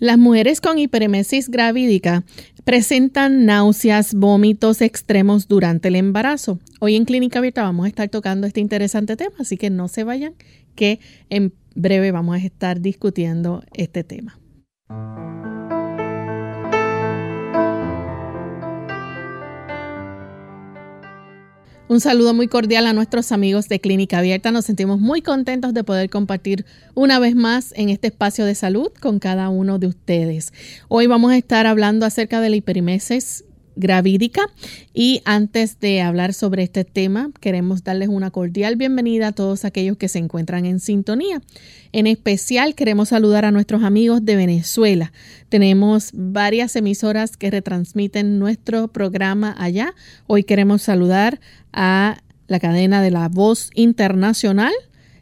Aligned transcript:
Las 0.00 0.16
mujeres 0.16 0.60
con 0.60 0.78
hiperemesis 0.78 1.48
gravídica 1.48 2.22
presentan 2.64 3.46
náuseas, 3.46 4.14
vómitos 4.14 4.80
extremos 4.80 5.48
durante 5.48 5.88
el 5.88 5.96
embarazo. 5.96 6.60
Hoy 6.78 6.94
en 6.94 7.04
Clínica 7.04 7.40
Abierta 7.40 7.62
vamos 7.62 7.86
a 7.86 7.88
estar 7.88 8.08
tocando 8.08 8.46
este 8.46 8.60
interesante 8.60 9.16
tema, 9.16 9.34
así 9.38 9.56
que 9.56 9.70
no 9.70 9.88
se 9.88 10.04
vayan, 10.04 10.34
que 10.76 11.00
en 11.30 11.52
breve 11.74 12.12
vamos 12.12 12.36
a 12.36 12.38
estar 12.38 12.80
discutiendo 12.80 13.64
este 13.72 14.04
tema. 14.04 14.38
Un 21.88 22.00
saludo 22.00 22.34
muy 22.34 22.48
cordial 22.48 22.86
a 22.86 22.92
nuestros 22.92 23.32
amigos 23.32 23.66
de 23.70 23.80
Clínica 23.80 24.18
Abierta. 24.18 24.50
Nos 24.50 24.66
sentimos 24.66 25.00
muy 25.00 25.22
contentos 25.22 25.72
de 25.72 25.84
poder 25.84 26.10
compartir 26.10 26.66
una 26.94 27.18
vez 27.18 27.34
más 27.34 27.72
en 27.76 27.88
este 27.88 28.08
espacio 28.08 28.44
de 28.44 28.54
salud 28.54 28.92
con 29.00 29.18
cada 29.18 29.48
uno 29.48 29.78
de 29.78 29.86
ustedes. 29.86 30.52
Hoy 30.88 31.06
vamos 31.06 31.32
a 31.32 31.38
estar 31.38 31.66
hablando 31.66 32.04
acerca 32.04 32.42
de 32.42 32.50
la 32.50 32.56
hiperimesis 32.56 33.44
gravídica. 33.78 34.42
Y 34.92 35.22
antes 35.24 35.78
de 35.80 36.02
hablar 36.02 36.34
sobre 36.34 36.64
este 36.64 36.84
tema, 36.84 37.30
queremos 37.40 37.84
darles 37.84 38.08
una 38.08 38.30
cordial 38.30 38.76
bienvenida 38.76 39.28
a 39.28 39.32
todos 39.32 39.64
aquellos 39.64 39.96
que 39.96 40.08
se 40.08 40.18
encuentran 40.18 40.66
en 40.66 40.80
sintonía. 40.80 41.40
En 41.92 42.06
especial 42.06 42.74
queremos 42.74 43.10
saludar 43.10 43.44
a 43.44 43.50
nuestros 43.50 43.84
amigos 43.84 44.24
de 44.24 44.36
Venezuela. 44.36 45.12
Tenemos 45.48 46.10
varias 46.12 46.76
emisoras 46.76 47.36
que 47.36 47.50
retransmiten 47.50 48.38
nuestro 48.38 48.88
programa 48.88 49.54
allá. 49.56 49.94
Hoy 50.26 50.42
queremos 50.42 50.82
saludar 50.82 51.40
a 51.72 52.18
la 52.46 52.60
cadena 52.60 53.02
de 53.02 53.10
la 53.10 53.28
Voz 53.28 53.70
Internacional 53.74 54.72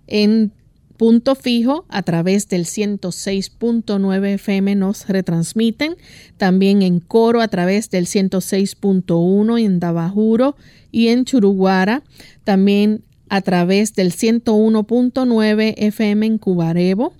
en 0.06 0.52
punto 0.96 1.34
fijo 1.34 1.84
a 1.88 2.02
través 2.02 2.48
del 2.48 2.64
106.9 2.64 4.26
FM 4.34 4.76
nos 4.76 5.06
retransmiten, 5.08 5.96
también 6.36 6.82
en 6.82 7.00
coro 7.00 7.40
a 7.40 7.48
través 7.48 7.90
del 7.90 8.06
106.1 8.06 9.60
en 9.62 9.80
Dabajuro 9.80 10.56
y 10.90 11.08
en 11.08 11.24
Churuguara, 11.24 12.02
también 12.44 13.02
a 13.28 13.40
través 13.42 13.94
del 13.94 14.12
101.9 14.12 15.74
FM 15.76 16.26
en 16.26 16.38
Cubarebo. 16.38 17.12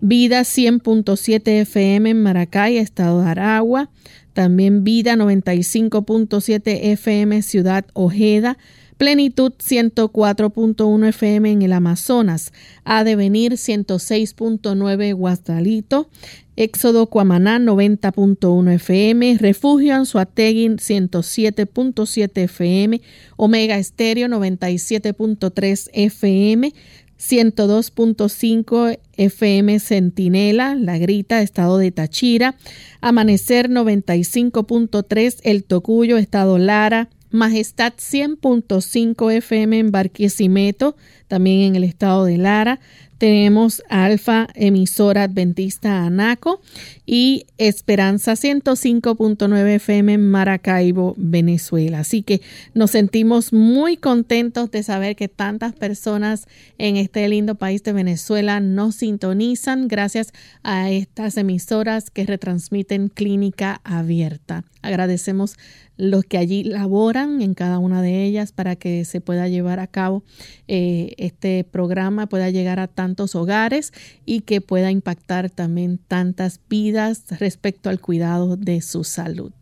Vida 0.00 0.40
100.7 0.40 1.60
FM 1.60 2.10
en 2.10 2.22
Maracay, 2.22 2.78
Estado 2.78 3.22
de 3.22 3.28
Aragua, 3.28 3.88
también 4.32 4.82
Vida 4.82 5.14
95.7 5.14 6.60
FM 6.92 7.42
Ciudad 7.42 7.84
Ojeda, 7.92 8.58
Plenitud 9.00 9.54
104.1 9.54 11.08
FM 11.08 11.50
en 11.50 11.62
el 11.62 11.72
Amazonas, 11.72 12.52
A 12.84 13.02
Devenir 13.02 13.52
106.9 13.52 15.14
Guastalito, 15.14 16.10
Éxodo 16.54 17.06
Cuamaná 17.06 17.58
90.1 17.58 18.74
FM, 18.74 19.38
Refugio 19.38 19.94
Anzuategui 19.94 20.68
107.7 20.68 22.42
FM, 22.42 23.00
Omega 23.38 23.78
Estéreo 23.78 24.28
97.3 24.28 25.88
FM, 25.94 26.74
102.5 27.18 28.98
FM 29.16 29.80
Centinela, 29.80 30.74
La 30.74 30.98
Grita, 30.98 31.40
Estado 31.40 31.78
de 31.78 31.90
Tachira, 31.90 32.58
Amanecer 33.00 33.70
95.3 33.70 35.40
El 35.42 35.64
Tocuyo, 35.64 36.18
Estado 36.18 36.58
Lara, 36.58 37.08
Majestad 37.30 37.94
100.5 37.94 39.32
FM 39.32 39.78
en 39.78 39.90
Barquisimeto, 39.90 40.96
también 41.30 41.60
en 41.60 41.76
el 41.76 41.84
estado 41.84 42.24
de 42.24 42.36
Lara. 42.36 42.80
Tenemos 43.16 43.82
Alfa 43.90 44.48
Emisora 44.54 45.24
Adventista 45.24 46.04
Anaco 46.06 46.62
y 47.04 47.44
Esperanza 47.58 48.32
105.9 48.32 49.74
FM 49.74 50.16
Maracaibo, 50.16 51.14
Venezuela. 51.18 52.00
Así 52.00 52.22
que 52.22 52.40
nos 52.72 52.92
sentimos 52.92 53.52
muy 53.52 53.98
contentos 53.98 54.70
de 54.70 54.82
saber 54.82 55.16
que 55.16 55.28
tantas 55.28 55.74
personas 55.74 56.46
en 56.78 56.96
este 56.96 57.28
lindo 57.28 57.56
país 57.56 57.82
de 57.82 57.92
Venezuela 57.92 58.58
nos 58.58 58.96
sintonizan 58.96 59.86
gracias 59.86 60.32
a 60.62 60.90
estas 60.90 61.36
emisoras 61.36 62.08
que 62.08 62.24
retransmiten 62.24 63.08
Clínica 63.08 63.82
Abierta. 63.84 64.64
Agradecemos 64.82 65.56
los 66.00 66.24
que 66.24 66.38
allí 66.38 66.64
laboran 66.64 67.42
en 67.42 67.52
cada 67.52 67.78
una 67.78 68.00
de 68.00 68.24
ellas 68.24 68.52
para 68.52 68.74
que 68.74 69.04
se 69.04 69.20
pueda 69.20 69.48
llevar 69.48 69.80
a 69.80 69.86
cabo 69.86 70.22
eh, 70.66 71.14
este 71.20 71.64
programa, 71.64 72.26
pueda 72.26 72.50
llegar 72.50 72.80
a 72.80 72.88
tantos 72.88 73.34
hogares 73.34 73.92
y 74.24 74.40
que 74.40 74.60
pueda 74.60 74.90
impactar 74.90 75.50
también 75.50 75.98
tantas 75.98 76.60
vidas 76.68 77.24
respecto 77.38 77.90
al 77.90 78.00
cuidado 78.00 78.56
de 78.56 78.80
su 78.80 79.04
salud. 79.04 79.52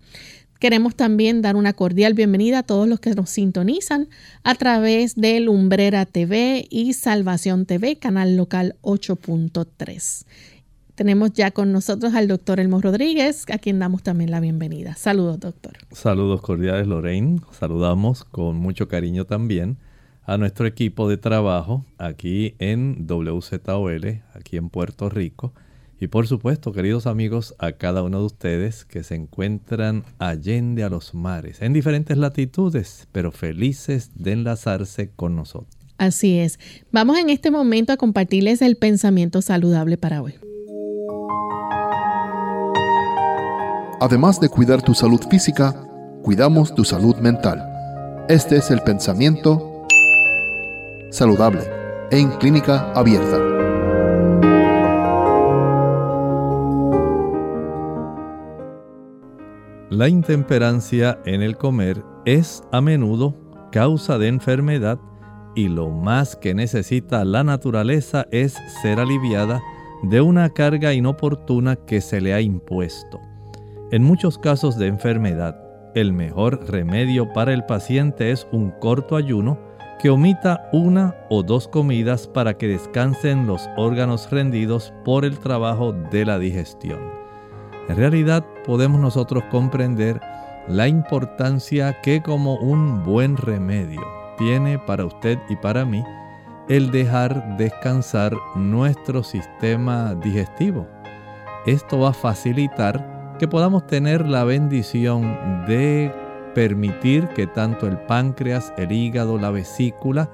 Queremos 0.61 0.97
también 0.97 1.41
dar 1.41 1.55
una 1.55 1.73
cordial 1.73 2.15
bienvenida 2.15 2.61
a 2.61 2.63
todos 2.65 2.89
los 2.89 2.99
que 2.99 3.15
nos 3.15 3.31
sintonizan 3.31 4.09
a 4.43 4.55
través 4.57 5.15
de 5.15 5.39
Lumbrera 5.39 6.05
TV 6.05 6.67
y 6.69 6.95
Salvación 6.95 7.65
TV, 7.65 7.97
canal 7.97 8.37
local 8.37 8.75
8.3. 8.83 10.27
Tenemos 10.97 11.33
ya 11.33 11.53
con 11.53 11.71
nosotros 11.71 12.15
al 12.15 12.27
doctor 12.27 12.59
Elmo 12.59 12.81
Rodríguez, 12.81 13.45
a 13.53 13.59
quien 13.59 13.79
damos 13.79 14.03
también 14.03 14.33
la 14.33 14.41
bienvenida. 14.41 14.97
Saludos, 14.97 15.39
doctor. 15.39 15.75
Saludos 15.93 16.41
cordiales, 16.41 16.89
Lorraine. 16.89 17.41
Saludamos 17.53 18.25
con 18.25 18.57
mucho 18.57 18.89
cariño 18.89 19.25
también 19.25 19.79
a 20.29 20.37
nuestro 20.37 20.67
equipo 20.67 21.09
de 21.09 21.17
trabajo 21.17 21.87
aquí 21.97 22.55
en 22.59 23.07
WZOL, 23.09 24.23
aquí 24.35 24.59
en 24.59 24.69
Puerto 24.69 25.09
Rico. 25.09 25.55
Y 25.99 26.09
por 26.09 26.27
supuesto, 26.27 26.71
queridos 26.71 27.07
amigos, 27.07 27.55
a 27.59 27.73
cada 27.73 28.03
uno 28.03 28.19
de 28.19 28.27
ustedes 28.27 28.85
que 28.85 29.03
se 29.03 29.15
encuentran 29.15 30.05
allende 30.19 30.85
a 30.85 30.91
los 30.91 31.15
mares, 31.15 31.63
en 31.63 31.73
diferentes 31.73 32.19
latitudes, 32.19 33.09
pero 33.11 33.33
felices 33.33 34.11
de 34.17 34.33
enlazarse 34.33 35.11
con 35.17 35.35
nosotros. 35.35 35.79
Así 35.97 36.39
es. 36.39 36.61
Vamos 36.93 37.17
en 37.19 37.31
este 37.31 37.51
momento 37.51 37.95
a 37.95 37.97
compartirles 37.97 38.61
el 38.61 38.77
pensamiento 38.77 39.41
saludable 39.41 39.97
para 39.97 40.21
hoy. 40.21 40.35
Además 43.99 44.39
de 44.41 44.51
cuidar 44.51 44.83
tu 44.83 44.93
salud 44.93 45.23
física, 45.31 45.73
cuidamos 46.23 46.75
tu 46.75 46.85
salud 46.85 47.17
mental. 47.17 47.65
Este 48.29 48.59
es 48.59 48.71
el 48.71 48.83
pensamiento 48.83 49.68
saludable 51.11 51.63
en 52.11 52.31
clínica 52.39 52.93
abierta. 52.93 53.59
la 59.99 60.09
intemperancia 60.09 61.19
en 61.25 61.43
el 61.43 61.57
comer 61.57 62.05
es 62.25 62.63
a 62.71 62.81
menudo 62.81 63.35
causa 63.73 64.17
de 64.17 64.29
enfermedad 64.29 65.01
y 65.57 65.67
lo 65.67 65.91
más 65.91 66.37
que 66.37 66.55
necesita 66.55 67.25
la 67.25 67.43
naturaleza 67.43 68.27
es 68.31 68.57
ser 68.81 69.01
aliviada 69.01 69.61
de 70.05 70.21
una 70.21 70.51
carga 70.51 70.95
inoportuna 70.95 71.75
que 71.75 72.01
se 72.01 72.21
le 72.21 72.33
ha 72.33 72.41
impuesto. 72.41 73.19
En 73.91 74.05
muchos 74.05 74.39
casos 74.39 74.79
de 74.79 74.87
enfermedad, 74.87 75.61
el 75.97 76.13
mejor 76.13 76.71
remedio 76.71 77.33
para 77.33 77.53
el 77.53 77.65
paciente 77.65 78.31
es 78.31 78.47
un 78.53 78.71
corto 78.71 79.17
ayuno 79.17 79.59
que 79.99 80.11
omita 80.11 80.69
una 80.73 81.15
o 81.29 81.43
dos 81.43 81.67
comidas 81.67 82.29
para 82.29 82.55
que 82.55 82.69
descansen 82.69 83.47
los 83.47 83.69
órganos 83.77 84.31
rendidos 84.31 84.93
por 85.05 85.25
el 85.25 85.39
trabajo 85.39 85.93
de 85.93 86.25
la 86.25 86.39
digestión. 86.39 87.01
En 87.89 87.97
realidad 87.97 88.45
podemos 88.65 89.01
nosotros 89.01 89.43
comprender 89.51 90.21
la 90.69 90.87
importancia 90.87 92.01
que 92.03 92.23
como 92.23 92.57
un 92.57 93.03
buen 93.03 93.37
remedio 93.37 94.01
tiene 94.37 94.79
para 94.79 95.05
usted 95.05 95.39
y 95.49 95.57
para 95.57 95.85
mí 95.85 96.05
el 96.69 96.91
dejar 96.91 97.57
descansar 97.57 98.37
nuestro 98.55 99.23
sistema 99.23 100.15
digestivo. 100.15 100.87
Esto 101.67 101.99
va 102.01 102.11
a 102.11 102.15
facilitar 102.15 103.37
que 103.39 103.49
podamos 103.49 103.87
tener 103.87 104.27
la 104.27 104.45
bendición 104.45 105.65
de 105.67 106.13
permitir 106.59 107.29
que 107.37 107.47
tanto 107.47 107.87
el 107.87 107.97
páncreas, 107.99 108.73
el 108.79 108.91
hígado, 108.91 109.39
la 109.39 109.53
vesícula, 109.53 110.29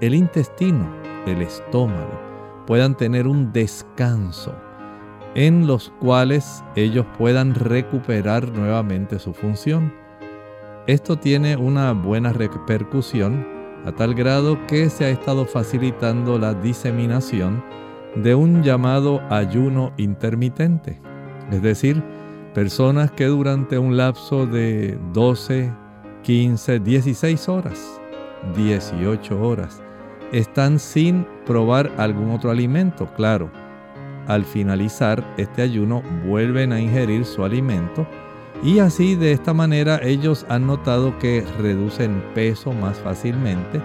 el 0.00 0.14
intestino, 0.14 0.88
el 1.26 1.42
estómago, 1.42 2.16
puedan 2.64 2.96
tener 2.96 3.26
un 3.26 3.52
descanso 3.52 4.54
en 5.34 5.66
los 5.66 5.92
cuales 5.98 6.62
ellos 6.76 7.04
puedan 7.18 7.56
recuperar 7.56 8.52
nuevamente 8.52 9.18
su 9.18 9.34
función. 9.34 9.92
Esto 10.86 11.16
tiene 11.16 11.56
una 11.56 11.90
buena 11.90 12.32
repercusión 12.32 13.44
a 13.84 13.90
tal 13.90 14.14
grado 14.14 14.64
que 14.68 14.88
se 14.90 15.06
ha 15.06 15.08
estado 15.08 15.44
facilitando 15.44 16.38
la 16.38 16.54
diseminación 16.54 17.64
de 18.14 18.36
un 18.36 18.62
llamado 18.62 19.20
ayuno 19.28 19.92
intermitente, 19.96 21.00
es 21.50 21.62
decir, 21.62 22.00
personas 22.54 23.10
que 23.10 23.26
durante 23.26 23.78
un 23.78 23.96
lapso 23.96 24.46
de 24.46 24.96
12, 25.12 25.72
15, 26.22 26.78
16 26.78 27.48
horas, 27.48 28.00
18 28.56 29.42
horas, 29.42 29.82
están 30.32 30.78
sin 30.78 31.26
probar 31.44 31.90
algún 31.98 32.30
otro 32.30 32.50
alimento, 32.50 33.08
claro. 33.16 33.50
Al 34.28 34.44
finalizar 34.44 35.22
este 35.36 35.62
ayuno 35.62 36.02
vuelven 36.26 36.72
a 36.72 36.80
ingerir 36.80 37.24
su 37.26 37.44
alimento 37.44 38.06
y 38.62 38.78
así 38.78 39.16
de 39.16 39.32
esta 39.32 39.52
manera 39.52 40.00
ellos 40.02 40.46
han 40.48 40.66
notado 40.66 41.18
que 41.18 41.44
reducen 41.60 42.22
peso 42.34 42.72
más 42.72 42.96
fácilmente, 42.98 43.82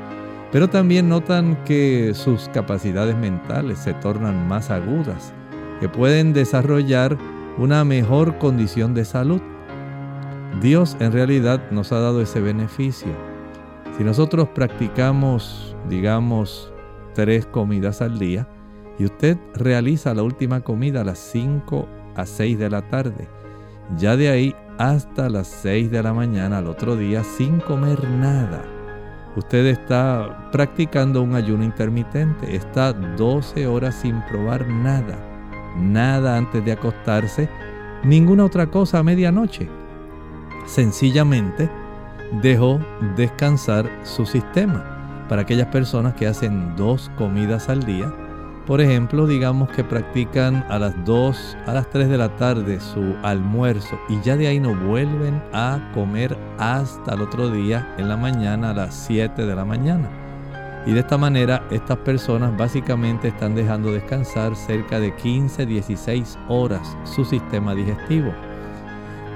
pero 0.52 0.70
también 0.70 1.10
notan 1.10 1.58
que 1.66 2.14
sus 2.14 2.48
capacidades 2.50 3.18
mentales 3.18 3.80
se 3.80 3.94
tornan 3.96 4.48
más 4.48 4.70
agudas, 4.70 5.34
que 5.82 5.90
pueden 5.90 6.34
desarrollar 6.34 7.18
una 7.60 7.84
mejor 7.84 8.38
condición 8.38 8.94
de 8.94 9.04
salud. 9.04 9.42
Dios 10.62 10.96
en 11.02 11.12
realidad 11.12 11.62
nos 11.72 11.92
ha 11.92 12.00
dado 12.00 12.22
ese 12.22 12.40
beneficio. 12.40 13.12
Si 13.98 14.04
nosotros 14.04 14.48
practicamos, 14.56 15.76
digamos, 15.90 16.72
tres 17.14 17.46
comidas 17.46 18.02
al 18.02 18.18
día 18.18 18.48
y 18.98 19.06
usted 19.06 19.38
realiza 19.56 20.14
la 20.14 20.24
última 20.24 20.62
comida 20.62 21.02
a 21.02 21.04
las 21.04 21.20
5 21.20 21.86
a 22.16 22.26
6 22.26 22.58
de 22.58 22.70
la 22.70 22.88
tarde, 22.88 23.28
ya 23.98 24.16
de 24.16 24.30
ahí 24.30 24.56
hasta 24.78 25.28
las 25.30 25.48
6 25.48 25.92
de 25.92 26.02
la 26.02 26.14
mañana 26.14 26.60
al 26.60 26.68
otro 26.68 26.96
día 26.96 27.26
sin 27.26 27.60
comer 27.60 28.10
nada. 28.10 28.64
Usted 29.36 29.66
está 29.66 30.50
practicando 30.54 31.22
un 31.22 31.36
ayuno 31.36 31.66
intermitente, 31.66 32.56
está 32.56 32.94
12 32.94 33.68
horas 33.68 33.96
sin 33.96 34.22
probar 34.28 34.66
nada 34.68 35.29
nada 35.80 36.38
antes 36.38 36.64
de 36.64 36.72
acostarse, 36.72 37.50
ninguna 38.04 38.46
otra 38.46 38.68
cosa 38.68 39.00
a 39.00 39.04
medianoche. 39.04 39.70
Sencillamente 40.66 41.70
dejó 42.42 42.80
descansar 43.16 43.90
su 44.04 44.26
sistema 44.26 45.26
para 45.28 45.44
aquellas 45.44 45.68
personas 45.68 46.14
que 46.16 46.28
hacen 46.28 46.76
dos 46.76 47.12
comidas 47.18 47.70
al 47.70 47.84
día. 47.84 48.14
Por 48.66 48.82
ejemplo, 48.82 49.26
digamos 49.26 49.70
que 49.70 49.84
practican 49.84 50.64
a 50.70 50.78
las 50.78 50.94
2, 51.06 51.58
a 51.66 51.74
las 51.74 51.90
3 51.90 52.08
de 52.08 52.18
la 52.18 52.36
tarde 52.36 52.80
su 52.80 53.16
almuerzo 53.24 53.98
y 54.10 54.22
ya 54.22 54.38
de 54.38 54.48
ahí 54.48 54.60
no 54.60 54.76
vuelven 54.76 55.42
a 55.54 55.92
comer 55.94 56.38
hasta 56.60 57.16
el 57.16 57.22
otro 57.22 57.50
día 57.50 57.96
en 57.98 58.10
la 58.10 58.18
mañana 58.18 58.72
a 58.72 58.74
las 58.74 58.94
7 58.94 59.46
de 59.46 59.56
la 59.56 59.66
mañana. 59.66 60.29
Y 60.86 60.94
de 60.94 61.02
esta 61.02 61.18
manera 61.18 61.64
estas 61.72 61.98
personas 61.98 62.56
básicamente 62.56 63.28
están 63.28 63.54
dejando 63.54 63.92
descansar 63.92 64.56
cerca 64.56 65.00
de 65.00 65.16
15-16 65.16 66.38
horas 66.48 66.96
su 67.04 67.26
sistema 67.26 67.76
digestivo. 67.76 68.34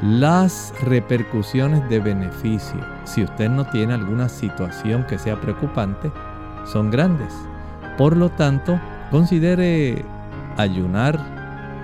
Las 0.01 0.73
repercusiones 0.81 1.87
de 1.89 1.99
beneficio, 1.99 2.79
si 3.05 3.23
usted 3.23 3.49
no 3.49 3.65
tiene 3.65 3.93
alguna 3.93 4.29
situación 4.29 5.05
que 5.05 5.17
sea 5.17 5.39
preocupante, 5.39 6.11
son 6.65 6.91
grandes. 6.91 7.33
Por 7.97 8.17
lo 8.17 8.29
tanto, 8.29 8.79
considere 9.11 10.03
ayunar, 10.57 11.19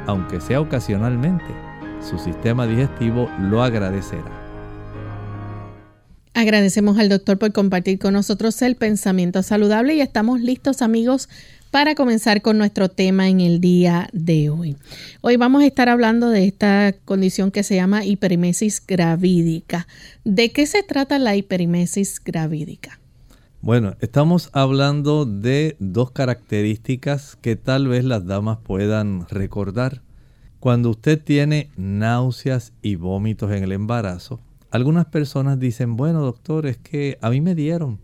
aunque 0.08 0.42
sea 0.42 0.62
ocasionalmente. 0.62 1.56
Su 2.02 2.18
sistema 2.18 2.66
digestivo 2.66 3.30
lo 3.40 3.62
agradecerá. 3.62 4.39
Agradecemos 6.40 6.98
al 6.98 7.10
doctor 7.10 7.38
por 7.38 7.52
compartir 7.52 8.00
con 8.00 8.14
nosotros 8.14 8.62
el 8.62 8.78
pensamiento 8.78 9.44
saludable 9.44 9.96
y 9.96 10.00
estamos 10.00 10.40
listos 10.40 10.82
amigos 10.82 11.28
para 11.70 11.96
comenzar 11.96 12.42
con 12.42 12.58
nuestro 12.58 12.88
tema 12.88 13.28
en 13.28 13.42
el 13.42 13.60
día 13.60 14.08
de 14.14 14.50
hoy. 14.50 14.78
Hoy 15.20 15.36
vamos 15.36 15.64
a 15.64 15.66
estar 15.66 15.90
hablando 15.90 16.30
de 16.30 16.46
esta 16.46 16.96
condición 17.04 17.52
que 17.52 17.64
se 17.64 17.76
llama 17.76 18.06
hiperimesis 18.06 18.82
gravídica. 18.88 19.86
¿De 20.24 20.54
qué 20.54 20.66
se 20.66 20.82
trata 20.82 21.20
la 21.20 21.36
hiperimesis 21.36 22.22
gravídica? 22.24 23.02
Bueno, 23.60 23.98
estamos 24.00 24.50
hablando 24.54 25.26
de 25.26 25.76
dos 25.80 26.12
características 26.12 27.36
que 27.42 27.58
tal 27.58 27.90
vez 27.90 28.06
las 28.06 28.26
damas 28.26 28.60
puedan 28.64 29.28
recordar. 29.28 30.04
Cuando 30.62 30.90
usted 30.92 31.22
tiene 31.22 31.70
náuseas 31.76 32.72
y 32.82 32.96
vómitos 32.96 33.52
en 33.52 33.66
el 33.66 33.74
embarazo, 33.74 34.40
algunas 34.72 35.06
personas 35.08 35.60
dicen, 35.60 35.96
bueno 35.96 36.22
doctor, 36.22 36.66
es 36.66 36.78
que 36.78 37.18
a 37.22 37.30
mí 37.30 37.42
me 37.42 37.56
dieron, 37.56 38.00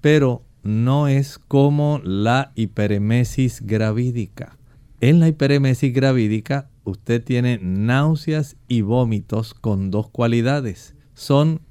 pero 0.00 0.44
no 0.62 1.08
es 1.08 1.38
como 1.38 2.00
la 2.04 2.52
hiperemesis 2.54 3.62
gravídica. 3.62 4.58
En 5.00 5.20
la 5.20 5.28
hiperemesis 5.28 5.92
gravídica 5.92 6.70
usted 6.84 7.22
tiene 7.22 7.58
náuseas 7.62 8.56
y 8.68 8.82
vómitos 8.82 9.54
con 9.54 9.90
dos 9.90 10.08
cualidades. 10.08 10.94
Son 11.14 11.62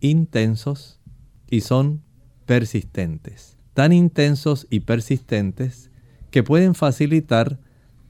intensos 0.00 1.00
y 1.50 1.62
son 1.62 2.02
persistentes. 2.44 3.56
Tan 3.74 3.92
intensos 3.92 4.66
y 4.70 4.80
persistentes 4.80 5.90
que 6.30 6.42
pueden 6.42 6.74
facilitar 6.74 7.58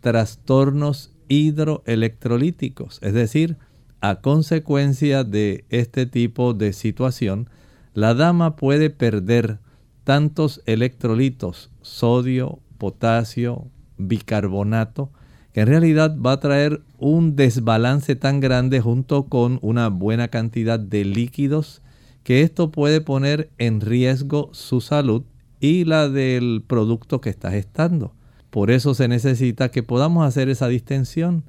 trastornos 0.00 1.12
hidroelectrolíticos, 1.28 3.00
es 3.02 3.14
decir, 3.14 3.56
a 4.00 4.20
consecuencia 4.20 5.24
de 5.24 5.64
este 5.70 6.06
tipo 6.06 6.54
de 6.54 6.72
situación, 6.72 7.48
la 7.94 8.14
dama 8.14 8.56
puede 8.56 8.90
perder 8.90 9.58
tantos 10.04 10.62
electrolitos, 10.66 11.70
sodio, 11.82 12.60
potasio, 12.78 13.68
bicarbonato, 13.98 15.10
que 15.52 15.62
en 15.62 15.68
realidad 15.68 16.16
va 16.18 16.32
a 16.32 16.40
traer 16.40 16.82
un 16.98 17.34
desbalance 17.34 18.14
tan 18.14 18.40
grande 18.40 18.80
junto 18.80 19.26
con 19.26 19.58
una 19.62 19.88
buena 19.88 20.28
cantidad 20.28 20.78
de 20.78 21.04
líquidos 21.04 21.82
que 22.22 22.42
esto 22.42 22.70
puede 22.70 23.00
poner 23.00 23.50
en 23.56 23.80
riesgo 23.80 24.50
su 24.52 24.80
salud 24.80 25.22
y 25.60 25.84
la 25.84 26.08
del 26.08 26.62
producto 26.66 27.20
que 27.20 27.30
está 27.30 27.50
gestando. 27.50 28.14
Por 28.50 28.70
eso 28.70 28.94
se 28.94 29.08
necesita 29.08 29.70
que 29.70 29.82
podamos 29.82 30.26
hacer 30.26 30.48
esa 30.48 30.68
distensión 30.68 31.44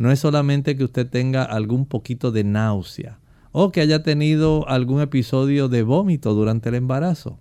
no 0.00 0.10
es 0.10 0.18
solamente 0.18 0.78
que 0.78 0.84
usted 0.84 1.06
tenga 1.06 1.44
algún 1.44 1.84
poquito 1.84 2.32
de 2.32 2.42
náusea 2.42 3.18
o 3.52 3.70
que 3.70 3.82
haya 3.82 4.02
tenido 4.02 4.66
algún 4.66 5.02
episodio 5.02 5.68
de 5.68 5.82
vómito 5.82 6.32
durante 6.32 6.70
el 6.70 6.76
embarazo. 6.76 7.38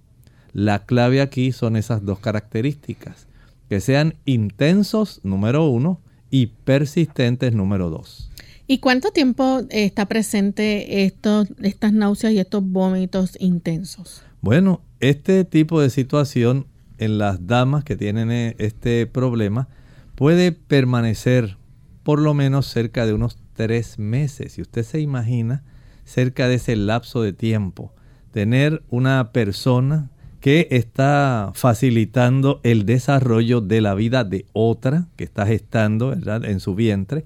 La 0.51 0.85
clave 0.85 1.21
aquí 1.21 1.53
son 1.53 1.77
esas 1.77 2.03
dos 2.03 2.19
características, 2.19 3.27
que 3.69 3.79
sean 3.79 4.15
intensos, 4.25 5.21
número 5.23 5.67
uno, 5.67 6.01
y 6.31 6.47
persistentes, 6.47 7.53
número 7.53 7.89
dos. 7.89 8.29
¿Y 8.67 8.79
cuánto 8.79 9.11
tiempo 9.11 9.61
está 9.69 10.07
presente 10.07 11.05
estas 11.05 11.93
náuseas 11.93 12.33
y 12.33 12.39
estos 12.39 12.61
vómitos 12.61 13.37
intensos? 13.39 14.21
Bueno, 14.41 14.81
este 14.99 15.45
tipo 15.45 15.79
de 15.79 15.89
situación 15.89 16.65
en 16.97 17.19
las 17.19 17.47
damas 17.47 17.85
que 17.85 17.95
tienen 17.95 18.31
eh, 18.31 18.57
este 18.59 19.07
problema 19.07 19.69
puede 20.15 20.51
permanecer 20.51 21.55
por 22.03 22.19
lo 22.19 22.33
menos 22.33 22.65
cerca 22.67 23.05
de 23.05 23.13
unos 23.13 23.37
tres 23.53 23.99
meses. 23.99 24.57
Y 24.57 24.61
usted 24.61 24.83
se 24.83 24.99
imagina 24.99 25.63
cerca 26.05 26.47
de 26.47 26.55
ese 26.55 26.75
lapso 26.75 27.21
de 27.21 27.33
tiempo. 27.33 27.93
Tener 28.31 28.83
una 28.89 29.31
persona 29.31 30.09
que 30.39 30.67
está 30.71 31.51
facilitando 31.53 32.61
el 32.63 32.85
desarrollo 32.85 33.61
de 33.61 33.81
la 33.81 33.93
vida 33.93 34.23
de 34.23 34.45
otra 34.53 35.07
que 35.15 35.23
está 35.23 35.45
gestando 35.45 36.13
en 36.13 36.59
su 36.59 36.75
vientre, 36.75 37.25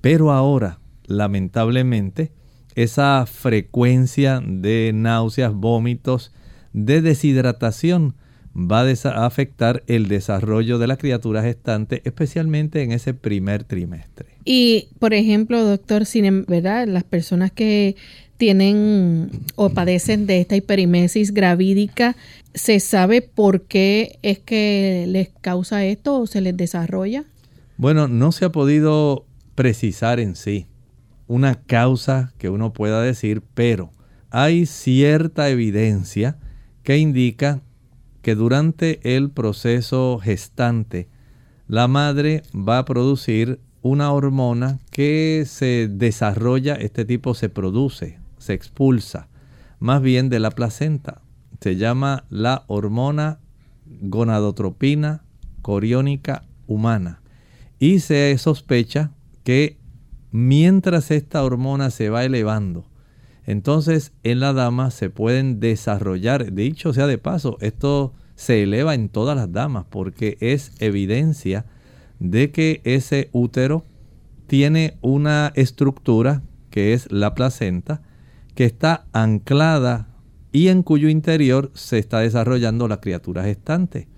pero 0.00 0.32
ahora, 0.32 0.80
lamentablemente, 1.06 2.32
esa 2.74 3.26
frecuencia 3.26 4.40
de 4.44 4.92
náuseas, 4.94 5.52
vómitos, 5.52 6.32
de 6.72 7.00
deshidratación 7.02 8.14
va 8.58 8.80
a 8.80 9.26
afectar 9.26 9.84
el 9.86 10.08
desarrollo 10.08 10.78
de 10.78 10.88
la 10.88 10.96
criatura 10.96 11.42
gestante, 11.42 12.02
especialmente 12.04 12.82
en 12.82 12.92
ese 12.92 13.14
primer 13.14 13.62
trimestre. 13.64 14.26
Y, 14.44 14.88
por 14.98 15.14
ejemplo, 15.14 15.64
doctor, 15.64 16.04
sin, 16.06 16.24
em, 16.24 16.44
¿verdad? 16.46 16.88
las 16.88 17.04
personas 17.04 17.52
que 17.52 17.96
tienen 18.36 19.30
o 19.56 19.70
padecen 19.70 20.26
de 20.26 20.40
esta 20.40 20.56
hiperimesis 20.56 21.32
gravídica, 21.32 22.16
¿se 22.54 22.80
sabe 22.80 23.22
por 23.22 23.62
qué 23.62 24.18
es 24.22 24.38
que 24.38 25.04
les 25.08 25.28
causa 25.40 25.84
esto 25.84 26.20
o 26.20 26.26
se 26.26 26.40
les 26.40 26.56
desarrolla? 26.56 27.24
Bueno, 27.76 28.08
no 28.08 28.32
se 28.32 28.44
ha 28.44 28.52
podido 28.52 29.24
precisar 29.54 30.18
en 30.20 30.34
sí 30.34 30.66
una 31.26 31.56
causa 31.56 32.32
que 32.38 32.48
uno 32.48 32.72
pueda 32.72 33.02
decir, 33.02 33.42
pero 33.54 33.92
hay 34.30 34.66
cierta 34.66 35.48
evidencia 35.48 36.38
que 36.82 36.98
indica 36.98 37.60
que 38.28 38.34
durante 38.34 39.16
el 39.16 39.30
proceso 39.30 40.20
gestante 40.22 41.08
la 41.66 41.88
madre 41.88 42.42
va 42.54 42.76
a 42.76 42.84
producir 42.84 43.58
una 43.80 44.12
hormona 44.12 44.80
que 44.90 45.44
se 45.46 45.88
desarrolla, 45.90 46.74
este 46.74 47.06
tipo 47.06 47.32
se 47.32 47.48
produce, 47.48 48.18
se 48.36 48.52
expulsa, 48.52 49.28
más 49.78 50.02
bien 50.02 50.28
de 50.28 50.40
la 50.40 50.50
placenta. 50.50 51.22
Se 51.62 51.76
llama 51.76 52.24
la 52.28 52.64
hormona 52.66 53.38
gonadotropina 53.86 55.24
coriónica 55.62 56.44
humana. 56.66 57.22
Y 57.78 58.00
se 58.00 58.36
sospecha 58.36 59.12
que 59.42 59.78
mientras 60.32 61.10
esta 61.10 61.42
hormona 61.42 61.88
se 61.88 62.10
va 62.10 62.26
elevando, 62.26 62.84
entonces 63.48 64.12
en 64.24 64.40
la 64.40 64.52
dama 64.52 64.90
se 64.90 65.08
pueden 65.08 65.58
desarrollar, 65.58 66.52
dicho 66.52 66.92
sea 66.92 67.06
de 67.06 67.16
paso, 67.16 67.56
esto 67.62 68.12
se 68.34 68.62
eleva 68.62 68.94
en 68.94 69.08
todas 69.08 69.34
las 69.36 69.50
damas 69.50 69.86
porque 69.88 70.36
es 70.40 70.72
evidencia 70.80 71.64
de 72.20 72.50
que 72.50 72.82
ese 72.84 73.30
útero 73.32 73.84
tiene 74.48 74.98
una 75.00 75.50
estructura 75.54 76.42
que 76.68 76.92
es 76.92 77.10
la 77.10 77.34
placenta 77.34 78.02
que 78.54 78.66
está 78.66 79.06
anclada 79.14 80.08
y 80.52 80.68
en 80.68 80.82
cuyo 80.82 81.08
interior 81.08 81.70
se 81.72 81.98
está 81.98 82.20
desarrollando 82.20 82.86
la 82.86 83.00
criatura 83.00 83.44
gestante. 83.44 84.08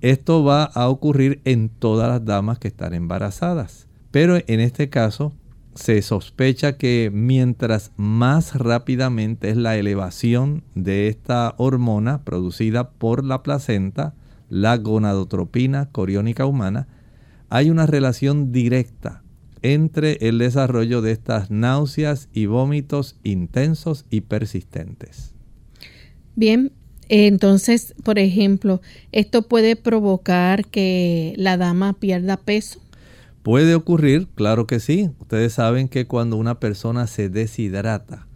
Esto 0.00 0.44
va 0.44 0.64
a 0.64 0.88
ocurrir 0.88 1.42
en 1.44 1.68
todas 1.68 2.08
las 2.08 2.24
damas 2.24 2.58
que 2.58 2.68
están 2.68 2.94
embarazadas. 2.94 3.86
Pero 4.10 4.38
en 4.46 4.60
este 4.60 4.88
caso 4.88 5.34
se 5.78 6.02
sospecha 6.02 6.76
que 6.76 7.10
mientras 7.12 7.92
más 7.96 8.56
rápidamente 8.56 9.50
es 9.50 9.56
la 9.56 9.76
elevación 9.76 10.64
de 10.74 11.06
esta 11.06 11.54
hormona 11.56 12.24
producida 12.24 12.90
por 12.90 13.24
la 13.24 13.44
placenta, 13.44 14.14
la 14.50 14.76
gonadotropina 14.76 15.88
coriónica 15.92 16.46
humana, 16.46 16.88
hay 17.48 17.70
una 17.70 17.86
relación 17.86 18.50
directa 18.50 19.22
entre 19.62 20.18
el 20.20 20.38
desarrollo 20.38 21.00
de 21.00 21.12
estas 21.12 21.50
náuseas 21.50 22.28
y 22.32 22.46
vómitos 22.46 23.16
intensos 23.22 24.04
y 24.10 24.22
persistentes. 24.22 25.32
Bien, 26.34 26.72
entonces, 27.08 27.94
por 28.02 28.18
ejemplo, 28.18 28.80
¿esto 29.12 29.42
puede 29.42 29.76
provocar 29.76 30.66
que 30.66 31.34
la 31.36 31.56
dama 31.56 31.92
pierda 31.92 32.36
peso? 32.36 32.80
¿Puede 33.42 33.74
ocurrir? 33.74 34.28
Claro 34.34 34.66
que 34.66 34.80
sí. 34.80 35.10
Ustedes 35.20 35.54
saben 35.54 35.88
que 35.88 36.06
cuando 36.06 36.36
una 36.36 36.58
persona 36.58 37.06
se 37.06 37.28
deshidrata, 37.28 38.26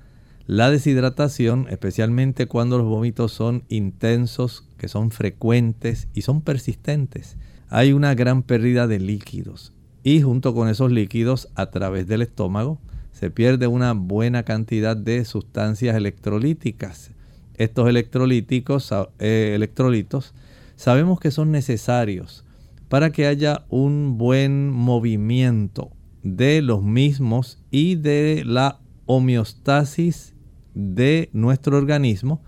la 0.47 0.71
deshidratación, 0.71 1.67
especialmente 1.71 2.47
cuando 2.47 2.79
los 2.79 2.87
vómitos 2.87 3.33
son 3.33 3.65
intensos, 3.69 4.69
que 4.77 4.89
son 4.89 5.11
frecuentes 5.11 6.09
y 6.15 6.23
son 6.23 6.41
persistentes, 6.41 7.37
hay 7.69 7.93
una 7.93 8.15
gran 8.15 8.43
pérdida 8.43 8.87
de 8.87 8.99
líquidos. 8.99 9.73
Y 10.03 10.23
junto 10.23 10.55
con 10.55 10.69
esos 10.69 10.91
líquidos, 10.91 11.49
a 11.55 11.71
través 11.71 12.07
del 12.07 12.23
estómago, 12.23 12.81
se 13.13 13.31
pierde 13.31 13.67
una 13.67 13.93
buena 13.93 14.43
cantidad 14.43 14.97
de 14.97 15.25
sustancias 15.25 15.97
electrolíticas. 15.97 17.13
Estos 17.57 17.89
electrolíticos, 17.89 18.93
eh, 19.19 19.53
electrolitos 19.55 20.35
sabemos 20.77 21.21
que 21.21 21.31
son 21.31 21.53
necesarios 21.53 22.45
para 22.93 23.11
que 23.11 23.27
haya 23.27 23.65
un 23.71 24.19
buen 24.19 24.69
movimiento 24.69 25.93
de 26.23 26.61
los 26.61 26.83
mismos 26.83 27.59
y 27.71 27.95
de 27.95 28.43
la 28.45 28.81
homeostasis 29.07 30.35
de 30.75 31.31
nuestro 31.33 31.79
organismo, 31.79 32.43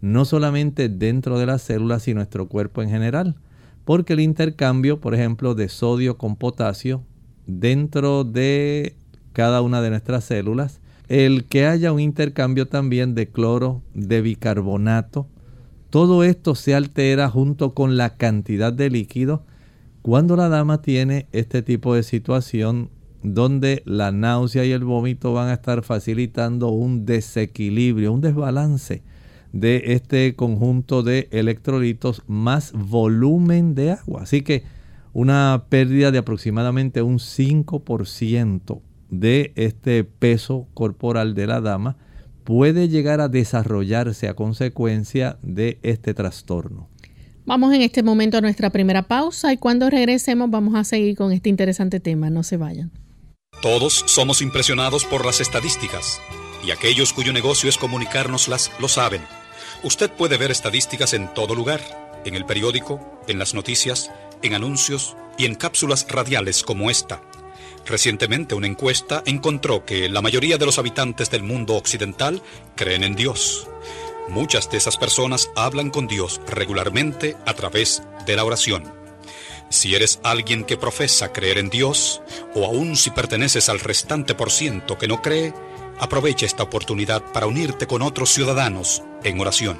no 0.00 0.24
solamente 0.24 0.88
dentro 0.88 1.36
de 1.36 1.46
las 1.46 1.62
células, 1.62 2.04
sino 2.04 2.18
nuestro 2.18 2.46
cuerpo 2.46 2.80
en 2.80 2.90
general. 2.90 3.34
Porque 3.84 4.12
el 4.12 4.20
intercambio, 4.20 5.00
por 5.00 5.16
ejemplo, 5.16 5.56
de 5.56 5.68
sodio 5.68 6.16
con 6.16 6.36
potasio 6.36 7.02
dentro 7.48 8.22
de 8.22 8.94
cada 9.32 9.62
una 9.62 9.82
de 9.82 9.90
nuestras 9.90 10.22
células, 10.22 10.80
el 11.08 11.46
que 11.46 11.66
haya 11.66 11.90
un 11.90 11.98
intercambio 11.98 12.68
también 12.68 13.16
de 13.16 13.26
cloro, 13.30 13.82
de 13.94 14.22
bicarbonato, 14.22 15.26
todo 15.90 16.22
esto 16.22 16.54
se 16.54 16.76
altera 16.76 17.28
junto 17.28 17.74
con 17.74 17.96
la 17.96 18.10
cantidad 18.16 18.72
de 18.72 18.90
líquido 18.90 19.42
cuando 20.08 20.36
la 20.36 20.48
dama 20.48 20.80
tiene 20.80 21.26
este 21.32 21.60
tipo 21.60 21.94
de 21.94 22.02
situación 22.02 22.88
donde 23.22 23.82
la 23.84 24.10
náusea 24.10 24.64
y 24.64 24.72
el 24.72 24.82
vómito 24.82 25.34
van 25.34 25.50
a 25.50 25.52
estar 25.52 25.82
facilitando 25.82 26.70
un 26.70 27.04
desequilibrio, 27.04 28.14
un 28.14 28.22
desbalance 28.22 29.02
de 29.52 29.82
este 29.88 30.34
conjunto 30.34 31.02
de 31.02 31.28
electrolitos 31.30 32.22
más 32.26 32.72
volumen 32.72 33.74
de 33.74 33.90
agua. 33.90 34.22
Así 34.22 34.40
que 34.40 34.62
una 35.12 35.66
pérdida 35.68 36.10
de 36.10 36.16
aproximadamente 36.16 37.02
un 37.02 37.18
5% 37.18 38.80
de 39.10 39.52
este 39.56 40.04
peso 40.04 40.68
corporal 40.72 41.34
de 41.34 41.48
la 41.48 41.60
dama 41.60 41.98
puede 42.44 42.88
llegar 42.88 43.20
a 43.20 43.28
desarrollarse 43.28 44.26
a 44.26 44.34
consecuencia 44.34 45.36
de 45.42 45.78
este 45.82 46.14
trastorno. 46.14 46.88
Vamos 47.48 47.72
en 47.72 47.80
este 47.80 48.02
momento 48.02 48.36
a 48.36 48.42
nuestra 48.42 48.68
primera 48.68 49.00
pausa 49.00 49.54
y 49.54 49.56
cuando 49.56 49.88
regresemos 49.88 50.50
vamos 50.50 50.74
a 50.74 50.84
seguir 50.84 51.16
con 51.16 51.32
este 51.32 51.48
interesante 51.48 51.98
tema. 51.98 52.28
No 52.28 52.42
se 52.42 52.58
vayan. 52.58 52.92
Todos 53.62 54.04
somos 54.06 54.42
impresionados 54.42 55.06
por 55.06 55.24
las 55.24 55.40
estadísticas 55.40 56.20
y 56.62 56.72
aquellos 56.72 57.14
cuyo 57.14 57.32
negocio 57.32 57.70
es 57.70 57.78
comunicárnoslas 57.78 58.70
lo 58.78 58.86
saben. 58.86 59.22
Usted 59.82 60.10
puede 60.10 60.36
ver 60.36 60.50
estadísticas 60.50 61.14
en 61.14 61.32
todo 61.32 61.54
lugar, 61.54 61.80
en 62.26 62.34
el 62.34 62.44
periódico, 62.44 63.22
en 63.28 63.38
las 63.38 63.54
noticias, 63.54 64.10
en 64.42 64.52
anuncios 64.52 65.16
y 65.38 65.46
en 65.46 65.54
cápsulas 65.54 66.06
radiales 66.06 66.62
como 66.62 66.90
esta. 66.90 67.22
Recientemente 67.86 68.54
una 68.54 68.66
encuesta 68.66 69.22
encontró 69.24 69.86
que 69.86 70.10
la 70.10 70.20
mayoría 70.20 70.58
de 70.58 70.66
los 70.66 70.78
habitantes 70.78 71.30
del 71.30 71.44
mundo 71.44 71.76
occidental 71.76 72.42
creen 72.76 73.04
en 73.04 73.16
Dios. 73.16 73.66
Muchas 74.28 74.70
de 74.70 74.76
esas 74.76 74.96
personas 74.96 75.50
hablan 75.56 75.90
con 75.90 76.06
Dios 76.06 76.40
regularmente 76.46 77.36
a 77.46 77.54
través 77.54 78.02
de 78.26 78.36
la 78.36 78.44
oración. 78.44 78.84
Si 79.70 79.94
eres 79.94 80.20
alguien 80.22 80.64
que 80.64 80.76
profesa 80.76 81.32
creer 81.32 81.58
en 81.58 81.70
Dios, 81.70 82.22
o 82.54 82.64
aún 82.64 82.96
si 82.96 83.10
perteneces 83.10 83.68
al 83.68 83.80
restante 83.80 84.34
por 84.34 84.50
ciento 84.50 84.96
que 84.98 85.08
no 85.08 85.20
cree, 85.22 85.52
aprovecha 85.98 86.46
esta 86.46 86.62
oportunidad 86.62 87.22
para 87.32 87.46
unirte 87.46 87.86
con 87.86 88.02
otros 88.02 88.30
ciudadanos 88.30 89.02
en 89.24 89.40
oración. 89.40 89.78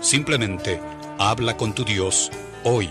Simplemente 0.00 0.80
habla 1.18 1.56
con 1.56 1.74
tu 1.74 1.84
Dios 1.84 2.30
hoy. 2.64 2.90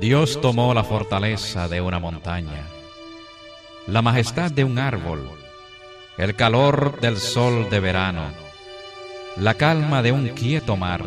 Dios 0.00 0.40
tomó 0.40 0.72
la 0.72 0.82
fortaleza 0.82 1.68
de 1.68 1.82
una 1.82 1.98
montaña, 1.98 2.64
la 3.86 4.00
majestad 4.00 4.50
de 4.50 4.64
un 4.64 4.78
árbol, 4.78 5.30
el 6.16 6.34
calor 6.34 6.98
del 7.00 7.18
sol 7.18 7.68
de 7.68 7.80
verano, 7.80 8.22
la 9.36 9.52
calma 9.52 10.00
de 10.00 10.10
un 10.12 10.28
quieto 10.28 10.78
mar, 10.78 11.04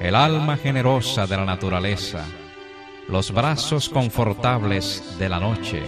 el 0.00 0.14
alma 0.14 0.58
generosa 0.58 1.26
de 1.26 1.38
la 1.38 1.46
naturaleza, 1.46 2.26
los 3.08 3.32
brazos 3.32 3.88
confortables 3.88 5.16
de 5.18 5.30
la 5.30 5.40
noche, 5.40 5.82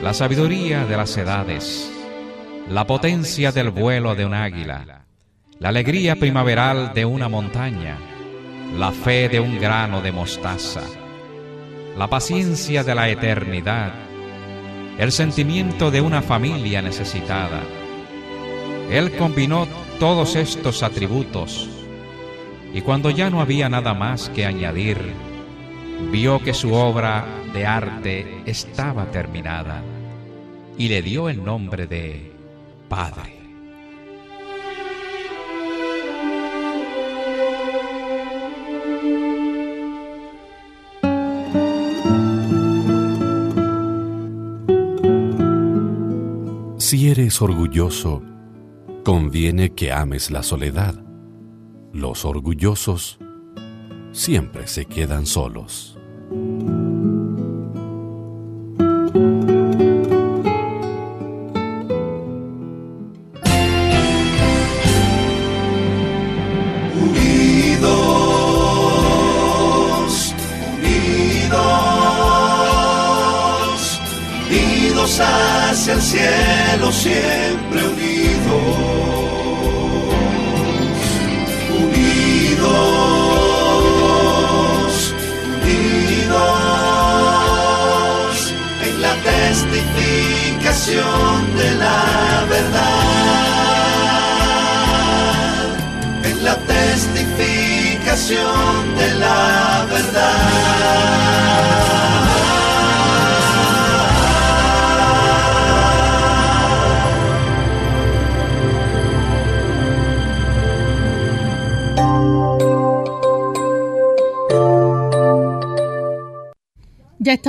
la 0.00 0.14
sabiduría 0.14 0.86
de 0.86 0.96
las 0.96 1.14
edades, 1.18 1.92
la 2.70 2.86
potencia 2.86 3.52
del 3.52 3.68
vuelo 3.68 4.14
de 4.14 4.24
un 4.24 4.32
águila, 4.32 5.04
la 5.58 5.68
alegría 5.68 6.16
primaveral 6.16 6.94
de 6.94 7.04
una 7.04 7.28
montaña, 7.28 7.98
la 8.76 8.90
fe 8.90 9.28
de 9.28 9.40
un 9.40 9.58
grano 9.58 10.00
de 10.00 10.12
mostaza, 10.12 10.82
la 11.96 12.08
paciencia 12.08 12.82
de 12.82 12.94
la 12.94 13.08
eternidad, 13.08 13.92
el 14.98 15.12
sentimiento 15.12 15.90
de 15.90 16.00
una 16.00 16.22
familia 16.22 16.82
necesitada. 16.82 17.60
Él 18.90 19.16
combinó 19.16 19.66
todos 19.98 20.36
estos 20.36 20.82
atributos 20.82 21.68
y 22.72 22.80
cuando 22.80 23.10
ya 23.10 23.30
no 23.30 23.40
había 23.40 23.68
nada 23.68 23.94
más 23.94 24.28
que 24.30 24.44
añadir, 24.44 24.98
vio 26.10 26.40
que 26.40 26.52
su 26.52 26.74
obra 26.74 27.24
de 27.52 27.64
arte 27.66 28.42
estaba 28.46 29.06
terminada 29.06 29.82
y 30.76 30.88
le 30.88 31.00
dio 31.02 31.28
el 31.28 31.44
nombre 31.44 31.86
de 31.86 32.32
Padre. 32.88 33.33
Orgulloso, 47.42 48.22
conviene 49.04 49.72
que 49.74 49.92
ames 49.92 50.30
la 50.30 50.42
soledad. 50.42 50.94
Los 51.92 52.24
orgullosos 52.24 53.18
siempre 54.12 54.66
se 54.66 54.86
quedan 54.86 55.26
solos. 55.26 55.93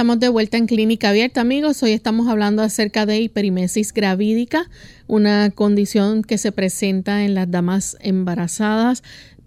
Estamos 0.05 0.19
de 0.19 0.29
vuelta 0.29 0.57
en 0.57 0.67
Clínica 0.67 1.09
Abierta, 1.09 1.41
amigos. 1.41 1.81
Hoy 1.81 1.91
estamos 1.91 2.27
hablando 2.27 2.61
acerca 2.61 3.07
de 3.07 3.21
hiperimesis 3.21 3.91
gravídica, 3.91 4.69
una 5.07 5.49
condición 5.49 6.21
que 6.21 6.37
se 6.37 6.51
presenta 6.51 7.25
en 7.25 7.33
las 7.33 7.49
damas 7.49 7.97
embarazadas, 8.01 9.01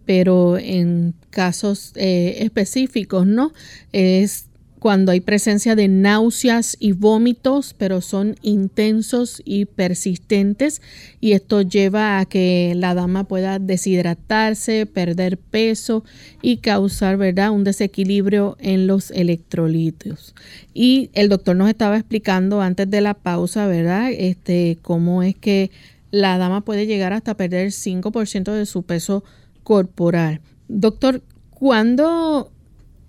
pero 0.05 0.59
en 0.59 1.14
casos 1.31 1.92
eh, 1.94 2.38
específicos, 2.40 3.25
¿no? 3.25 3.53
Es 3.92 4.47
cuando 4.79 5.12
hay 5.12 5.21
presencia 5.21 5.75
de 5.75 5.88
náuseas 5.88 6.77
y 6.79 6.93
vómitos, 6.93 7.75
pero 7.77 8.01
son 8.01 8.37
intensos 8.43 9.43
y 9.45 9.64
persistentes, 9.64 10.83
y 11.21 11.33
esto 11.33 11.62
lleva 11.62 12.19
a 12.19 12.25
que 12.25 12.75
la 12.77 12.95
dama 12.95 13.25
pueda 13.25 13.59
deshidratarse, 13.59 14.87
perder 14.87 15.38
peso 15.38 16.05
y 16.43 16.59
causar, 16.59 17.17
¿verdad?, 17.17 17.51
un 17.51 17.64
desequilibrio 17.64 18.57
en 18.61 18.87
los 18.87 19.11
electrolitos. 19.11 20.35
Y 20.75 21.11
el 21.12 21.29
doctor 21.29 21.57
nos 21.57 21.69
estaba 21.69 21.97
explicando 21.97 22.61
antes 22.61 22.88
de 22.88 23.01
la 23.01 23.14
pausa, 23.14 23.67
¿verdad?, 23.67 24.11
este, 24.12 24.79
cómo 24.83 25.23
es 25.23 25.35
que 25.37 25.71
la 26.11 26.38
dama 26.38 26.64
puede 26.64 26.87
llegar 26.87 27.12
hasta 27.12 27.37
perder 27.37 27.73
5% 27.73 28.53
de 28.53 28.67
su 28.67 28.83
peso 28.83 29.25
corporal. 29.64 30.41
Doctor, 30.69 31.23
¿cuándo 31.51 32.51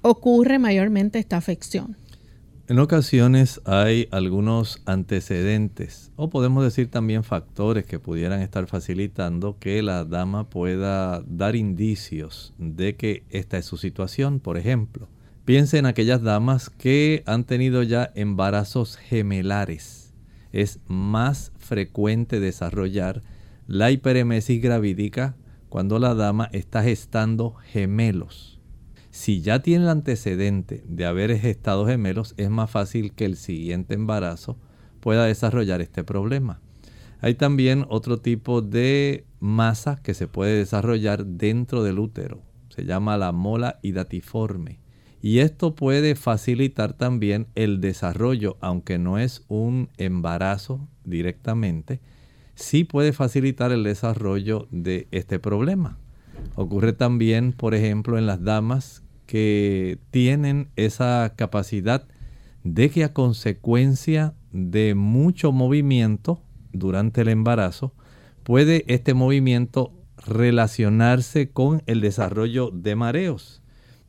ocurre 0.02 0.60
mayormente 0.60 1.20
esta 1.20 1.38
afección? 1.38 1.98
En 2.70 2.78
ocasiones 2.78 3.62
hay 3.66 4.08
algunos 4.12 4.84
antecedentes 4.86 6.12
o 6.16 6.30
podemos 6.30 6.64
decir 6.64 6.92
también 6.92 7.24
factores 7.24 7.84
que 7.84 7.98
pudieran 7.98 8.44
estar 8.44 8.68
facilitando 8.68 9.58
que 9.58 9.82
la 9.82 10.06
dama 10.06 10.52
pueda 10.52 11.24
dar 11.26 11.56
indicios 11.56 12.54
de 12.60 12.96
que 12.96 13.24
esta 13.32 13.58
es 13.58 13.66
su 13.66 13.78
situación. 13.78 14.40
Por 14.40 14.58
ejemplo, 14.58 15.10
piense 15.46 15.80
en 15.80 15.88
aquellas 15.88 16.22
damas 16.22 16.70
que 16.70 17.24
han 17.26 17.44
tenido 17.44 17.82
ya 17.82 18.12
embarazos 18.14 18.98
gemelares. 18.98 20.14
Es 20.52 20.78
más 20.86 21.52
frecuente 21.58 22.40
desarrollar 22.40 23.24
la 23.66 23.90
hiperemesis 23.90 24.62
gravídica 24.62 25.36
cuando 25.70 25.98
la 25.98 26.14
dama 26.14 26.50
está 26.54 26.84
gestando 26.84 27.56
gemelos. 27.72 28.59
Si 29.20 29.42
ya 29.42 29.60
tiene 29.62 29.84
el 29.84 29.90
antecedente 29.90 30.82
de 30.88 31.06
haber 31.06 31.38
gestado 31.38 31.86
gemelos, 31.86 32.34
es 32.38 32.50
más 32.50 32.72
fácil 32.72 33.12
que 33.12 33.26
el 33.26 33.36
siguiente 33.36 33.94
embarazo 33.94 34.58
pueda 35.02 35.26
desarrollar 35.26 35.82
este 35.82 36.06
problema. 36.06 36.62
Hay 37.20 37.34
también 37.34 37.86
otro 37.90 38.22
tipo 38.22 38.62
de 38.62 39.26
masa 39.42 40.02
que 40.02 40.14
se 40.14 40.28
puede 40.30 40.56
desarrollar 40.56 41.26
dentro 41.26 41.84
del 41.84 42.00
útero. 42.00 42.42
Se 42.70 42.86
llama 42.86 43.18
la 43.18 43.34
mola 43.34 43.80
hidatiforme. 43.82 44.80
Y 45.22 45.40
esto 45.40 45.76
puede 45.76 46.16
facilitar 46.16 46.94
también 46.94 47.48
el 47.56 47.82
desarrollo, 47.82 48.56
aunque 48.62 49.00
no 49.00 49.18
es 49.18 49.44
un 49.50 49.90
embarazo 49.98 50.88
directamente, 51.04 52.00
sí 52.56 52.86
puede 52.86 53.12
facilitar 53.12 53.74
el 53.74 53.84
desarrollo 53.84 54.70
de 54.72 55.10
este 55.12 55.40
problema. 55.40 55.98
Ocurre 56.56 56.94
también, 56.94 57.52
por 57.52 57.76
ejemplo, 57.76 58.18
en 58.18 58.26
las 58.26 58.42
damas 58.42 59.04
que 59.30 60.00
tienen 60.10 60.72
esa 60.76 61.34
capacidad 61.36 62.08
de 62.64 62.90
que 62.90 63.04
a 63.04 63.14
consecuencia 63.14 64.34
de 64.52 64.96
mucho 64.96 65.52
movimiento 65.52 66.42
durante 66.74 67.22
el 67.22 67.28
embarazo, 67.28 67.94
puede 68.42 68.86
este 68.88 69.14
movimiento 69.14 69.94
relacionarse 70.18 71.52
con 71.52 71.84
el 71.86 72.02
desarrollo 72.02 72.72
de 72.72 72.96
mareos. 72.96 73.62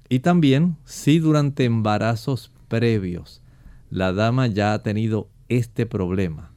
Y 0.08 0.20
también 0.20 0.78
si 0.86 1.18
durante 1.18 1.66
embarazos 1.66 2.50
previos 2.68 3.42
la 3.90 4.14
dama 4.14 4.46
ya 4.46 4.72
ha 4.72 4.82
tenido 4.82 5.28
este 5.50 5.84
problema, 5.84 6.49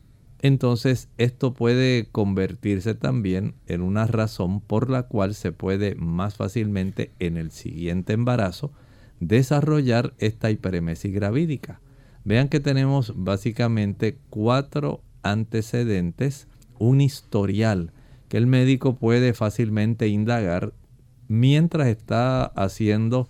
entonces 0.44 1.08
esto 1.18 1.54
puede 1.54 2.10
convertirse 2.12 2.96
también 2.96 3.56
en 3.66 3.82
una 3.82 4.06
razón 4.06 4.60
por 4.60 4.90
la 4.90 5.04
cual 5.04 5.36
se 5.36 5.54
puede 5.54 5.96
más 5.96 6.36
fácilmente 6.36 7.14
en 7.20 7.38
el 7.38 7.50
siguiente 7.50 8.12
embarazo 8.12 8.74
desarrollar 9.22 10.14
esta 10.18 10.52
hiperemesis 10.52 11.14
gravídica. 11.14 11.80
Vean 12.26 12.50
que 12.50 12.60
tenemos 12.60 13.14
básicamente 13.16 14.18
cuatro 14.30 15.02
antecedentes, 15.22 16.50
un 16.78 17.00
historial 17.00 17.94
que 18.28 18.36
el 18.36 18.46
médico 18.46 18.98
puede 18.98 19.34
fácilmente 19.34 20.10
indagar 20.10 20.74
mientras 21.30 21.88
está 21.88 22.44
haciendo 22.44 23.30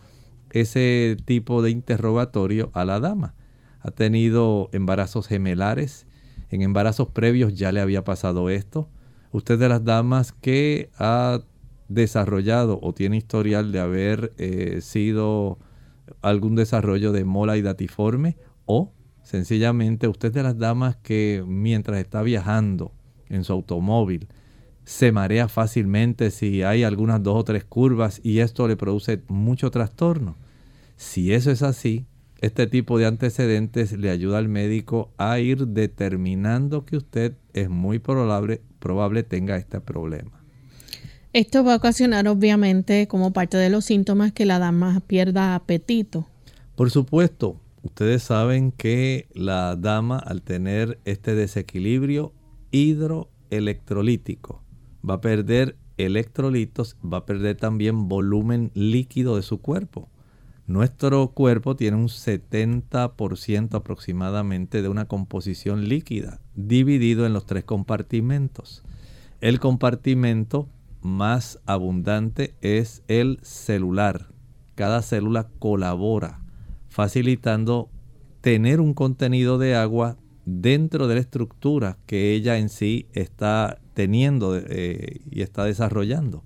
ese 0.50 1.16
tipo 1.26 1.62
de 1.62 1.70
interrogatorio 1.70 2.72
a 2.74 2.86
la 2.86 3.00
dama. 3.00 3.36
Ha 3.82 3.92
tenido 3.92 4.70
embarazos 4.72 5.28
gemelares, 5.28 6.08
en 6.54 6.62
embarazos 6.62 7.08
previos 7.08 7.56
ya 7.56 7.72
le 7.72 7.82
había 7.82 8.04
pasado 8.04 8.52
esto. 8.52 8.88
Usted 9.32 9.58
de 9.58 9.70
las 9.70 9.84
damas 9.84 10.34
que 10.34 10.92
ha 11.00 11.42
desarrollado 11.88 12.80
o 12.84 12.94
tiene 12.94 13.18
historial 13.18 13.72
de 13.72 13.80
haber 13.80 14.34
eh, 14.38 14.80
sido 14.82 15.58
algún 16.22 16.56
desarrollo 16.56 17.12
de 17.12 17.26
mola 17.26 17.58
hidatiforme 17.58 18.38
o 18.66 18.94
sencillamente 19.24 20.08
usted 20.08 20.32
de 20.32 20.44
las 20.44 20.60
damas 20.60 20.96
que 20.98 21.44
mientras 21.48 21.98
está 21.98 22.22
viajando 22.22 22.92
en 23.30 23.44
su 23.44 23.54
automóvil 23.54 24.28
se 24.86 25.12
marea 25.12 25.48
fácilmente 25.48 26.30
si 26.30 26.62
hay 26.62 26.84
algunas 26.84 27.24
dos 27.24 27.40
o 27.40 27.44
tres 27.44 27.64
curvas 27.64 28.22
y 28.24 28.40
esto 28.40 28.68
le 28.68 28.78
produce 28.78 29.24
mucho 29.28 29.72
trastorno. 29.72 30.36
Si 30.98 31.34
eso 31.34 31.50
es 31.50 31.64
así, 31.64 32.06
este 32.44 32.68
tipo 32.68 32.98
de 32.98 33.06
antecedentes 33.06 33.92
le 33.94 34.10
ayuda 34.10 34.38
al 34.38 34.48
médico 34.48 35.12
a 35.18 35.40
ir 35.40 35.68
determinando 35.68 36.86
que 36.86 36.98
usted 36.98 37.34
es 37.54 37.70
muy 37.70 38.00
probable, 38.00 38.62
probable 38.80 39.24
tenga 39.24 39.58
este 39.58 39.80
problema. 39.82 40.44
Esto 41.34 41.64
va 41.64 41.74
a 41.74 41.78
ocasionar 41.78 42.28
obviamente 42.28 43.08
como 43.08 43.34
parte 43.34 43.58
de 43.58 43.70
los 43.70 43.86
síntomas 43.86 44.32
que 44.34 44.46
la 44.46 44.60
dama 44.60 45.02
pierda 45.08 45.56
apetito. 45.56 46.28
Por 46.76 46.92
supuesto, 46.92 47.60
Ustedes 47.84 48.24
saben 48.24 48.72
que 48.72 49.28
la 49.34 49.76
dama 49.76 50.18
al 50.18 50.42
tener 50.42 51.00
este 51.04 51.36
desequilibrio 51.36 52.32
hidroelectrolítico 52.72 54.64
va 55.08 55.16
a 55.16 55.22
perder 55.22 55.76
electrolitos, 55.98 56.96
va 57.04 57.18
a 57.18 57.26
perder 57.26 57.58
también 57.58 58.08
volumen 58.08 58.72
líquido 58.74 59.36
de 59.36 59.42
su 59.42 59.60
cuerpo. 59.60 60.10
Nuestro 60.66 61.28
cuerpo 61.32 61.76
tiene 61.76 61.98
un 61.98 62.08
70% 62.08 63.76
aproximadamente 63.76 64.82
de 64.82 64.88
una 64.88 65.06
composición 65.06 65.90
líquida, 65.90 66.40
dividido 66.56 67.26
en 67.26 67.34
los 67.34 67.46
tres 67.46 67.66
compartimentos. 67.66 68.84
El 69.42 69.60
compartimento 69.60 70.70
más 71.02 71.60
abundante 71.66 72.56
es 72.62 73.04
el 73.10 73.40
celular. 73.42 74.30
Cada 74.76 75.02
célula 75.02 75.50
colabora, 75.60 76.40
facilitando 76.88 77.90
tener 78.40 78.80
un 78.80 78.94
contenido 78.94 79.58
de 79.58 79.76
agua 79.76 80.18
dentro 80.46 81.08
de 81.08 81.16
la 81.16 81.22
estructura 81.22 81.98
que 82.06 82.32
ella 82.34 82.58
en 82.58 82.70
sí 82.70 83.08
está 83.12 83.80
teniendo 83.94 84.58
eh, 84.58 85.20
y 85.30 85.42
está 85.42 85.66
desarrollando. 85.66 86.46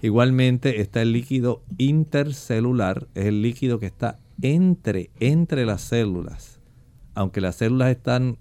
Igualmente 0.00 0.80
está 0.80 1.02
el 1.02 1.12
líquido 1.12 1.64
intercelular, 1.76 3.08
es 3.14 3.26
el 3.26 3.42
líquido 3.42 3.80
que 3.80 3.86
está 3.86 4.18
entre, 4.42 5.10
entre 5.18 5.66
las 5.66 5.82
células. 5.82 6.60
Aunque 7.14 7.40
las 7.40 7.56
células 7.56 7.90
están 7.90 8.38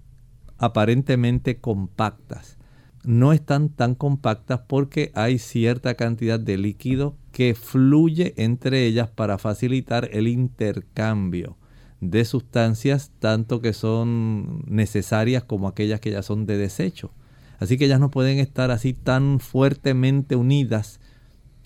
aparentemente 0.60 1.60
compactas, 1.60 2.58
no 3.04 3.34
están 3.34 3.70
tan 3.70 3.96
compactas 3.96 4.62
porque 4.68 5.12
hay 5.16 5.40
cierta 5.40 5.96
cantidad 5.96 6.40
de 6.40 6.58
líquido 6.58 7.16
que 7.32 7.56
fluye 7.56 8.34
entre 8.38 8.86
ellas 8.86 9.10
para 9.10 9.38
facilitar 9.38 10.10
el 10.12 10.28
intercambio 10.28 11.58
de 12.02 12.26
sustancias 12.26 13.12
tanto 13.20 13.62
que 13.62 13.74
son 13.74 14.64
necesarias 14.68 15.44
como 15.44 15.68
aquellas 15.68 16.00
que 16.00 16.12
ya 16.12 16.22
son 16.22 16.46
de 16.46 16.58
desecho. 16.58 17.12
Así 17.60 17.78
que 17.78 17.86
ellas 17.86 18.00
no 18.00 18.12
pueden 18.12 18.38
estar 18.38 18.70
así 18.70 18.94
tan 18.94 19.40
fuertemente 19.40 20.36
unidas 20.36 21.00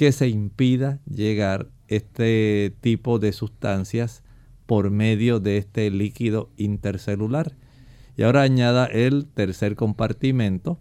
que 0.02 0.12
se 0.12 0.30
impida 0.30 1.00
llegar 1.06 1.70
este 1.88 2.76
tipo 2.82 3.20
de 3.20 3.34
sustancias 3.34 4.24
por 4.66 4.90
medio 4.90 5.40
de 5.40 5.58
este 5.58 5.92
líquido 5.92 6.50
intercelular. 6.58 7.56
Y 8.18 8.24
ahora 8.24 8.42
añada 8.42 8.88
el 8.88 9.28
tercer 9.28 9.76
compartimento, 9.76 10.80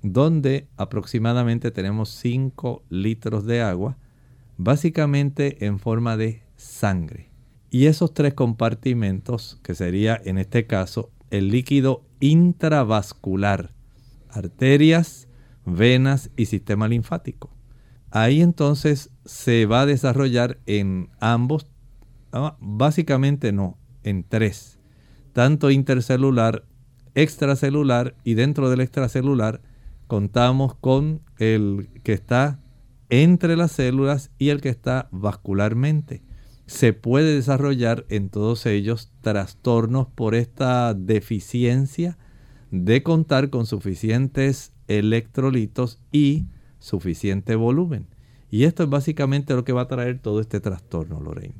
donde 0.00 0.66
aproximadamente 0.78 1.72
tenemos 1.72 2.08
5 2.08 2.84
litros 2.88 3.44
de 3.44 3.60
agua, 3.60 3.98
básicamente 4.56 5.66
en 5.66 5.78
forma 5.78 6.16
de 6.16 6.42
sangre. 6.56 7.28
Y 7.68 7.84
esos 7.84 8.14
tres 8.14 8.32
compartimentos, 8.32 9.60
que 9.62 9.74
sería 9.74 10.18
en 10.24 10.38
este 10.38 10.66
caso 10.66 11.10
el 11.28 11.50
líquido 11.50 12.02
intravascular, 12.18 13.74
arterias, 14.30 15.28
venas 15.66 16.30
y 16.34 16.46
sistema 16.46 16.88
linfático. 16.88 17.53
Ahí 18.14 18.42
entonces 18.42 19.10
se 19.24 19.66
va 19.66 19.80
a 19.80 19.86
desarrollar 19.86 20.60
en 20.66 21.10
ambos, 21.18 21.66
ah, 22.30 22.56
básicamente 22.60 23.50
no, 23.50 23.76
en 24.04 24.22
tres, 24.22 24.78
tanto 25.32 25.72
intercelular, 25.72 26.64
extracelular 27.16 28.14
y 28.22 28.34
dentro 28.34 28.70
del 28.70 28.82
extracelular 28.82 29.62
contamos 30.06 30.76
con 30.76 31.22
el 31.38 31.88
que 32.04 32.12
está 32.12 32.60
entre 33.08 33.56
las 33.56 33.72
células 33.72 34.30
y 34.38 34.50
el 34.50 34.60
que 34.60 34.68
está 34.68 35.08
vascularmente. 35.10 36.22
Se 36.66 36.92
puede 36.92 37.34
desarrollar 37.34 38.06
en 38.10 38.28
todos 38.28 38.64
ellos 38.66 39.10
trastornos 39.22 40.06
por 40.06 40.36
esta 40.36 40.94
deficiencia 40.94 42.16
de 42.70 43.02
contar 43.02 43.50
con 43.50 43.66
suficientes 43.66 44.72
electrolitos 44.86 45.98
y 46.12 46.46
suficiente 46.84 47.54
volumen. 47.54 48.06
Y 48.50 48.64
esto 48.64 48.84
es 48.84 48.90
básicamente 48.90 49.54
lo 49.54 49.64
que 49.64 49.72
va 49.72 49.82
a 49.82 49.88
traer 49.88 50.18
todo 50.18 50.40
este 50.40 50.60
trastorno, 50.60 51.18
Lorraine. 51.18 51.54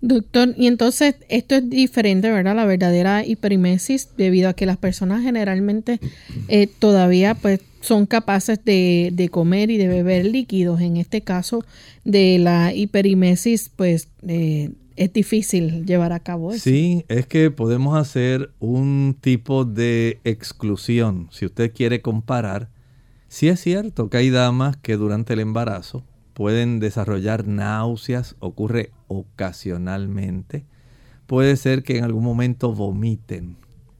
Doctor, 0.00 0.54
y 0.56 0.66
entonces 0.66 1.14
esto 1.28 1.54
es 1.54 1.70
diferente, 1.70 2.30
¿verdad? 2.30 2.56
La 2.56 2.64
verdadera 2.64 3.24
hiperimesis, 3.24 4.08
debido 4.16 4.48
a 4.48 4.54
que 4.54 4.66
las 4.66 4.78
personas 4.78 5.22
generalmente 5.22 6.00
eh, 6.48 6.66
todavía 6.66 7.36
pues 7.36 7.60
son 7.80 8.06
capaces 8.06 8.64
de, 8.64 9.10
de, 9.12 9.28
comer 9.28 9.70
y 9.70 9.76
de 9.76 9.86
beber 9.86 10.24
líquidos. 10.24 10.80
En 10.80 10.96
este 10.96 11.20
caso 11.20 11.64
de 12.04 12.38
la 12.40 12.74
hiperimesis, 12.74 13.70
pues 13.76 14.08
eh, 14.26 14.70
es 14.96 15.12
difícil 15.12 15.84
llevar 15.84 16.12
a 16.12 16.20
cabo 16.20 16.50
eso. 16.50 16.64
Sí, 16.64 17.04
es 17.08 17.26
que 17.26 17.50
podemos 17.50 17.96
hacer 17.96 18.50
un 18.58 19.16
tipo 19.20 19.64
de 19.64 20.18
exclusión. 20.24 21.28
Si 21.30 21.46
usted 21.46 21.72
quiere 21.72 22.00
comparar, 22.00 22.71
sí 23.32 23.48
es 23.48 23.60
cierto 23.60 24.10
que 24.10 24.18
hay 24.18 24.28
damas 24.28 24.76
que 24.76 24.98
durante 24.98 25.32
el 25.32 25.40
embarazo 25.40 26.04
pueden 26.34 26.80
desarrollar 26.80 27.46
náuseas, 27.46 28.36
ocurre 28.40 28.90
ocasionalmente. 29.08 30.66
Puede 31.26 31.56
ser 31.56 31.82
que 31.82 31.96
en 31.96 32.04
algún 32.04 32.24
momento 32.24 32.74
vomiten 32.74 33.56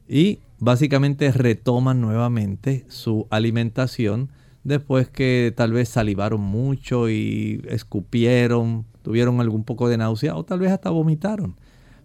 y 0.07 0.37
básicamente 0.59 1.31
retoman 1.31 1.99
nuevamente 1.99 2.85
su 2.89 3.25
alimentación 3.31 4.29
después 4.63 5.09
que 5.09 5.51
tal 5.55 5.73
vez 5.73 5.89
salivaron 5.89 6.41
mucho 6.41 7.09
y 7.09 7.65
escupieron, 7.67 8.85
tuvieron 9.01 9.41
algún 9.41 9.63
poco 9.63 9.89
de 9.89 9.97
náusea 9.97 10.35
o 10.35 10.45
tal 10.45 10.59
vez 10.59 10.71
hasta 10.71 10.91
vomitaron. 10.91 11.55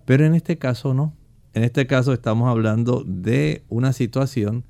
Pero 0.07 0.25
en 0.25 0.35
este 0.35 0.57
caso 0.57 0.95
no. 0.95 1.13
En 1.53 1.63
este 1.63 1.87
caso 1.87 2.15
estamos 2.15 2.49
hablando 2.49 3.05
de 3.07 3.65
una 3.69 3.93
situación 3.93 4.65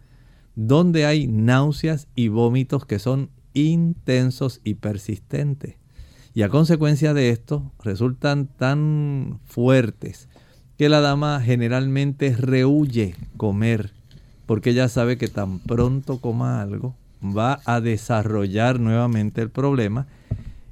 donde 0.61 1.07
hay 1.07 1.29
náuseas 1.29 2.09
y 2.16 2.27
vómitos 2.27 2.85
que 2.85 2.99
son 2.99 3.31
intensos 3.55 4.61
y 4.64 4.75
persistentes. 4.75 5.77
Y 6.35 6.42
a 6.42 6.49
consecuencia 6.49 7.14
de 7.14 7.31
esto 7.31 7.71
resultan 7.81 8.49
tan 8.49 9.38
fuertes 9.44 10.29
que 10.77 10.88
la 10.88 11.01
dama 11.01 11.40
generalmente 11.40 12.35
rehuye 12.37 13.14
comer 13.37 13.92
porque 14.47 14.71
ella 14.71 14.88
sabe 14.88 15.16
que 15.16 15.29
tan 15.29 15.61
pronto 15.61 16.21
coma 16.21 16.61
algo 16.61 16.97
va 17.23 17.61
a 17.64 17.81
desarrollar 17.81 18.81
nuevamente 18.81 19.42
el 19.42 19.51
problema 19.51 20.09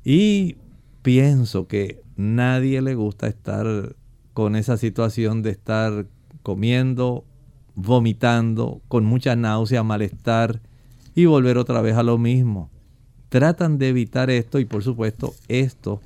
y 0.04 0.56
pienso 1.02 1.68
que 1.68 2.02
nadie 2.16 2.82
le 2.82 2.96
gusta 2.96 3.28
estar 3.28 3.94
con 4.32 4.56
esa 4.56 4.78
situación 4.78 5.42
de 5.42 5.50
estar 5.50 6.06
comiendo, 6.42 7.24
vomitando, 7.76 8.80
con 8.88 9.04
mucha 9.04 9.36
náusea, 9.36 9.84
malestar 9.84 10.60
y 11.14 11.26
volver 11.26 11.58
otra 11.58 11.80
vez 11.82 11.96
a 11.96 12.02
lo 12.02 12.18
mismo. 12.18 12.70
Tratan 13.28 13.78
de 13.78 13.90
evitar 13.90 14.30
esto 14.30 14.58
y 14.58 14.64
por 14.64 14.82
supuesto 14.82 15.34
esto 15.46 16.00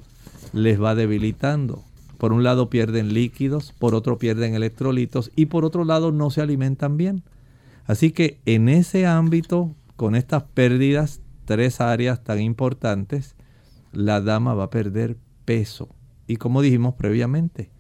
les 0.53 0.83
va 0.83 0.95
debilitando. 0.95 1.83
Por 2.19 2.33
un 2.33 2.43
lado 2.43 2.69
pierden 2.69 3.15
líquidos, 3.15 3.73
por 3.73 3.95
otro 3.95 4.19
pierden 4.19 4.55
electrolitos 4.55 5.31
y 5.37 5.47
por 5.47 5.65
otro 5.65 5.85
lado 5.85 6.13
no 6.13 6.31
se 6.31 6.43
alimentan 6.43 6.99
bien. 6.99 7.23
Así 7.87 8.11
que 8.11 8.41
en 8.45 8.69
ese 8.69 9.07
ámbito, 9.07 9.75
con 9.97 10.15
estas 10.15 10.43
pérdidas, 10.43 11.21
tres 11.45 11.81
áreas 11.81 12.23
tan 12.23 12.41
importantes, 12.41 13.37
la 13.93 14.21
dama 14.21 14.55
va 14.55 14.65
a 14.65 14.71
perder 14.71 15.17
peso. 15.45 15.89
Y 16.27 16.37
como 16.37 16.63
dijimos 16.63 16.95
previamente, 16.95 17.71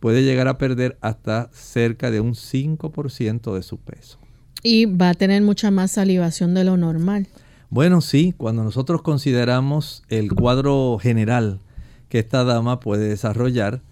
puede 0.00 0.22
llegar 0.22 0.48
a 0.48 0.58
perder 0.58 0.98
hasta 1.00 1.50
cerca 1.52 2.10
de 2.10 2.20
un 2.20 2.34
5% 2.34 3.54
de 3.54 3.62
su 3.62 3.78
peso. 3.78 4.18
Y 4.62 4.86
va 4.86 5.10
a 5.10 5.14
tener 5.14 5.42
mucha 5.42 5.70
más 5.70 5.92
salivación 5.92 6.54
de 6.54 6.64
lo 6.64 6.76
normal. 6.76 7.28
Bueno, 7.70 8.00
sí, 8.00 8.34
cuando 8.36 8.64
nosotros 8.64 9.02
consideramos 9.02 10.02
el 10.08 10.32
cuadro 10.32 10.98
general 11.00 11.60
que 12.08 12.18
esta 12.18 12.44
dama 12.44 12.80
puede 12.80 13.08
desarrollar, 13.08 13.82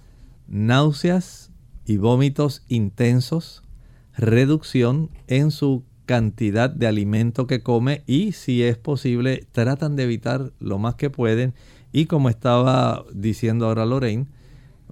náuseas 0.48 1.50
y 1.84 1.98
vómitos 1.98 2.62
intensos, 2.68 3.62
reducción 4.16 5.10
en 5.26 5.50
su 5.50 5.84
cantidad 6.06 6.70
de 6.70 6.86
alimento 6.86 7.46
que 7.46 7.62
come 7.62 8.02
y 8.06 8.32
si 8.32 8.62
es 8.62 8.78
posible 8.78 9.46
tratan 9.52 9.96
de 9.96 10.04
evitar 10.04 10.52
lo 10.60 10.78
más 10.78 10.94
que 10.94 11.10
pueden 11.10 11.52
y 11.92 12.06
como 12.06 12.28
estaba 12.28 13.04
diciendo 13.12 13.66
ahora 13.66 13.84
Lorraine, 13.84 14.26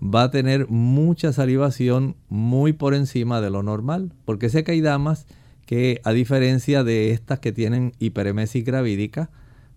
va 0.03 0.25
a 0.25 0.31
tener 0.31 0.69
mucha 0.69 1.33
salivación 1.33 2.17
muy 2.29 2.73
por 2.73 2.95
encima 2.95 3.41
de 3.41 3.51
lo 3.51 3.63
normal, 3.63 4.13
porque 4.25 4.49
sé 4.49 4.65
que 4.65 4.73
hay 4.73 4.81
damas 4.81 5.27
que 5.67 6.01
a 6.05 6.13
diferencia 6.13 6.85
de 6.85 7.11
estas 7.11 7.39
que 7.39 7.53
tienen 7.53 7.93
hiperemesis 7.99 8.65
gravídica, 8.65 9.31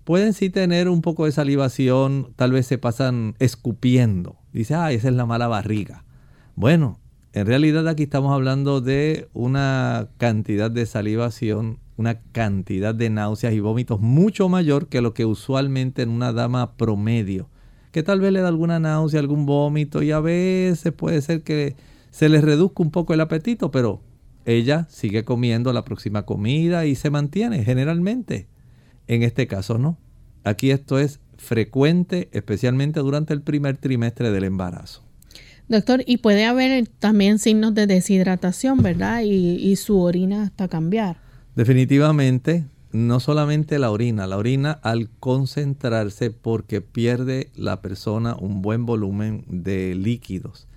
pueden 0.03 0.33
sí 0.33 0.49
tener 0.49 0.89
un 0.89 1.01
poco 1.01 1.25
de 1.25 1.31
salivación, 1.31 2.33
tal 2.35 2.51
vez 2.51 2.65
se 2.65 2.77
pasan 2.77 3.35
escupiendo. 3.39 4.37
Dice, 4.53 4.75
ah, 4.75 4.91
esa 4.91 5.09
es 5.09 5.13
la 5.15 5.25
mala 5.25 5.47
barriga. 5.47 6.03
Bueno, 6.55 6.99
en 7.33 7.45
realidad 7.45 7.87
aquí 7.87 8.03
estamos 8.03 8.33
hablando 8.33 8.81
de 8.81 9.27
una 9.33 10.07
cantidad 10.17 10.71
de 10.71 10.85
salivación, 10.85 11.79
una 11.97 12.21
cantidad 12.31 12.95
de 12.95 13.09
náuseas 13.09 13.53
y 13.53 13.59
vómitos 13.59 13.99
mucho 13.99 14.49
mayor 14.49 14.87
que 14.87 15.01
lo 15.01 15.13
que 15.13 15.25
usualmente 15.25 16.03
en 16.03 16.09
una 16.09 16.31
dama 16.31 16.77
promedio, 16.77 17.49
que 17.97 18.03
tal 18.03 18.19
vez 18.19 18.31
le 18.31 18.41
da 18.41 18.47
alguna 18.47 18.79
náusea, 18.79 19.19
algún 19.19 19.47
vómito 19.47 20.03
y 20.03 20.11
a 20.11 20.19
veces 20.19 20.93
puede 20.93 21.19
ser 21.19 21.41
que 21.41 21.75
se 22.11 22.29
le 22.29 22.41
reduzca 22.41 22.83
un 22.83 22.91
poco 22.91 23.15
el 23.15 23.21
apetito, 23.21 23.71
pero 23.71 24.03
ella 24.45 24.85
sigue 24.87 25.23
comiendo 25.23 25.73
la 25.73 25.83
próxima 25.83 26.21
comida 26.21 26.85
y 26.85 26.93
se 26.93 27.09
mantiene 27.09 27.63
generalmente. 27.63 28.49
En 29.07 29.23
este 29.23 29.47
caso 29.47 29.79
no. 29.79 29.97
Aquí 30.43 30.69
esto 30.69 30.99
es 30.99 31.21
frecuente, 31.37 32.29
especialmente 32.33 32.99
durante 32.99 33.33
el 33.33 33.41
primer 33.41 33.77
trimestre 33.77 34.29
del 34.29 34.43
embarazo. 34.43 35.01
Doctor, 35.67 36.03
y 36.05 36.17
puede 36.17 36.45
haber 36.45 36.87
también 36.99 37.39
signos 37.39 37.73
de 37.73 37.87
deshidratación, 37.87 38.83
¿verdad? 38.83 39.23
Y, 39.23 39.75
su 39.75 39.99
orina 39.99 40.43
hasta 40.43 40.67
cambiar. 40.67 41.17
Definitivamente, 41.55 42.63
no 42.91 43.19
solamente 43.19 43.79
la 43.79 43.91
orina, 43.91 44.27
la 44.27 44.37
orina 44.37 44.71
al 44.71 45.09
concentrarse 45.19 46.31
porque 46.31 46.81
pierde 46.81 47.51
la 47.55 47.81
persona 47.81 48.35
un 48.39 48.61
buen 48.61 48.85
volumen 48.85 49.43
de 49.47 49.95
líquidos, 49.95 50.67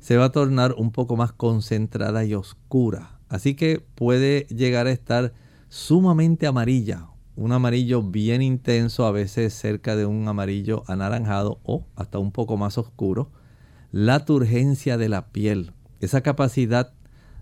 se 0.00 0.16
va 0.16 0.26
a 0.26 0.32
tornar 0.32 0.74
un 0.76 0.90
poco 0.90 1.16
más 1.16 1.32
concentrada 1.32 2.24
y 2.24 2.34
oscura. 2.34 3.18
Así 3.28 3.54
que 3.54 3.80
puede 3.94 4.46
llegar 4.48 4.86
a 4.86 4.92
estar 4.92 5.32
sumamente 5.68 6.46
amarilla, 6.46 7.06
un 7.36 7.52
amarillo 7.52 8.02
bien 8.02 8.42
intenso, 8.42 9.06
a 9.06 9.12
veces 9.12 9.54
cerca 9.54 9.94
de 9.94 10.06
un 10.06 10.26
amarillo 10.26 10.82
anaranjado 10.88 11.60
o 11.62 11.86
hasta 11.94 12.18
un 12.18 12.32
poco 12.32 12.56
más 12.56 12.76
oscuro 12.76 13.30
la 13.92 14.24
turgencia 14.24 14.96
de 14.96 15.08
la 15.08 15.28
piel, 15.28 15.72
esa 16.00 16.20
capacidad 16.22 16.92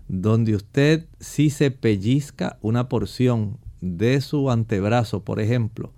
donde 0.07 0.55
usted 0.55 1.07
si 1.19 1.49
se 1.49 1.69
pellizca 1.69 2.57
una 2.61 2.89
porción 2.89 3.59
de 3.81 4.21
su 4.21 4.51
antebrazo, 4.51 5.23
por 5.23 5.39
ejemplo, 5.39 5.93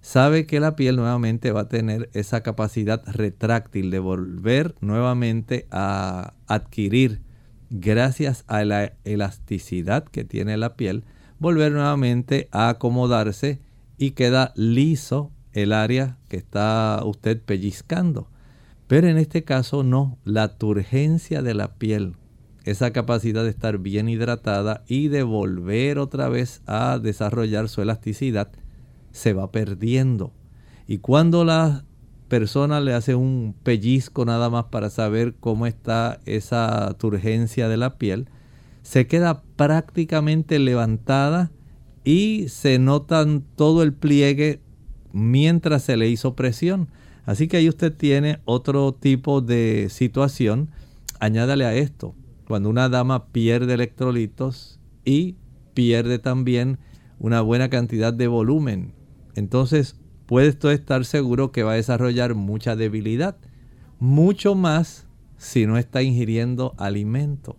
sabe 0.00 0.46
que 0.46 0.60
la 0.60 0.76
piel 0.76 0.96
nuevamente 0.96 1.52
va 1.52 1.62
a 1.62 1.68
tener 1.68 2.10
esa 2.12 2.42
capacidad 2.42 3.02
retráctil 3.06 3.90
de 3.90 3.98
volver 3.98 4.74
nuevamente 4.80 5.66
a 5.70 6.34
adquirir, 6.46 7.22
gracias 7.70 8.44
a 8.46 8.64
la 8.64 8.92
elasticidad 9.04 10.04
que 10.04 10.24
tiene 10.24 10.56
la 10.56 10.76
piel, 10.76 11.04
volver 11.38 11.72
nuevamente 11.72 12.48
a 12.52 12.68
acomodarse 12.68 13.60
y 13.96 14.12
queda 14.12 14.52
liso 14.56 15.30
el 15.52 15.72
área 15.72 16.16
que 16.28 16.36
está 16.36 17.00
usted 17.04 17.40
pellizcando. 17.42 18.28
Pero 18.86 19.08
en 19.08 19.18
este 19.18 19.44
caso 19.44 19.82
no, 19.82 20.18
la 20.24 20.56
turgencia 20.56 21.42
de 21.42 21.54
la 21.54 21.74
piel, 21.74 22.16
esa 22.70 22.92
capacidad 22.92 23.44
de 23.44 23.50
estar 23.50 23.78
bien 23.78 24.08
hidratada 24.08 24.84
y 24.86 25.08
de 25.08 25.22
volver 25.22 25.98
otra 25.98 26.28
vez 26.28 26.62
a 26.66 26.98
desarrollar 26.98 27.68
su 27.68 27.82
elasticidad, 27.82 28.50
se 29.10 29.32
va 29.32 29.50
perdiendo. 29.50 30.32
Y 30.86 30.98
cuando 30.98 31.44
la 31.44 31.84
persona 32.28 32.80
le 32.80 32.92
hace 32.92 33.14
un 33.14 33.54
pellizco 33.62 34.24
nada 34.24 34.50
más 34.50 34.66
para 34.66 34.90
saber 34.90 35.34
cómo 35.40 35.66
está 35.66 36.20
esa 36.26 36.94
turgencia 36.98 37.68
de 37.68 37.76
la 37.78 37.96
piel, 37.96 38.28
se 38.82 39.06
queda 39.06 39.42
prácticamente 39.56 40.58
levantada 40.58 41.50
y 42.04 42.48
se 42.48 42.78
notan 42.78 43.44
todo 43.56 43.82
el 43.82 43.92
pliegue 43.92 44.60
mientras 45.12 45.82
se 45.82 45.96
le 45.96 46.08
hizo 46.08 46.34
presión. 46.36 46.88
Así 47.24 47.48
que 47.48 47.58
ahí 47.58 47.68
usted 47.68 47.94
tiene 47.94 48.40
otro 48.44 48.92
tipo 48.92 49.40
de 49.40 49.88
situación. 49.90 50.70
Añádale 51.20 51.66
a 51.66 51.74
esto, 51.74 52.14
cuando 52.48 52.70
una 52.70 52.88
dama 52.88 53.26
pierde 53.26 53.74
electrolitos 53.74 54.80
y 55.04 55.36
pierde 55.74 56.18
también 56.18 56.78
una 57.18 57.42
buena 57.42 57.68
cantidad 57.68 58.12
de 58.12 58.26
volumen, 58.26 58.94
entonces 59.34 60.00
puede 60.24 60.48
usted 60.48 60.70
estar 60.70 61.04
seguro 61.04 61.52
que 61.52 61.62
va 61.62 61.72
a 61.72 61.76
desarrollar 61.76 62.34
mucha 62.34 62.74
debilidad, 62.74 63.36
mucho 63.98 64.54
más 64.54 65.06
si 65.36 65.66
no 65.66 65.76
está 65.76 66.02
ingiriendo 66.02 66.74
alimento. 66.78 67.56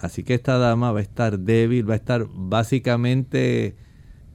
Así 0.00 0.24
que 0.24 0.34
esta 0.34 0.58
dama 0.58 0.90
va 0.90 0.98
a 0.98 1.02
estar 1.02 1.38
débil, 1.38 1.88
va 1.88 1.94
a 1.94 1.98
estar 1.98 2.26
básicamente 2.34 3.76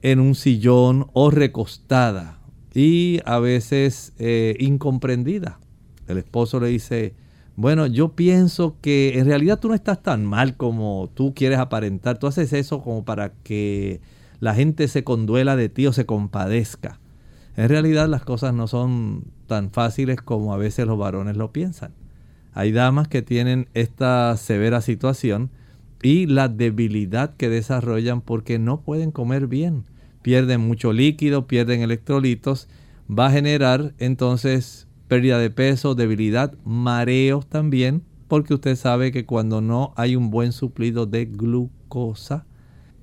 en 0.00 0.20
un 0.20 0.34
sillón 0.34 1.08
o 1.12 1.30
recostada 1.30 2.40
y 2.74 3.20
a 3.26 3.38
veces 3.38 4.14
eh, 4.18 4.56
incomprendida. 4.58 5.60
El 6.08 6.16
esposo 6.16 6.58
le 6.60 6.68
dice, 6.68 7.14
bueno, 7.56 7.86
yo 7.86 8.12
pienso 8.12 8.76
que 8.80 9.18
en 9.18 9.26
realidad 9.26 9.60
tú 9.60 9.68
no 9.68 9.74
estás 9.74 10.02
tan 10.02 10.24
mal 10.24 10.56
como 10.56 11.10
tú 11.14 11.34
quieres 11.34 11.58
aparentar. 11.58 12.18
Tú 12.18 12.26
haces 12.26 12.52
eso 12.52 12.82
como 12.82 13.04
para 13.04 13.32
que 13.42 14.00
la 14.40 14.54
gente 14.54 14.88
se 14.88 15.04
conduela 15.04 15.56
de 15.56 15.68
ti 15.68 15.86
o 15.86 15.92
se 15.92 16.06
compadezca. 16.06 16.98
En 17.56 17.68
realidad 17.68 18.08
las 18.08 18.24
cosas 18.24 18.54
no 18.54 18.66
son 18.66 19.24
tan 19.46 19.70
fáciles 19.70 20.20
como 20.22 20.54
a 20.54 20.56
veces 20.56 20.86
los 20.86 20.98
varones 20.98 21.36
lo 21.36 21.52
piensan. 21.52 21.92
Hay 22.54 22.72
damas 22.72 23.08
que 23.08 23.22
tienen 23.22 23.68
esta 23.74 24.36
severa 24.36 24.80
situación 24.80 25.50
y 26.02 26.26
la 26.26 26.48
debilidad 26.48 27.34
que 27.36 27.48
desarrollan 27.48 28.20
porque 28.22 28.58
no 28.58 28.80
pueden 28.80 29.10
comer 29.10 29.46
bien 29.46 29.84
pierden 30.22 30.60
mucho 30.60 30.92
líquido, 30.92 31.46
pierden 31.46 31.82
electrolitos, 31.82 32.68
va 33.10 33.26
a 33.26 33.32
generar 33.32 33.92
entonces 33.98 34.86
pérdida 35.12 35.38
de 35.38 35.50
peso, 35.50 35.94
debilidad, 35.94 36.54
mareos 36.64 37.46
también, 37.46 38.02
porque 38.28 38.54
usted 38.54 38.76
sabe 38.76 39.12
que 39.12 39.26
cuando 39.26 39.60
no 39.60 39.92
hay 39.94 40.16
un 40.16 40.30
buen 40.30 40.52
suplido 40.52 41.04
de 41.04 41.26
glucosa, 41.26 42.46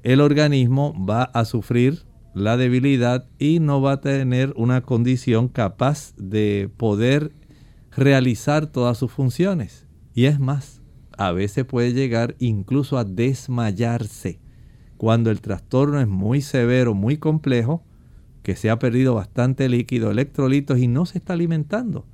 el 0.01 0.19
organismo 0.19 0.95
va 1.05 1.21
a 1.21 1.45
sufrir 1.45 2.07
la 2.33 2.57
debilidad 2.57 3.27
y 3.37 3.59
no 3.59 3.79
va 3.79 3.91
a 3.91 4.01
tener 4.01 4.55
una 4.55 4.81
condición 4.81 5.49
capaz 5.49 6.15
de 6.17 6.71
poder 6.77 7.31
realizar 7.95 8.65
todas 8.65 8.97
sus 8.97 9.11
funciones. 9.11 9.85
Y 10.15 10.25
es 10.25 10.39
más, 10.39 10.81
a 11.15 11.31
veces 11.31 11.63
puede 11.65 11.93
llegar 11.93 12.35
incluso 12.39 12.97
a 12.97 13.03
desmayarse 13.03 14.39
cuando 14.97 15.29
el 15.29 15.41
trastorno 15.41 16.01
es 16.01 16.07
muy 16.07 16.41
severo, 16.41 16.95
muy 16.95 17.17
complejo, 17.17 17.83
que 18.49 18.55
se 18.55 18.71
ha 18.71 18.79
perdido 18.79 19.13
bastante 19.13 19.69
líquido, 19.69 20.09
electrolitos 20.09 20.79
y 20.79 20.87
no 20.87 21.05
se 21.05 21.19
está 21.19 21.33
alimentando. 21.33 22.07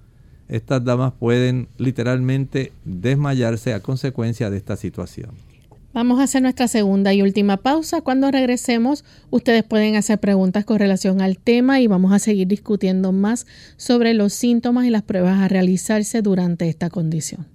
Estas 0.50 0.84
damas 0.84 1.14
pueden 1.18 1.70
literalmente 1.78 2.74
desmayarse 2.84 3.74
a 3.74 3.80
consecuencia 3.80 4.50
de 4.50 4.58
esta 4.58 4.76
situación. 4.76 5.30
Vamos 5.94 6.20
a 6.20 6.24
hacer 6.24 6.42
nuestra 6.42 6.68
segunda 6.68 7.14
y 7.14 7.22
última 7.22 7.56
pausa. 7.56 8.02
Cuando 8.02 8.32
regresemos, 8.32 9.06
ustedes 9.30 9.64
pueden 9.64 9.96
hacer 9.96 10.20
preguntas 10.20 10.66
con 10.66 10.78
relación 10.78 11.22
al 11.22 11.38
tema 11.38 11.80
y 11.80 11.88
vamos 11.88 12.12
a 12.12 12.20
seguir 12.20 12.50
discutiendo 12.50 13.14
más 13.14 13.48
sobre 13.78 14.14
los 14.14 14.34
síntomas 14.34 14.86
y 14.86 14.90
las 14.90 15.04
pruebas 15.04 15.40
a 15.40 15.48
realizarse 15.48 16.22
durante 16.22 16.68
esta 16.68 16.90
condición. 16.90 17.55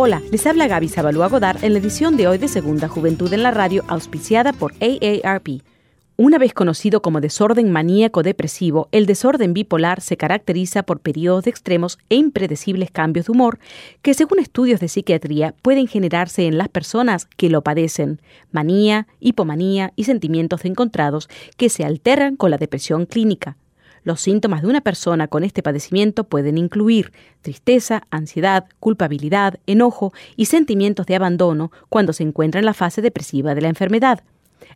Hola, 0.00 0.22
les 0.30 0.46
habla 0.46 0.68
Gaby 0.68 0.88
Zabalúa 0.88 1.26
Godard 1.26 1.64
en 1.64 1.72
la 1.72 1.80
edición 1.80 2.16
de 2.16 2.28
hoy 2.28 2.38
de 2.38 2.46
Segunda 2.46 2.86
Juventud 2.86 3.32
en 3.32 3.42
la 3.42 3.50
Radio, 3.50 3.82
auspiciada 3.88 4.52
por 4.52 4.72
AARP. 4.74 5.64
Una 6.16 6.38
vez 6.38 6.54
conocido 6.54 7.02
como 7.02 7.20
desorden 7.20 7.72
maníaco 7.72 8.22
depresivo, 8.22 8.86
el 8.92 9.06
desorden 9.06 9.54
bipolar 9.54 10.00
se 10.00 10.16
caracteriza 10.16 10.84
por 10.84 11.00
periodos 11.00 11.42
de 11.42 11.50
extremos 11.50 11.98
e 12.10 12.14
impredecibles 12.14 12.92
cambios 12.92 13.26
de 13.26 13.32
humor 13.32 13.58
que, 14.00 14.14
según 14.14 14.38
estudios 14.38 14.78
de 14.78 14.86
psiquiatría, 14.86 15.56
pueden 15.62 15.88
generarse 15.88 16.46
en 16.46 16.58
las 16.58 16.68
personas 16.68 17.26
que 17.36 17.50
lo 17.50 17.62
padecen, 17.62 18.20
manía, 18.52 19.08
hipomanía 19.18 19.92
y 19.96 20.04
sentimientos 20.04 20.64
encontrados 20.64 21.28
que 21.56 21.70
se 21.70 21.84
alteran 21.84 22.36
con 22.36 22.52
la 22.52 22.58
depresión 22.58 23.04
clínica. 23.04 23.56
Los 24.02 24.20
síntomas 24.20 24.62
de 24.62 24.68
una 24.68 24.80
persona 24.80 25.28
con 25.28 25.44
este 25.44 25.62
padecimiento 25.62 26.24
pueden 26.24 26.58
incluir 26.58 27.12
tristeza, 27.42 28.02
ansiedad, 28.10 28.66
culpabilidad, 28.80 29.58
enojo 29.66 30.12
y 30.36 30.46
sentimientos 30.46 31.06
de 31.06 31.16
abandono 31.16 31.72
cuando 31.88 32.12
se 32.12 32.22
encuentra 32.22 32.58
en 32.58 32.66
la 32.66 32.74
fase 32.74 33.02
depresiva 33.02 33.54
de 33.54 33.62
la 33.62 33.68
enfermedad, 33.68 34.22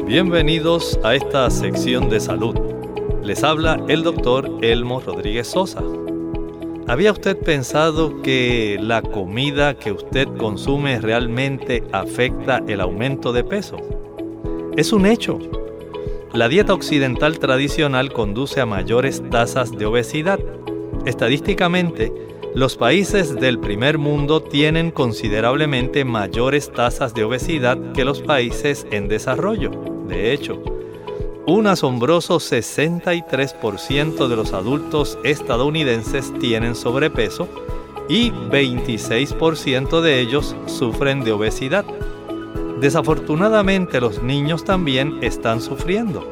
Bienvenidos 0.08 1.00
a 1.04 1.16
esta 1.16 1.50
sección 1.50 2.10
de 2.10 2.20
salud. 2.20 2.56
Les 3.24 3.44
habla 3.44 3.84
el 3.88 4.04
doctor 4.04 4.60
Elmo 4.62 5.00
Rodríguez 5.00 5.48
Sosa. 5.48 5.82
¿Había 6.88 7.12
usted 7.12 7.36
pensado 7.36 8.22
que 8.22 8.78
la 8.80 9.02
comida 9.02 9.74
que 9.80 9.92
usted 9.92 10.28
consume 10.38 11.02
realmente 11.02 11.84
afecta 11.92 12.62
el 12.68 12.82
aumento 12.82 13.34
de 13.34 13.44
peso? 13.44 13.78
Es 14.78 14.94
un 14.94 15.08
hecho. 15.08 15.40
La 16.34 16.50
dieta 16.50 16.76
occidental 16.76 17.40
tradicional 17.40 18.14
conduce 18.14 18.62
a 18.62 18.68
mayores 18.68 19.24
tasas 19.32 19.72
de 19.72 19.88
obesidad. 19.88 20.40
Estadísticamente, 21.08 22.14
los 22.54 22.78
países 22.78 23.34
del 23.34 23.60
primer 23.60 23.98
mundo 23.98 24.44
tienen 24.44 24.92
considerablemente 24.92 26.06
mayores 26.06 26.72
tasas 26.72 27.16
de 27.16 27.24
obesidad 27.24 27.92
que 27.94 28.06
los 28.06 28.22
países 28.22 28.86
en 28.92 29.08
desarrollo. 29.08 29.95
De 30.08 30.34
hecho, 30.34 30.62
un 31.48 31.68
asombroso 31.68 32.38
63% 32.38 34.28
de 34.28 34.36
los 34.36 34.54
adultos 34.54 35.20
estadounidenses 35.24 36.34
tienen 36.40 36.76
sobrepeso 36.76 37.48
y 38.10 38.32
26% 38.32 40.02
de 40.02 40.20
ellos 40.22 40.56
sufren 40.66 41.24
de 41.24 41.32
obesidad. 41.32 41.86
Desafortunadamente 42.80 44.02
los 44.02 44.22
niños 44.22 44.64
también 44.64 45.20
están 45.22 45.62
sufriendo. 45.62 46.30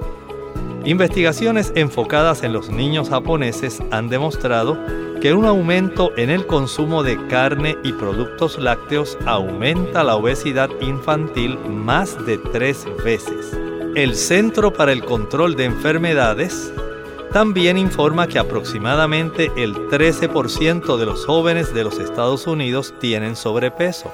Investigaciones 0.85 1.71
enfocadas 1.75 2.43
en 2.43 2.51
los 2.51 2.69
niños 2.69 3.09
japoneses 3.09 3.81
han 3.91 4.09
demostrado 4.09 4.77
que 5.21 5.33
un 5.33 5.45
aumento 5.45 6.11
en 6.17 6.29
el 6.29 6.45
consumo 6.45 7.03
de 7.03 7.27
carne 7.27 7.77
y 7.83 7.93
productos 7.93 8.59
lácteos 8.59 9.17
aumenta 9.25 10.03
la 10.03 10.17
obesidad 10.17 10.69
infantil 10.81 11.57
más 11.59 12.25
de 12.25 12.37
tres 12.37 12.85
veces. 13.05 13.62
El 13.95 14.15
Centro 14.15 14.73
para 14.73 14.91
el 14.91 15.05
Control 15.05 15.55
de 15.55 15.65
Enfermedades 15.65 16.73
también 17.31 17.77
informa 17.77 18.25
que 18.25 18.39
aproximadamente 18.39 19.51
el 19.55 19.75
13% 19.75 20.97
de 20.97 21.05
los 21.05 21.27
jóvenes 21.27 21.75
de 21.75 21.83
los 21.83 21.99
Estados 21.99 22.47
Unidos 22.47 22.95
tienen 22.99 23.35
sobrepeso. 23.35 24.11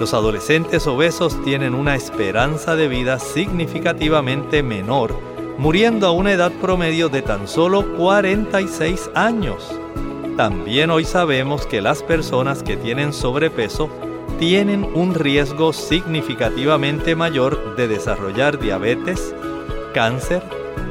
Los 0.00 0.12
adolescentes 0.12 0.88
obesos 0.88 1.40
tienen 1.44 1.72
una 1.72 1.94
esperanza 1.94 2.74
de 2.74 2.88
vida 2.88 3.20
significativamente 3.20 4.64
menor, 4.64 5.16
muriendo 5.56 6.08
a 6.08 6.10
una 6.10 6.32
edad 6.32 6.50
promedio 6.60 7.08
de 7.08 7.22
tan 7.22 7.46
solo 7.46 7.96
46 7.96 9.08
años. 9.14 9.72
También 10.36 10.90
hoy 10.90 11.04
sabemos 11.04 11.64
que 11.64 11.80
las 11.80 12.02
personas 12.02 12.64
que 12.64 12.76
tienen 12.76 13.12
sobrepeso 13.12 13.88
tienen 14.38 14.84
un 14.84 15.14
riesgo 15.14 15.72
significativamente 15.72 17.14
mayor 17.14 17.76
de 17.76 17.88
desarrollar 17.88 18.58
diabetes, 18.58 19.34
cáncer, 19.92 20.42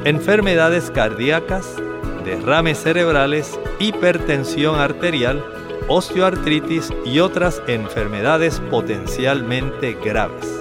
enfermedades 0.04 0.90
cardíacas, 0.90 1.76
derrames 2.24 2.78
cerebrales, 2.78 3.58
hipertensión 3.78 4.78
arterial, 4.78 5.44
osteoartritis 5.88 6.90
y 7.04 7.20
otras 7.20 7.62
enfermedades 7.66 8.60
potencialmente 8.70 9.96
graves. 10.02 10.60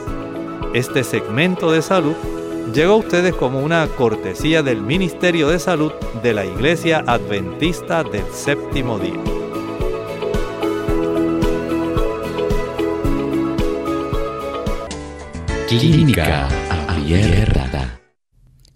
Este 0.74 1.04
segmento 1.04 1.72
de 1.72 1.82
salud 1.82 2.16
llegó 2.74 2.94
a 2.94 2.98
ustedes 2.98 3.34
como 3.36 3.60
una 3.60 3.88
cortesía 3.88 4.64
del 4.64 4.82
Ministerio 4.82 5.50
de 5.50 5.60
Salud 5.60 5.92
de 6.22 6.34
la 6.34 6.46
Iglesia 6.46 7.04
Adventista 7.08 8.04
del 8.04 8.26
Séptimo 8.32 8.98
Día. 9.00 9.43
Clínica 15.80 16.48
Abierta. 16.88 18.00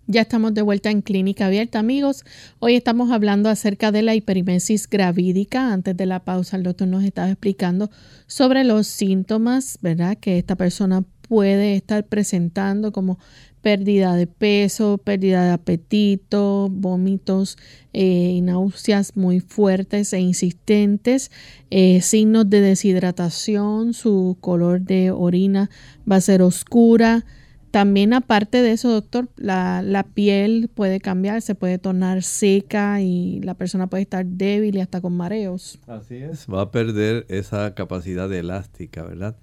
Ya 0.07 0.21
estamos 0.21 0.55
de 0.55 0.63
vuelta 0.63 0.89
en 0.89 1.03
Clínica 1.03 1.45
Abierta, 1.45 1.77
amigos. 1.77 2.25
Hoy 2.57 2.73
estamos 2.73 3.11
hablando 3.11 3.49
acerca 3.49 3.91
de 3.91 4.01
la 4.01 4.15
hiperimesis 4.15 4.89
gravídica. 4.89 5.71
Antes 5.71 5.95
de 5.95 6.07
la 6.07 6.23
pausa, 6.25 6.57
el 6.57 6.63
doctor 6.63 6.87
nos 6.87 7.03
estaba 7.03 7.29
explicando 7.29 7.91
sobre 8.25 8.63
los 8.63 8.87
síntomas, 8.87 9.77
¿verdad? 9.81 10.17
Que 10.17 10.39
esta 10.39 10.55
persona 10.55 11.03
puede 11.27 11.75
estar 11.75 12.05
presentando 12.05 12.91
como 12.91 13.19
pérdida 13.61 14.15
de 14.15 14.27
peso, 14.27 14.97
pérdida 14.97 15.43
de 15.43 15.51
apetito, 15.51 16.69
vómitos 16.71 17.57
eh, 17.91 18.31
y 18.35 18.41
náuseas 18.41 19.17
muy 19.17 19.39
fuertes 19.39 20.13
e 20.13 20.19
insistentes, 20.19 21.31
eh, 21.69 22.01
signos 22.01 22.49
de 22.49 22.61
deshidratación, 22.61 23.93
su 23.93 24.37
color 24.39 24.81
de 24.81 25.11
orina 25.11 25.69
va 26.09 26.17
a 26.17 26.21
ser 26.21 26.41
oscura, 26.41 27.25
también 27.71 28.13
aparte 28.13 28.61
de 28.61 28.71
eso, 28.71 28.89
doctor, 28.89 29.29
la, 29.35 29.81
la, 29.81 30.03
piel 30.03 30.69
puede 30.73 30.99
cambiar, 31.01 31.41
se 31.41 31.53
puede 31.53 31.77
tornar 31.77 32.23
seca 32.23 33.01
y 33.01 33.41
la 33.41 33.55
persona 33.55 33.87
puede 33.87 34.03
estar 34.03 34.25
débil 34.25 34.77
y 34.77 34.79
hasta 34.79 35.01
con 35.01 35.15
mareos. 35.17 35.77
Así 35.85 36.15
es, 36.15 36.47
va 36.51 36.61
a 36.61 36.71
perder 36.71 37.25
esa 37.27 37.75
capacidad 37.75 38.31
elástica, 38.31 39.03
¿verdad? 39.03 39.35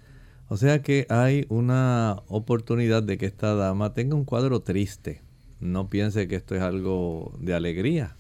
O 0.49 0.57
sea 0.57 0.83
que 0.83 1.07
hay 1.09 1.47
una 1.49 2.23
oportunidad 2.29 3.03
de 3.03 3.17
que 3.17 3.27
esta 3.27 3.55
dama 3.55 3.95
tenga 3.95 4.15
un 4.15 4.25
cuadro 4.25 4.61
triste. 4.61 5.23
No 5.59 5.89
piense 5.89 6.29
que 6.29 6.37
esto 6.37 6.55
es 6.55 6.63
algo 6.63 7.33
de 7.41 7.55
alegría. 7.55 8.17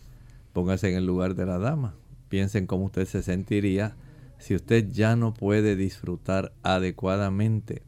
Póngase 0.52 0.90
en 0.90 0.96
el 0.96 1.06
lugar 1.06 1.34
de 1.34 1.46
la 1.46 1.58
dama. 1.58 1.94
Piensen 2.28 2.66
cómo 2.66 2.86
usted 2.86 3.06
se 3.06 3.22
sentiría 3.22 3.96
si 4.38 4.54
usted 4.54 4.90
ya 4.90 5.16
no 5.16 5.34
puede 5.34 5.76
disfrutar 5.76 6.52
adecuadamente 6.62 7.82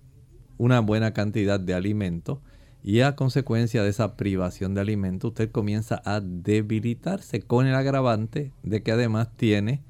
una 0.58 0.80
buena 0.80 1.12
cantidad 1.12 1.60
de 1.60 1.74
alimento 1.74 2.40
y 2.82 3.00
a 3.00 3.16
consecuencia 3.16 3.82
de 3.82 3.90
esa 3.90 4.16
privación 4.16 4.74
de 4.74 4.80
alimento 4.80 5.28
usted 5.28 5.50
comienza 5.50 6.00
a 6.04 6.20
debilitarse 6.20 7.42
con 7.42 7.66
el 7.66 7.74
agravante 7.74 8.52
de 8.62 8.82
que 8.82 8.92
además 8.92 9.28
tiene 9.36 9.82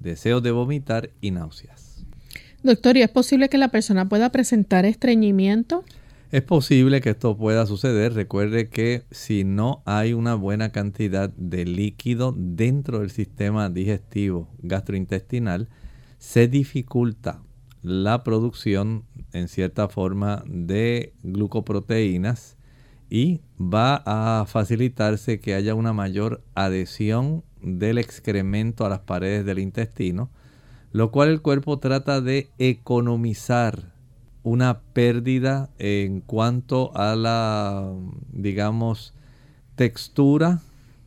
deseos 0.00 0.42
de 0.42 0.52
vomitar 0.52 1.10
y 1.20 1.32
náuseas. 1.32 1.85
Doctor, 2.62 2.96
¿y 2.96 3.02
es 3.02 3.10
posible 3.10 3.48
que 3.48 3.58
la 3.58 3.68
persona 3.68 4.08
pueda 4.08 4.30
presentar 4.30 4.84
estreñimiento? 4.84 5.84
Es 6.32 6.42
posible 6.42 7.00
que 7.00 7.10
esto 7.10 7.36
pueda 7.36 7.66
suceder. 7.66 8.14
Recuerde 8.14 8.68
que 8.68 9.04
si 9.10 9.44
no 9.44 9.82
hay 9.84 10.12
una 10.12 10.34
buena 10.34 10.72
cantidad 10.72 11.30
de 11.30 11.64
líquido 11.64 12.34
dentro 12.36 12.98
del 13.00 13.10
sistema 13.10 13.70
digestivo 13.70 14.48
gastrointestinal, 14.58 15.68
se 16.18 16.48
dificulta 16.48 17.42
la 17.82 18.24
producción 18.24 19.04
en 19.32 19.46
cierta 19.46 19.88
forma 19.88 20.42
de 20.48 21.14
glucoproteínas 21.22 22.56
y 23.08 23.42
va 23.60 24.02
a 24.04 24.44
facilitarse 24.46 25.38
que 25.38 25.54
haya 25.54 25.76
una 25.76 25.92
mayor 25.92 26.42
adhesión 26.56 27.44
del 27.62 27.98
excremento 27.98 28.84
a 28.84 28.88
las 28.88 29.00
paredes 29.00 29.44
del 29.44 29.60
intestino, 29.60 30.30
lo 30.96 31.10
cual 31.10 31.28
el 31.28 31.42
cuerpo 31.42 31.78
trata 31.78 32.22
de 32.22 32.48
economizar 32.56 33.92
una 34.42 34.80
pérdida 34.94 35.68
en 35.78 36.22
cuanto 36.22 36.90
a 36.96 37.14
la, 37.16 37.92
digamos, 38.32 39.12
textura, 39.74 40.62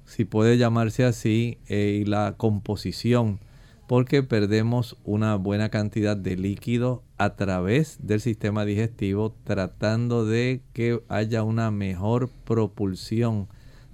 si 0.06 0.26
puede 0.26 0.60
llamarse 0.60 1.06
así, 1.06 1.58
eh, 1.70 2.02
y 2.02 2.06
la 2.06 2.36
composición 2.38 3.40
porque 3.88 4.22
perdemos 4.22 4.96
una 5.06 5.34
buena 5.38 5.70
cantidad 5.70 6.16
de 6.16 6.38
líquido 6.38 7.02
a 7.18 7.36
través 7.36 7.98
del 8.04 8.22
sistema 8.22 8.66
digestivo 8.66 9.34
tratando 9.44 10.24
de 10.24 10.62
que 10.74 11.02
haya 11.10 11.42
una 11.42 11.72
mejor 11.72 12.30
propulsión 12.46 13.48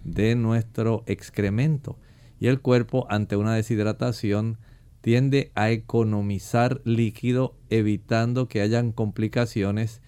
de 0.03 0.35
nuestro 0.35 1.05
excremento. 1.05 1.97
Y 2.37 2.47
el 2.47 2.59
cuerpo 2.59 3.07
ante 3.09 3.37
una 3.37 3.55
deshidratación 3.55 4.57
tiende 5.05 5.51
a 5.53 5.69
economizar 5.69 6.81
líquido 6.83 7.53
evitando 7.69 8.47
que 8.47 8.61
hayan 8.61 8.91
complicaciones 8.91 10.01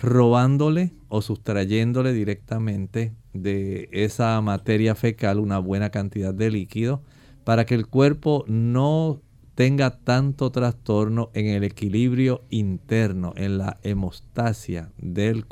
robándole 0.00 0.94
o 1.08 1.20
sustrayéndole 1.20 2.14
directamente 2.14 3.12
de 3.34 3.90
esa 3.92 4.40
materia 4.40 4.94
fecal 4.94 5.38
una 5.38 5.58
buena 5.58 5.90
cantidad 5.90 6.32
de 6.32 6.50
líquido 6.50 7.02
para 7.44 7.66
que 7.66 7.74
el 7.74 7.88
cuerpo 7.88 8.46
no 8.48 9.20
tenga 9.54 9.98
tanto 9.98 10.50
trastorno 10.50 11.28
en 11.34 11.48
el 11.48 11.62
equilibrio 11.62 12.40
interno, 12.48 13.34
en 13.36 13.58
la 13.58 13.78
hemostasia 13.82 14.92
del, 14.96 15.44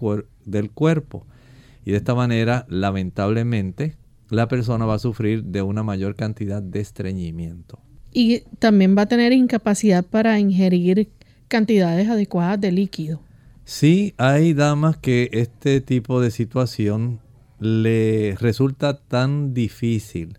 del 0.46 0.70
cuerpo. 0.70 1.26
Y 1.84 1.90
de 1.90 1.98
esta 1.98 2.14
manera, 2.14 2.64
lamentablemente, 2.70 3.98
la 4.30 4.48
persona 4.48 4.86
va 4.86 4.94
a 4.94 4.98
sufrir 4.98 5.44
de 5.44 5.60
una 5.60 5.82
mayor 5.82 6.16
cantidad 6.16 6.62
de 6.62 6.80
estreñimiento. 6.80 7.85
Y 8.18 8.44
también 8.60 8.96
va 8.96 9.02
a 9.02 9.06
tener 9.08 9.34
incapacidad 9.34 10.02
para 10.02 10.40
ingerir 10.40 11.10
cantidades 11.48 12.08
adecuadas 12.08 12.58
de 12.58 12.72
líquido. 12.72 13.20
Sí, 13.66 14.14
hay 14.16 14.54
damas 14.54 14.96
que 14.96 15.28
este 15.32 15.82
tipo 15.82 16.22
de 16.22 16.30
situación 16.30 17.20
le 17.60 18.34
resulta 18.40 18.96
tan 18.96 19.52
difícil 19.52 20.38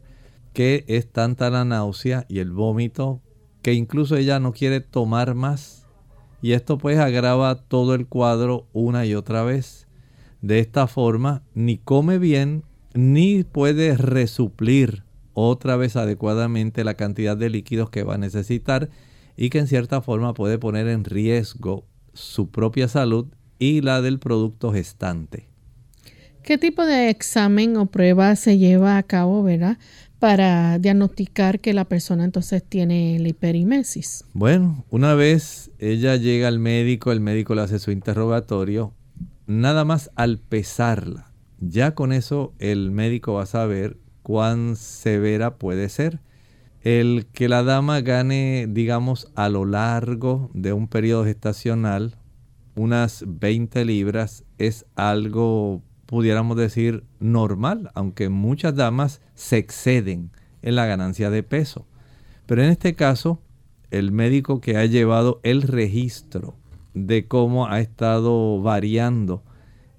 que 0.53 0.86
es 0.88 1.05
tanta 1.05 1.51
la 1.51 1.65
náusea 1.65 2.25
y 2.28 2.39
el 2.39 2.49
vómito 2.49 3.21
que 3.61 3.73
incluso 3.73 4.15
ella 4.15 4.39
no 4.39 4.53
quiere 4.53 4.82
tomar 4.82 5.36
más 5.36 5.86
y 6.41 6.53
esto 6.53 6.80
pues 6.80 6.97
agrava 6.97 7.53
todo 7.53 7.93
el 7.93 8.07
cuadro 8.07 8.65
una 8.73 9.05
y 9.05 9.13
otra 9.13 9.43
vez. 9.43 9.88
De 10.41 10.57
esta 10.57 10.88
forma 10.88 11.43
ni 11.53 11.78
come 11.78 12.17
bien 12.17 12.63
ni 12.95 13.43
puede 13.43 13.95
resuplir 13.97 15.03
otra 15.39 15.77
vez 15.77 15.95
adecuadamente 15.95 16.83
la 16.83 16.95
cantidad 16.95 17.38
de 17.38 17.51
líquidos 17.51 17.91
que 17.91 18.01
va 18.01 18.15
a 18.15 18.17
necesitar 18.17 18.89
y 19.35 19.51
que 19.51 19.59
en 19.59 19.67
cierta 19.67 20.01
forma 20.01 20.33
puede 20.33 20.57
poner 20.57 20.88
en 20.88 21.03
riesgo 21.03 21.85
su 22.15 22.49
propia 22.49 22.88
salud 22.88 23.27
y 23.59 23.81
la 23.81 24.01
del 24.01 24.17
producto 24.17 24.73
gestante. 24.73 25.47
¿Qué 26.41 26.57
tipo 26.57 26.83
de 26.88 27.11
examen 27.11 27.77
o 27.77 27.85
prueba 27.85 28.35
se 28.35 28.57
lleva 28.57 28.97
a 28.97 29.03
cabo, 29.03 29.43
verdad? 29.43 29.77
para 30.17 30.79
diagnosticar 30.79 31.59
que 31.59 31.75
la 31.75 31.85
persona 31.85 32.23
entonces 32.23 32.63
tiene 32.67 33.19
la 33.19 33.27
hiperimesis? 33.27 34.25
Bueno, 34.33 34.83
una 34.89 35.13
vez 35.13 35.69
ella 35.77 36.15
llega 36.15 36.47
al 36.47 36.57
médico, 36.57 37.11
el 37.11 37.19
médico 37.19 37.53
le 37.53 37.61
hace 37.61 37.77
su 37.77 37.91
interrogatorio, 37.91 38.95
nada 39.45 39.85
más 39.85 40.09
al 40.15 40.39
pesarla, 40.39 41.31
ya 41.59 41.93
con 41.93 42.11
eso 42.11 42.55
el 42.57 42.89
médico 42.89 43.33
va 43.33 43.43
a 43.43 43.45
saber 43.45 43.97
cuán 44.28 44.75
severa 44.75 45.55
puede 45.55 45.88
ser. 45.88 46.19
El 46.82 47.28
que 47.32 47.47
la 47.47 47.63
dama 47.63 48.01
gane, 48.01 48.67
digamos, 48.69 49.32
a 49.36 49.47
lo 49.47 49.63
largo 49.63 50.51
de 50.53 50.73
un 50.73 50.89
periodo 50.89 51.23
gestacional 51.23 52.17
unas 52.75 53.23
20 53.25 53.86
libras 53.86 54.43
es 54.57 54.86
algo 54.97 55.82
pudiéramos 56.07 56.57
decir, 56.57 57.05
normal, 57.21 57.89
aunque 57.93 58.28
muchas 58.28 58.75
damas 58.75 59.21
se 59.34 59.59
exceden 59.59 60.32
en 60.61 60.75
la 60.75 60.86
ganancia 60.86 61.30
de 61.30 61.43
peso. 61.43 61.86
Pero 62.47 62.61
en 62.63 62.69
este 62.69 62.95
caso, 62.95 63.41
el 63.91 64.11
médico 64.11 64.59
que 64.59 64.75
ha 64.75 64.86
llevado 64.86 65.39
el 65.43 65.61
registro 65.61 66.53
de 66.93 67.30
cómo 67.30 67.67
ha 67.67 67.80
estado 67.80 68.61
variando 68.61 69.41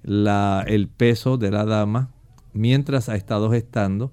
el 0.03 0.87
peso 0.95 1.37
de 1.37 1.49
la 1.49 1.65
dama 1.65 2.11
mientras 2.53 3.09
ha 3.09 3.15
estado 3.15 3.51
gestando, 3.51 4.11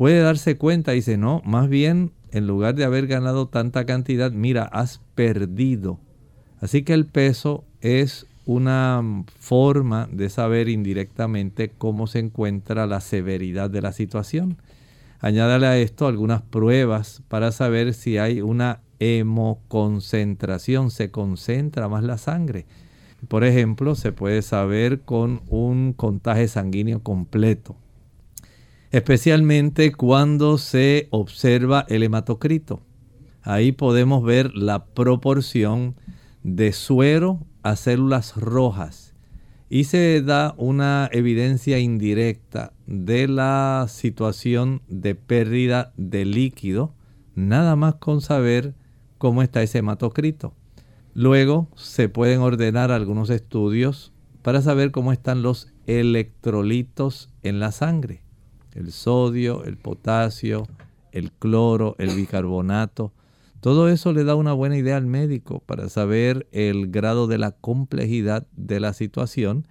puede 0.00 0.20
darse 0.20 0.56
cuenta 0.56 0.94
y 0.94 0.96
dice, 0.96 1.18
no, 1.18 1.42
más 1.44 1.68
bien 1.68 2.12
en 2.32 2.46
lugar 2.46 2.74
de 2.74 2.84
haber 2.84 3.06
ganado 3.06 3.48
tanta 3.48 3.84
cantidad, 3.84 4.32
mira, 4.32 4.62
has 4.62 5.02
perdido. 5.14 6.00
Así 6.58 6.84
que 6.84 6.94
el 6.94 7.04
peso 7.04 7.64
es 7.82 8.26
una 8.46 9.02
forma 9.38 10.08
de 10.10 10.30
saber 10.30 10.70
indirectamente 10.70 11.70
cómo 11.76 12.06
se 12.06 12.20
encuentra 12.20 12.86
la 12.86 13.02
severidad 13.02 13.68
de 13.68 13.82
la 13.82 13.92
situación. 13.92 14.56
Añádale 15.18 15.66
a 15.66 15.76
esto 15.76 16.06
algunas 16.06 16.40
pruebas 16.40 17.22
para 17.28 17.52
saber 17.52 17.92
si 17.92 18.16
hay 18.16 18.40
una 18.40 18.80
hemoconcentración, 19.00 20.90
se 20.90 21.10
concentra 21.10 21.90
más 21.90 22.04
la 22.04 22.16
sangre. 22.16 22.64
Por 23.28 23.44
ejemplo, 23.44 23.94
se 23.94 24.12
puede 24.12 24.40
saber 24.40 25.00
con 25.00 25.42
un 25.50 25.92
contagio 25.92 26.48
sanguíneo 26.48 27.02
completo, 27.02 27.76
especialmente 28.90 29.92
cuando 29.92 30.58
se 30.58 31.08
observa 31.10 31.84
el 31.88 32.02
hematocrito. 32.02 32.80
Ahí 33.42 33.72
podemos 33.72 34.22
ver 34.22 34.54
la 34.54 34.84
proporción 34.84 35.96
de 36.42 36.72
suero 36.72 37.46
a 37.62 37.76
células 37.76 38.36
rojas 38.36 39.14
y 39.68 39.84
se 39.84 40.20
da 40.22 40.54
una 40.56 41.08
evidencia 41.12 41.78
indirecta 41.78 42.72
de 42.86 43.28
la 43.28 43.86
situación 43.88 44.82
de 44.88 45.14
pérdida 45.14 45.92
de 45.96 46.24
líquido, 46.24 46.92
nada 47.36 47.76
más 47.76 47.94
con 47.94 48.20
saber 48.20 48.74
cómo 49.16 49.42
está 49.42 49.62
ese 49.62 49.78
hematocrito. 49.78 50.54
Luego 51.14 51.68
se 51.76 52.08
pueden 52.08 52.40
ordenar 52.40 52.90
algunos 52.90 53.30
estudios 53.30 54.12
para 54.42 54.60
saber 54.60 54.90
cómo 54.90 55.12
están 55.12 55.42
los 55.42 55.72
electrolitos 55.86 57.30
en 57.42 57.60
la 57.60 57.70
sangre. 57.70 58.22
El 58.74 58.92
sodio, 58.92 59.64
el 59.64 59.76
potasio, 59.76 60.66
el 61.12 61.32
cloro, 61.32 61.96
el 61.98 62.14
bicarbonato. 62.14 63.12
Todo 63.60 63.88
eso 63.88 64.12
le 64.12 64.24
da 64.24 64.36
una 64.36 64.52
buena 64.52 64.76
idea 64.76 64.96
al 64.96 65.06
médico 65.06 65.60
para 65.66 65.88
saber 65.88 66.46
el 66.52 66.90
grado 66.90 67.26
de 67.26 67.38
la 67.38 67.50
complejidad 67.50 68.46
de 68.56 68.80
la 68.80 68.92
situación. 68.92 69.66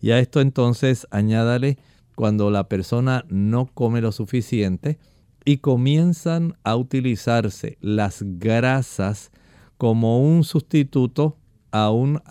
Y 0.00 0.10
a 0.10 0.18
esto 0.18 0.40
entonces 0.40 1.06
añádale 1.10 1.78
cuando 2.14 2.50
la 2.50 2.68
persona 2.68 3.24
no 3.28 3.66
come 3.66 4.00
lo 4.00 4.12
suficiente 4.12 4.98
y 5.44 5.58
comienzan 5.58 6.56
a 6.62 6.76
utilizarse 6.76 7.78
las 7.80 8.22
grasas 8.22 9.32
como 9.76 10.22
un 10.22 10.44
sustituto 10.44 11.36
a 11.72 11.90
un 11.90 12.22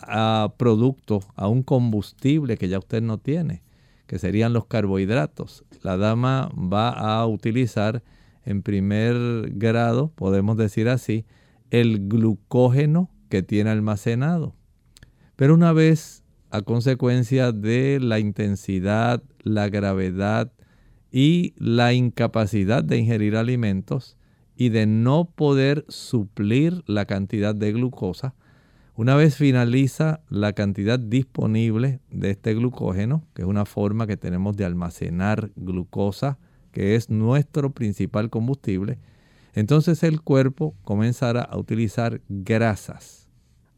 producto, 0.58 1.22
a 1.36 1.48
un 1.48 1.64
combustible 1.64 2.58
que 2.58 2.70
ya 2.70 2.80
usted 2.80 3.02
no 3.02 3.18
tiene, 3.18 3.64
que 4.12 4.20
serían 4.20 4.52
los 4.52 4.66
carbohidratos. 4.66 5.64
La 5.84 5.96
dama 5.96 6.52
va 6.54 6.90
a 6.90 7.26
utilizar 7.26 8.04
en 8.44 8.62
primer 8.62 9.52
grado, 9.54 10.12
podemos 10.16 10.58
decir 10.58 10.90
así, 10.90 11.26
el 11.70 12.10
glucógeno 12.10 13.10
que 13.30 13.42
tiene 13.42 13.70
almacenado. 13.70 14.54
Pero 15.38 15.54
una 15.54 15.72
vez, 15.72 16.26
a 16.50 16.62
consecuencia 16.62 17.54
de 17.54 18.02
la 18.02 18.20
intensidad, 18.20 19.24
la 19.44 19.70
gravedad 19.70 20.52
y 21.10 21.54
la 21.56 21.94
incapacidad 21.94 22.84
de 22.84 22.98
ingerir 22.98 23.38
alimentos 23.38 24.18
y 24.58 24.68
de 24.68 24.88
no 24.88 25.24
poder 25.24 25.86
suplir 25.88 26.84
la 26.86 27.06
cantidad 27.06 27.56
de 27.56 27.72
glucosa, 27.72 28.36
una 28.96 29.16
vez 29.16 29.36
finaliza 29.36 30.22
la 30.30 30.54
cantidad 30.54 31.00
disponible 31.00 32.00
de 32.10 32.32
este 32.32 32.54
glucógeno, 32.54 33.24
que 33.34 33.44
es 33.44 33.48
una 33.48 33.66
forma 33.66 34.06
que 34.06 34.18
tenemos 34.18 34.58
de 34.58 34.66
almacenar 34.66 35.52
glucosa, 35.56 36.38
que 36.72 36.96
es 36.96 37.10
nuestro 37.10 37.72
principal 37.72 38.30
combustible, 38.30 39.00
entonces 39.54 40.04
el 40.04 40.22
cuerpo 40.22 40.76
comenzará 40.84 41.42
a 41.42 41.58
utilizar 41.58 42.22
grasas. 42.30 43.30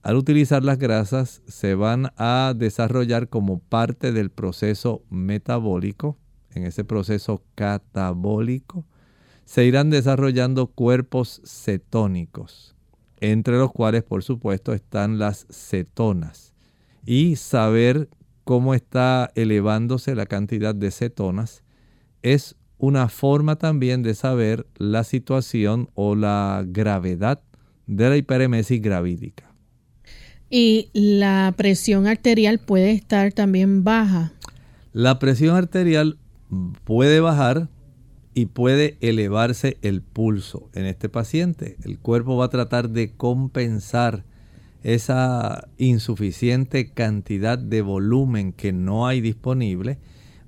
Al 0.02 0.18
utilizar 0.18 0.64
las 0.64 0.78
grasas 0.78 1.42
se 1.48 1.76
van 1.76 2.12
a 2.18 2.54
desarrollar 2.56 3.30
como 3.30 3.60
parte 3.60 4.12
del 4.12 4.30
proceso 4.30 5.04
metabólico, 5.10 6.18
en 6.54 6.66
ese 6.66 6.84
proceso 6.84 7.42
catabólico, 7.56 8.86
se 9.46 9.66
irán 9.66 9.90
desarrollando 9.90 10.68
cuerpos 10.68 11.42
cetónicos, 11.46 12.73
entre 13.24 13.58
los 13.58 13.72
cuales 13.72 14.04
por 14.04 14.22
supuesto 14.22 14.74
están 14.74 15.18
las 15.18 15.48
cetonas. 15.50 16.54
Y 17.06 17.38
saber 17.38 18.10
cómo 18.44 18.74
está 18.74 19.32
elevándose 19.36 20.14
la 20.14 20.26
cantidad 20.26 20.76
de 20.76 20.92
cetonas 20.92 21.64
es 22.22 22.58
una 22.78 23.08
forma 23.08 23.56
también 23.56 24.04
de 24.04 24.14
saber 24.14 24.68
la 24.76 25.06
situación 25.06 25.90
o 25.94 26.16
la 26.16 26.66
gravedad 26.68 27.42
de 27.88 28.10
la 28.10 28.18
hiperemesis 28.18 28.82
gravídica. 28.82 29.50
Y 30.50 30.90
la 30.92 31.54
presión 31.56 32.08
arterial 32.08 32.60
puede 32.60 32.92
estar 32.92 33.32
también 33.32 33.86
baja. 33.86 34.34
La 34.92 35.18
presión 35.20 35.56
arterial 35.56 36.18
puede 36.84 37.22
bajar 37.22 37.70
y 38.34 38.48
puede 38.48 38.98
elevarse 39.02 39.78
el 39.82 40.02
pulso 40.02 40.70
en 40.74 40.86
este 40.86 41.10
paciente. 41.10 41.78
El 41.84 42.00
cuerpo 42.00 42.38
va 42.38 42.46
a 42.46 42.50
tratar 42.50 42.90
de 42.90 43.12
compensar 43.12 44.24
esa 44.84 45.68
insuficiente 45.78 46.92
cantidad 46.92 47.58
de 47.58 47.82
volumen 47.82 48.52
que 48.52 48.74
no 48.74 49.08
hay 49.08 49.22
disponible 49.22 49.98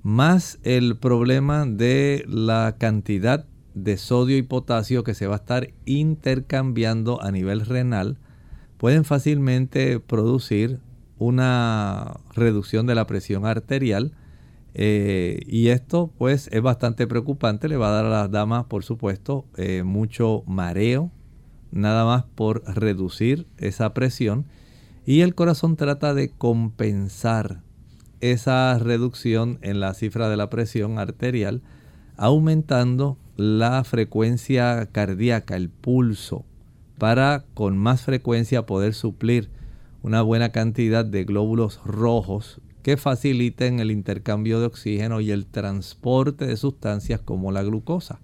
más 0.02 0.58
el 0.62 0.96
problema 0.96 1.66
de 1.66 2.24
la 2.28 2.76
cantidad 2.78 3.46
de 3.74 3.96
sodio 3.96 4.36
y 4.36 4.42
potasio 4.42 5.04
que 5.04 5.14
se 5.14 5.26
va 5.26 5.34
a 5.34 5.38
estar 5.38 5.70
intercambiando 5.84 7.20
a 7.22 7.30
nivel 7.30 7.66
renal, 7.66 8.16
pueden 8.78 9.04
fácilmente 9.04 9.98
producir 9.98 10.78
una 11.18 12.20
reducción 12.34 12.86
de 12.86 12.94
la 12.94 13.06
presión 13.06 13.46
arterial 13.46 14.12
Eh, 14.78 15.40
y 15.46 15.68
esto 15.68 16.12
pues 16.18 16.50
es 16.52 16.60
bastante 16.60 17.06
preocupante, 17.06 17.66
le 17.66 17.78
va 17.78 17.88
a 17.88 17.92
dar 17.92 18.04
a 18.04 18.10
las 18.10 18.30
damas 18.30 18.66
por 18.66 18.84
supuesto 18.84 19.46
eh, 19.56 19.82
mucho 19.84 20.42
mareo, 20.46 21.10
nada 21.72 22.04
más 22.04 22.24
por 22.34 22.62
reducir 22.66 23.46
esa 23.56 23.94
presión. 23.94 24.44
Y 25.06 25.22
el 25.22 25.34
corazón 25.34 25.76
trata 25.76 26.12
de 26.12 26.28
compensar 26.28 27.62
esa 28.20 28.78
reducción 28.78 29.58
en 29.62 29.80
la 29.80 29.94
cifra 29.94 30.28
de 30.28 30.36
la 30.36 30.50
presión 30.50 30.98
arterial 30.98 31.62
aumentando 32.18 33.16
la 33.36 33.82
frecuencia 33.82 34.88
cardíaca, 34.92 35.56
el 35.56 35.70
pulso, 35.70 36.44
para 36.98 37.44
con 37.54 37.78
más 37.78 38.02
frecuencia 38.02 38.66
poder 38.66 38.92
suplir 38.92 39.48
una 40.02 40.20
buena 40.20 40.50
cantidad 40.50 41.04
de 41.04 41.24
glóbulos 41.24 41.80
rojos 41.84 42.60
que 42.86 42.96
faciliten 42.96 43.80
el 43.80 43.90
intercambio 43.90 44.60
de 44.60 44.66
oxígeno 44.66 45.20
y 45.20 45.32
el 45.32 45.44
transporte 45.44 46.46
de 46.46 46.56
sustancias 46.56 47.20
como 47.20 47.50
la 47.50 47.64
glucosa. 47.64 48.20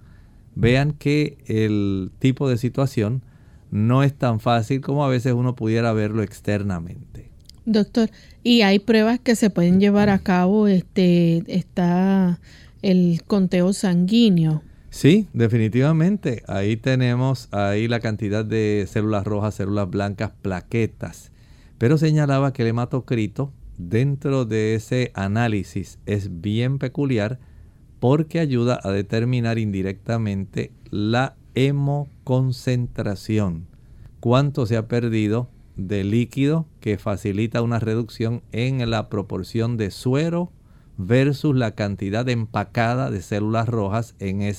Vean 0.55 0.93
que 0.93 1.37
el 1.47 2.13
tipo 2.21 2.49
de 2.49 2.57
situación 2.57 3.25
no 3.73 4.05
es 4.05 4.15
tan 4.15 4.39
fácil 4.39 4.81
como 4.81 5.05
a 5.05 5.09
veces 5.09 5.33
uno 5.33 5.57
pudiera 5.57 5.93
verlo 5.93 6.23
externamente. 6.23 7.29
Doctor, 7.65 8.11
¿y 8.45 8.63
hay 8.63 8.79
pruebas 8.79 9.19
que 9.19 9.35
se 9.35 9.51
pueden 9.51 9.81
llevar 9.81 10.11
a 10.11 10.21
cabo? 10.21 10.69
Este, 10.69 11.43
está 11.49 12.39
el 12.83 13.23
conteo 13.27 13.73
sanguíneo. 13.73 14.63
Sí, 14.91 15.27
definitivamente. 15.33 16.45
Ahí 16.47 16.77
tenemos 16.77 17.49
ahí 17.51 17.89
la 17.89 17.99
cantidad 17.99 18.45
de 18.45 18.87
células 18.89 19.25
rojas, 19.25 19.57
células 19.57 19.91
blancas, 19.91 20.31
plaquetas. 20.41 21.33
Pero 21.79 21.99
señalaba 21.99 22.53
que 22.53 22.63
el 22.63 22.69
hematocrito 22.69 23.51
dentro 23.89 24.45
de 24.45 24.75
ese 24.75 25.13
análisis 25.15 26.01
es 26.07 26.41
bien 26.41 26.79
peculiar 26.79 27.39
porque 28.01 28.41
ayuda 28.41 28.81
a 28.83 28.91
determinar 28.91 29.59
indirectamente 29.59 30.73
la 30.91 31.37
hemoconcentración, 31.55 33.69
cuánto 34.21 34.67
se 34.67 34.77
ha 34.77 34.89
perdido 34.89 35.49
de 35.77 36.03
líquido 36.05 36.67
que 36.81 36.99
facilita 36.99 37.63
una 37.63 37.79
reducción 37.79 38.43
en 38.53 38.91
la 38.91 39.09
proporción 39.09 39.77
de 39.77 39.91
suero 39.91 40.53
versus 40.99 41.57
la 41.57 41.77
cantidad 41.77 42.29
empacada 42.29 43.11
de 43.11 43.23
células 43.23 43.67
rojas 43.69 44.15
en, 44.19 44.43
en 44.43 44.53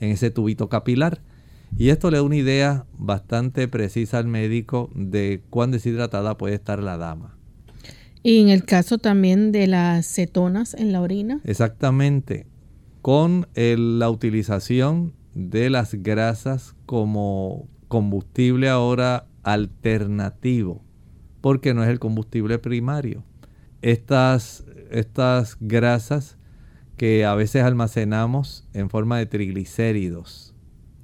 ese 0.00 0.30
tubito 0.30 0.68
capilar. 0.68 1.22
Y 1.76 1.90
esto 1.90 2.10
le 2.10 2.16
da 2.18 2.22
una 2.22 2.36
idea 2.36 2.86
bastante 2.96 3.68
precisa 3.68 4.16
al 4.18 4.26
médico 4.26 4.90
de 4.94 5.42
cuán 5.50 5.70
deshidratada 5.70 6.38
puede 6.38 6.54
estar 6.54 6.82
la 6.82 6.96
dama. 6.96 7.37
Y 8.22 8.40
en 8.40 8.48
el 8.48 8.64
caso 8.64 8.98
también 8.98 9.52
de 9.52 9.66
las 9.66 10.06
cetonas 10.06 10.74
en 10.74 10.92
la 10.92 11.00
orina. 11.00 11.40
Exactamente. 11.44 12.46
Con 13.02 13.46
la 13.54 14.10
utilización 14.10 15.14
de 15.34 15.70
las 15.70 15.94
grasas 15.94 16.74
como 16.84 17.68
combustible 17.86 18.68
ahora 18.68 19.26
alternativo, 19.44 20.82
porque 21.40 21.74
no 21.74 21.82
es 21.82 21.88
el 21.88 21.98
combustible 21.98 22.58
primario. 22.58 23.24
Estas, 23.80 24.64
estas 24.90 25.56
grasas 25.60 26.36
que 26.96 27.24
a 27.24 27.34
veces 27.34 27.62
almacenamos 27.62 28.68
en 28.74 28.90
forma 28.90 29.18
de 29.18 29.26
triglicéridos, 29.26 30.54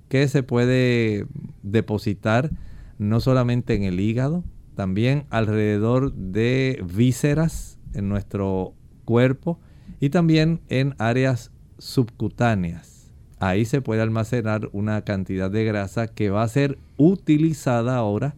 que 0.09 0.27
se 0.29 0.43
puede 0.43 1.27
depositar 1.63 2.51
no 2.99 3.21
solamente 3.21 3.75
en 3.75 3.85
el 3.85 4.01
hígado, 4.01 4.45
también 4.75 5.27
alrededor 5.31 6.13
de 6.13 6.83
vísceras 6.85 7.79
en 7.95 8.09
nuestro 8.09 8.75
cuerpo 9.05 9.61
y 10.01 10.11
también 10.11 10.61
en 10.69 10.95
áreas 10.99 11.51
subcutáneas. 11.79 13.13
Ahí 13.39 13.65
se 13.65 13.83
puede 13.83 14.03
almacenar 14.03 14.69
una 14.73 15.03
cantidad 15.03 15.51
de 15.51 15.65
grasa 15.65 16.09
que 16.09 16.31
va 16.31 16.43
a 16.43 16.49
ser 16.49 16.79
utilizada 16.97 17.97
ahora 17.97 18.37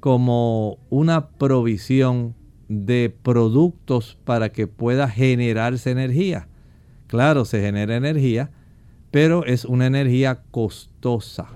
como 0.00 0.78
una 0.90 1.28
provisión 1.28 2.34
de 2.68 3.14
productos 3.22 4.18
para 4.24 4.50
que 4.50 4.66
pueda 4.66 5.08
generarse 5.08 5.90
energía. 5.90 6.48
Claro, 7.06 7.44
se 7.44 7.60
genera 7.60 7.96
energía, 7.96 8.50
pero 9.10 9.44
es 9.44 9.64
una 9.64 9.86
energía 9.86 10.42
costosa. 10.50 11.48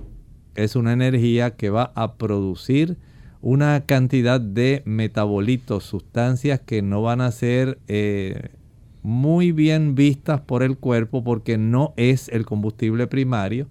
Es 0.55 0.77
una 0.77 0.93
energía 0.93 1.57
que 1.57 1.71
va 1.71 1.93
a 1.95 2.15
producir 2.17 2.99
una 3.43 3.85
cantidad 3.87 4.41
de 4.41 4.83
metabolitos, 4.87 5.85
sustancias 5.85 6.61
que 6.61 6.81
no 6.81 7.03
van 7.03 7.21
a 7.21 7.33
ser 7.33 7.79
eh, 7.89 8.51
muy 9.03 9.51
bien 9.51 9.97
vistas 9.97 10.41
por 10.41 10.63
el 10.63 10.79
cuerpo 10.79 11.25
porque 11.25 11.59
no 11.59 11.93
es 11.97 12.29
el 12.29 12.47
combustible 12.47 13.09
primario 13.09 13.67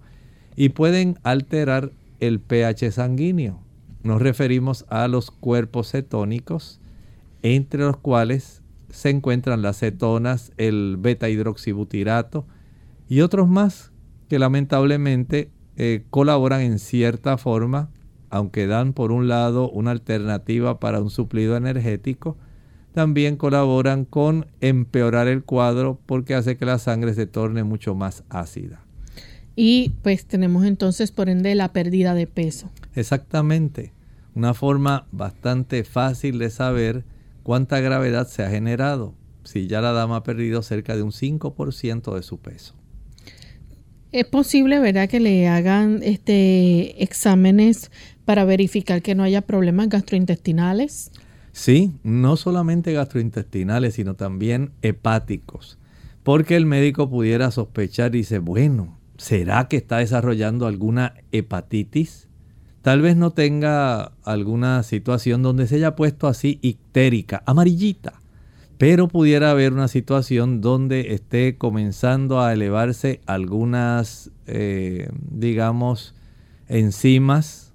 y 0.56 0.68
pueden 0.68 1.18
alterar 1.22 1.90
el 2.20 2.38
pH 2.38 2.92
sanguíneo. 2.92 3.60
Nos 4.02 4.20
referimos 4.20 4.84
a 4.88 5.08
los 5.08 5.30
cuerpos 5.30 5.90
cetónicos 5.90 6.78
entre 7.42 7.80
los 7.80 7.96
cuales 7.96 8.62
se 8.90 9.08
encuentran 9.08 9.62
las 9.62 9.78
cetonas, 9.78 10.52
el 10.58 10.96
beta 10.98 11.30
hidroxibutirato 11.30 12.46
y 13.08 13.22
otros 13.22 13.48
más 13.48 13.90
que 14.28 14.38
lamentablemente 14.38 15.50
eh, 15.76 16.04
colaboran 16.10 16.60
en 16.60 16.78
cierta 16.78 17.38
forma, 17.38 17.90
aunque 18.32 18.66
dan 18.66 18.94
por 18.94 19.12
un 19.12 19.28
lado 19.28 19.70
una 19.70 19.90
alternativa 19.90 20.80
para 20.80 21.00
un 21.00 21.10
suplido 21.10 21.54
energético, 21.54 22.38
también 22.94 23.36
colaboran 23.36 24.06
con 24.06 24.46
empeorar 24.62 25.28
el 25.28 25.44
cuadro 25.44 26.00
porque 26.06 26.34
hace 26.34 26.56
que 26.56 26.64
la 26.64 26.78
sangre 26.78 27.12
se 27.12 27.26
torne 27.26 27.62
mucho 27.62 27.94
más 27.94 28.24
ácida. 28.30 28.80
Y 29.54 29.90
pues 30.02 30.24
tenemos 30.24 30.64
entonces 30.64 31.12
por 31.12 31.28
ende 31.28 31.54
la 31.54 31.74
pérdida 31.74 32.14
de 32.14 32.26
peso. 32.26 32.70
Exactamente. 32.94 33.92
Una 34.34 34.54
forma 34.54 35.06
bastante 35.12 35.84
fácil 35.84 36.38
de 36.38 36.48
saber 36.48 37.04
cuánta 37.42 37.80
gravedad 37.80 38.26
se 38.26 38.42
ha 38.42 38.48
generado 38.50 39.14
si 39.44 39.66
ya 39.66 39.82
la 39.82 39.92
dama 39.92 40.16
ha 40.16 40.22
perdido 40.22 40.62
cerca 40.62 40.96
de 40.96 41.02
un 41.02 41.12
5% 41.12 42.14
de 42.14 42.22
su 42.22 42.38
peso. 42.38 42.74
Es 44.12 44.26
posible, 44.26 44.78
¿verdad?, 44.78 45.08
que 45.08 45.20
le 45.20 45.48
hagan 45.48 46.00
este 46.02 47.02
exámenes 47.02 47.90
para 48.26 48.44
verificar 48.44 49.00
que 49.00 49.14
no 49.14 49.22
haya 49.22 49.40
problemas 49.40 49.88
gastrointestinales. 49.88 51.10
Sí, 51.52 51.92
no 52.02 52.36
solamente 52.36 52.92
gastrointestinales, 52.92 53.94
sino 53.94 54.14
también 54.14 54.72
hepáticos. 54.82 55.78
Porque 56.22 56.56
el 56.56 56.66
médico 56.66 57.08
pudiera 57.08 57.50
sospechar 57.50 58.14
y 58.14 58.18
dice, 58.18 58.38
bueno, 58.38 58.98
¿será 59.16 59.66
que 59.68 59.78
está 59.78 59.98
desarrollando 59.98 60.66
alguna 60.66 61.14
hepatitis? 61.32 62.28
Tal 62.82 63.00
vez 63.00 63.16
no 63.16 63.30
tenga 63.30 64.12
alguna 64.24 64.82
situación 64.82 65.42
donde 65.42 65.66
se 65.66 65.76
haya 65.76 65.96
puesto 65.96 66.26
así 66.28 66.58
ictérica, 66.62 67.42
amarillita, 67.46 68.21
pero 68.78 69.08
pudiera 69.08 69.50
haber 69.50 69.72
una 69.72 69.88
situación 69.88 70.60
donde 70.60 71.14
esté 71.14 71.56
comenzando 71.56 72.40
a 72.40 72.52
elevarse 72.52 73.20
algunas, 73.26 74.30
eh, 74.46 75.08
digamos, 75.30 76.14
enzimas 76.68 77.72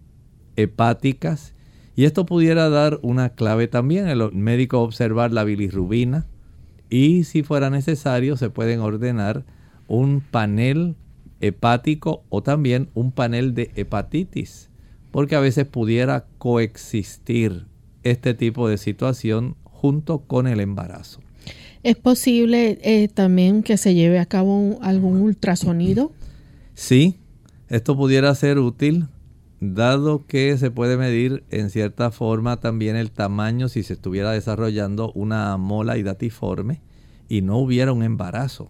hepáticas 0.55 1.53
y 1.95 2.05
esto 2.05 2.25
pudiera 2.25 2.69
dar 2.69 2.99
una 3.01 3.29
clave 3.29 3.67
también. 3.67 4.07
El 4.07 4.31
médico 4.33 4.81
observar 4.81 5.31
la 5.31 5.43
bilirrubina 5.43 6.25
y 6.89 7.23
si 7.23 7.43
fuera 7.43 7.69
necesario 7.69 8.37
se 8.37 8.49
pueden 8.49 8.79
ordenar 8.79 9.45
un 9.87 10.21
panel 10.21 10.95
hepático 11.39 12.23
o 12.29 12.43
también 12.43 12.89
un 12.93 13.11
panel 13.11 13.53
de 13.53 13.71
hepatitis 13.75 14.69
porque 15.11 15.35
a 15.35 15.39
veces 15.39 15.65
pudiera 15.65 16.25
coexistir 16.37 17.65
este 18.03 18.33
tipo 18.33 18.69
de 18.69 18.77
situación 18.77 19.55
junto 19.87 20.19
con 20.19 20.47
el 20.47 20.59
embarazo. 20.59 21.21
¿Es 21.81 21.95
posible 21.95 22.77
eh, 22.81 23.07
también 23.07 23.63
que 23.63 23.77
se 23.77 23.93
lleve 23.93 24.19
a 24.19 24.25
cabo 24.25 24.77
algún 24.81 25.21
ultrasonido? 25.21 26.11
Sí, 26.73 27.15
esto 27.69 27.95
pudiera 27.95 28.35
ser 28.35 28.59
útil 28.59 29.05
dado 29.61 30.25
que 30.27 30.57
se 30.57 30.71
puede 30.71 30.97
medir 30.97 31.45
en 31.51 31.69
cierta 31.69 32.11
forma 32.11 32.57
también 32.59 32.97
el 32.97 33.11
tamaño 33.11 33.69
si 33.69 33.81
se 33.81 33.93
estuviera 33.93 34.31
desarrollando 34.31 35.13
una 35.13 35.55
mola 35.55 35.97
hidatiforme 35.97 36.81
y 37.29 37.41
no 37.41 37.57
hubiera 37.57 37.93
un 37.93 38.03
embarazo. 38.03 38.69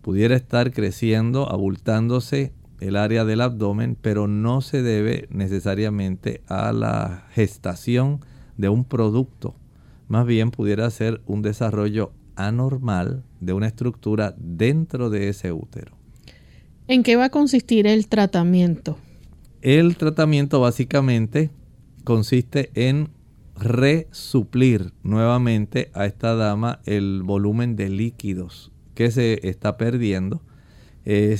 Pudiera 0.00 0.36
estar 0.36 0.70
creciendo, 0.70 1.50
abultándose 1.50 2.52
el 2.78 2.94
área 2.94 3.24
del 3.24 3.40
abdomen, 3.40 3.96
pero 4.00 4.28
no 4.28 4.60
se 4.60 4.82
debe 4.82 5.26
necesariamente 5.30 6.40
a 6.46 6.72
la 6.72 7.26
gestación 7.32 8.20
de 8.56 8.68
un 8.68 8.84
producto. 8.84 9.56
Más 10.12 10.26
bien 10.26 10.50
pudiera 10.50 10.90
ser 10.90 11.22
un 11.24 11.40
desarrollo 11.40 12.12
anormal 12.36 13.24
de 13.40 13.54
una 13.54 13.66
estructura 13.66 14.34
dentro 14.36 15.08
de 15.08 15.30
ese 15.30 15.52
útero. 15.52 15.96
¿En 16.86 17.02
qué 17.02 17.16
va 17.16 17.24
a 17.24 17.30
consistir 17.30 17.86
el 17.86 18.08
tratamiento? 18.08 18.98
El 19.62 19.96
tratamiento 19.96 20.60
básicamente 20.60 21.48
consiste 22.04 22.70
en 22.74 23.08
resuplir 23.56 24.92
nuevamente 25.02 25.90
a 25.94 26.04
esta 26.04 26.34
dama 26.34 26.80
el 26.84 27.22
volumen 27.22 27.74
de 27.74 27.88
líquidos 27.88 28.70
que 28.94 29.10
se 29.10 29.48
está 29.48 29.78
perdiendo. 29.78 30.42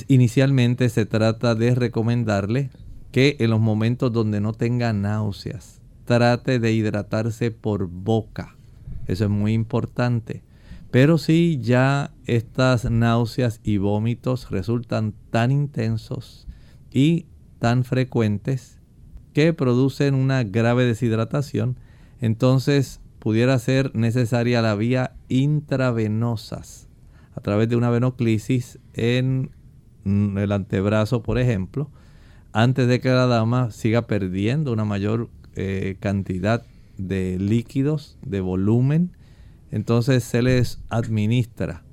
inicialmente 0.07 0.89
se 0.89 1.05
trata 1.05 1.53
de 1.53 1.75
recomendarle 1.75 2.71
que 3.11 3.37
en 3.39 3.51
los 3.51 3.59
momentos 3.59 4.11
donde 4.11 4.41
no 4.41 4.53
tenga 4.53 4.93
náuseas, 4.93 5.79
trate 6.05 6.57
de 6.57 6.73
hidratarse 6.73 7.51
por 7.51 7.87
boca. 7.87 8.57
Eso 9.07 9.25
es 9.25 9.29
muy 9.29 9.53
importante. 9.53 10.43
Pero 10.91 11.17
si 11.17 11.59
ya 11.59 12.11
estas 12.25 12.89
náuseas 12.89 13.59
y 13.63 13.77
vómitos 13.77 14.51
resultan 14.51 15.13
tan 15.31 15.51
intensos 15.51 16.47
y 16.91 17.25
tan 17.59 17.83
frecuentes 17.83 18.79
que 19.33 19.53
producen 19.53 20.13
una 20.13 20.43
grave 20.43 20.85
deshidratación, 20.85 21.79
entonces 22.21 23.01
pudiera 23.17 23.57
ser 23.57 23.95
necesaria 23.95 24.61
la 24.61 24.75
vía 24.75 25.15
intravenosas 25.29 26.89
a 27.35 27.41
través 27.41 27.69
de 27.69 27.75
una 27.75 27.89
venoclisis 27.89 28.79
en 28.93 29.49
el 30.05 30.51
antebrazo, 30.51 31.23
por 31.23 31.39
ejemplo, 31.39 31.89
antes 32.51 32.87
de 32.87 32.99
que 32.99 33.09
la 33.09 33.25
dama 33.25 33.71
siga 33.71 34.03
perdiendo 34.03 34.71
una 34.71 34.85
mayor 34.85 35.29
eh, 35.55 35.97
cantidad 35.99 36.65
de 37.07 37.37
líquidos, 37.39 38.17
de 38.25 38.41
volumen, 38.41 39.11
entonces 39.71 40.23
se 40.23 40.41
les 40.41 40.79
administra 40.89 41.83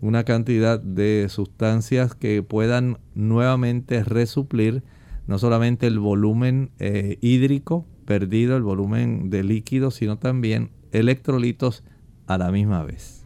una 0.00 0.24
cantidad 0.24 0.80
de 0.80 1.26
sustancias 1.28 2.14
que 2.14 2.42
puedan 2.42 2.98
nuevamente 3.14 4.04
resuplir 4.04 4.82
no 5.26 5.38
solamente 5.38 5.86
el 5.86 5.98
volumen 5.98 6.70
eh, 6.78 7.18
hídrico 7.20 7.84
perdido, 8.06 8.56
el 8.56 8.62
volumen 8.62 9.28
de 9.28 9.44
líquidos, 9.44 9.96
sino 9.96 10.18
también 10.18 10.70
electrolitos 10.92 11.84
a 12.26 12.38
la 12.38 12.50
misma 12.50 12.82
vez. 12.82 13.24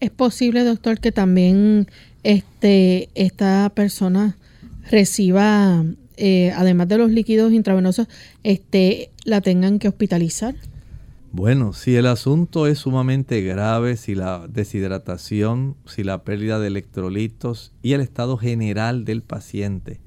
Es 0.00 0.10
posible, 0.10 0.64
doctor, 0.64 1.00
que 1.00 1.12
también 1.12 1.88
este, 2.22 3.10
esta 3.14 3.70
persona 3.74 4.38
reciba 4.90 5.84
eh, 6.16 6.52
además 6.54 6.88
de 6.88 6.98
los 6.98 7.10
líquidos 7.10 7.52
intravenosos, 7.52 8.06
este, 8.42 9.10
la 9.24 9.40
tengan 9.40 9.78
que 9.78 9.88
hospitalizar? 9.88 10.54
Bueno, 11.36 11.72
si 11.72 11.96
el 11.96 12.06
asunto 12.06 12.68
es 12.68 12.78
sumamente 12.78 13.40
grave, 13.40 13.96
si 13.96 14.14
la 14.14 14.46
deshidratación, 14.46 15.76
si 15.84 16.04
la 16.04 16.22
pérdida 16.22 16.60
de 16.60 16.68
electrolitos 16.68 17.72
y 17.82 17.94
el 17.94 18.02
estado 18.02 18.36
general 18.36 19.04
del 19.04 19.24
paciente 19.24 20.00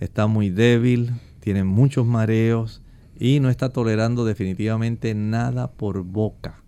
está 0.00 0.26
muy 0.26 0.50
débil, 0.50 1.12
tiene 1.38 1.62
muchos 1.62 2.06
mareos 2.06 2.82
y 3.16 3.38
no 3.38 3.50
está 3.50 3.68
tolerando 3.68 4.24
definitivamente 4.24 5.14
nada 5.14 5.70
por 5.70 6.02
boca, 6.02 6.64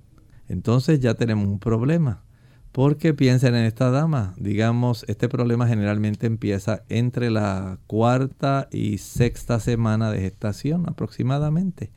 entonces 0.49 1.01
ya 1.01 1.15
tenemos 1.15 1.49
un 1.49 1.59
problema. 1.59 2.23
Porque 2.71 3.13
piensen 3.13 3.57
en 3.57 3.65
esta 3.65 3.91
dama, 3.91 4.35
digamos, 4.37 5.05
este 5.09 5.29
problema 5.29 5.67
generalmente 5.67 6.29
empieza 6.29 6.85
entre 6.89 7.33
la 7.33 7.81
cuarta 7.89 8.69
y 8.71 8.99
sexta 8.99 9.59
semana 9.59 10.13
de 10.13 10.21
gestación 10.21 10.89
aproximadamente. 10.89 11.91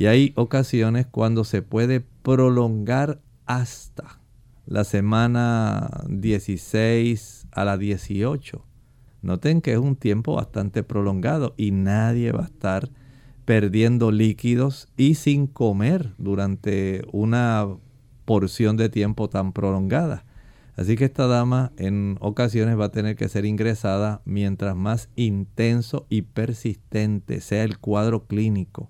Y 0.00 0.06
hay 0.06 0.32
ocasiones 0.34 1.04
cuando 1.04 1.44
se 1.44 1.60
puede 1.60 2.00
prolongar 2.00 3.20
hasta 3.44 4.18
la 4.64 4.84
semana 4.84 6.04
16 6.08 7.46
a 7.52 7.66
la 7.66 7.76
18. 7.76 8.64
Noten 9.20 9.60
que 9.60 9.72
es 9.74 9.78
un 9.78 9.96
tiempo 9.96 10.36
bastante 10.36 10.82
prolongado 10.82 11.52
y 11.58 11.72
nadie 11.72 12.32
va 12.32 12.44
a 12.44 12.46
estar 12.46 12.88
perdiendo 13.44 14.10
líquidos 14.10 14.88
y 14.96 15.16
sin 15.16 15.46
comer 15.46 16.14
durante 16.16 17.02
una 17.12 17.68
porción 18.24 18.78
de 18.78 18.88
tiempo 18.88 19.28
tan 19.28 19.52
prolongada. 19.52 20.24
Así 20.76 20.96
que 20.96 21.04
esta 21.04 21.26
dama 21.26 21.72
en 21.76 22.16
ocasiones 22.20 22.80
va 22.80 22.86
a 22.86 22.90
tener 22.90 23.16
que 23.16 23.28
ser 23.28 23.44
ingresada 23.44 24.22
mientras 24.24 24.74
más 24.74 25.10
intenso 25.14 26.06
y 26.08 26.22
persistente 26.22 27.42
sea 27.42 27.64
el 27.64 27.76
cuadro 27.76 28.24
clínico. 28.24 28.88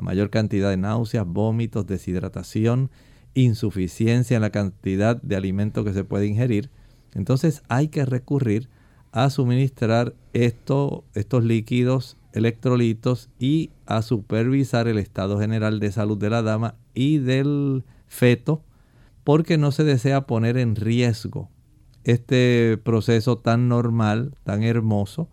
A 0.00 0.02
mayor 0.02 0.30
cantidad 0.30 0.70
de 0.70 0.78
náuseas, 0.78 1.26
vómitos, 1.26 1.86
deshidratación, 1.86 2.90
insuficiencia 3.34 4.34
en 4.34 4.40
la 4.40 4.48
cantidad 4.48 5.20
de 5.20 5.36
alimento 5.36 5.84
que 5.84 5.92
se 5.92 6.04
puede 6.04 6.26
ingerir. 6.26 6.70
Entonces 7.12 7.62
hay 7.68 7.88
que 7.88 8.06
recurrir 8.06 8.70
a 9.12 9.28
suministrar 9.28 10.14
esto, 10.32 11.04
estos 11.12 11.44
líquidos, 11.44 12.16
electrolitos 12.32 13.28
y 13.38 13.72
a 13.84 14.00
supervisar 14.00 14.88
el 14.88 14.96
estado 14.96 15.38
general 15.38 15.80
de 15.80 15.92
salud 15.92 16.16
de 16.16 16.30
la 16.30 16.40
dama 16.40 16.76
y 16.94 17.18
del 17.18 17.84
feto 18.06 18.64
porque 19.22 19.58
no 19.58 19.70
se 19.70 19.84
desea 19.84 20.26
poner 20.26 20.56
en 20.56 20.76
riesgo 20.76 21.50
este 22.04 22.78
proceso 22.82 23.36
tan 23.36 23.68
normal, 23.68 24.34
tan 24.44 24.62
hermoso 24.62 25.28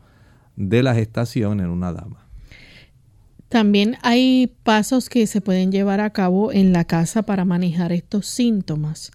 de 0.58 0.84
la 0.84 0.94
gestación 0.94 1.62
en 1.62 1.70
una 1.70 1.94
dama. 1.94 2.27
También 3.50 3.98
hay 4.02 4.52
pasos 4.64 5.10
que 5.10 5.26
se 5.28 5.42
pueden 5.42 5.72
llevar 5.72 6.02
a 6.02 6.10
cabo 6.10 6.52
en 6.52 6.74
la 6.74 6.84
casa 6.86 7.24
para 7.24 7.46
manejar 7.46 7.92
estos 7.92 8.28
síntomas. 8.28 9.12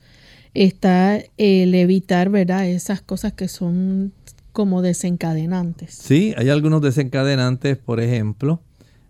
Está 0.55 1.22
el 1.37 1.74
evitar, 1.74 2.30
¿verdad? 2.30 2.66
Esas 2.66 3.03
cosas 3.03 3.33
que 3.33 3.49
son 3.49 4.12
como 4.53 4.83
desencadenantes. 4.83 5.95
Sí, 5.95 6.35
hay 6.37 6.51
algunos 6.51 6.83
desencadenantes, 6.83 7.78
por 7.78 8.01
ejemplo, 8.01 8.61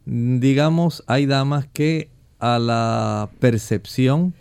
digamos, 0.04 1.04
hay 1.06 1.26
damas 1.26 1.66
que 1.72 2.10
a 2.38 2.58
la 2.58 3.30
percepción 3.38 4.34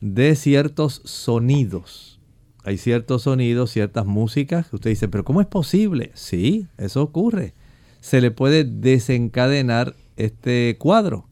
de 0.00 0.34
ciertos 0.36 1.02
sonidos. 1.04 2.20
Hay 2.64 2.78
ciertos 2.78 3.22
sonidos, 3.22 3.70
ciertas 3.70 4.06
músicas 4.06 4.68
que 4.68 4.76
usted 4.76 4.90
dice, 4.90 5.08
pero 5.08 5.24
¿cómo 5.24 5.40
es 5.40 5.46
posible? 5.46 6.10
Sí, 6.14 6.66
eso 6.76 7.02
ocurre. 7.02 7.54
Se 8.00 8.20
le 8.20 8.30
puede 8.30 8.64
desencadenar 8.64 9.94
este 10.16 10.76
cuadro. 10.78 11.28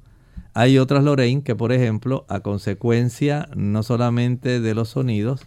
Hay 0.54 0.78
otras 0.78 1.04
Lorraine 1.04 1.42
que, 1.42 1.54
por 1.54 1.72
ejemplo, 1.72 2.24
a 2.28 2.40
consecuencia 2.40 3.48
no 3.54 3.82
solamente 3.82 4.60
de 4.60 4.74
los 4.74 4.90
sonidos, 4.90 5.42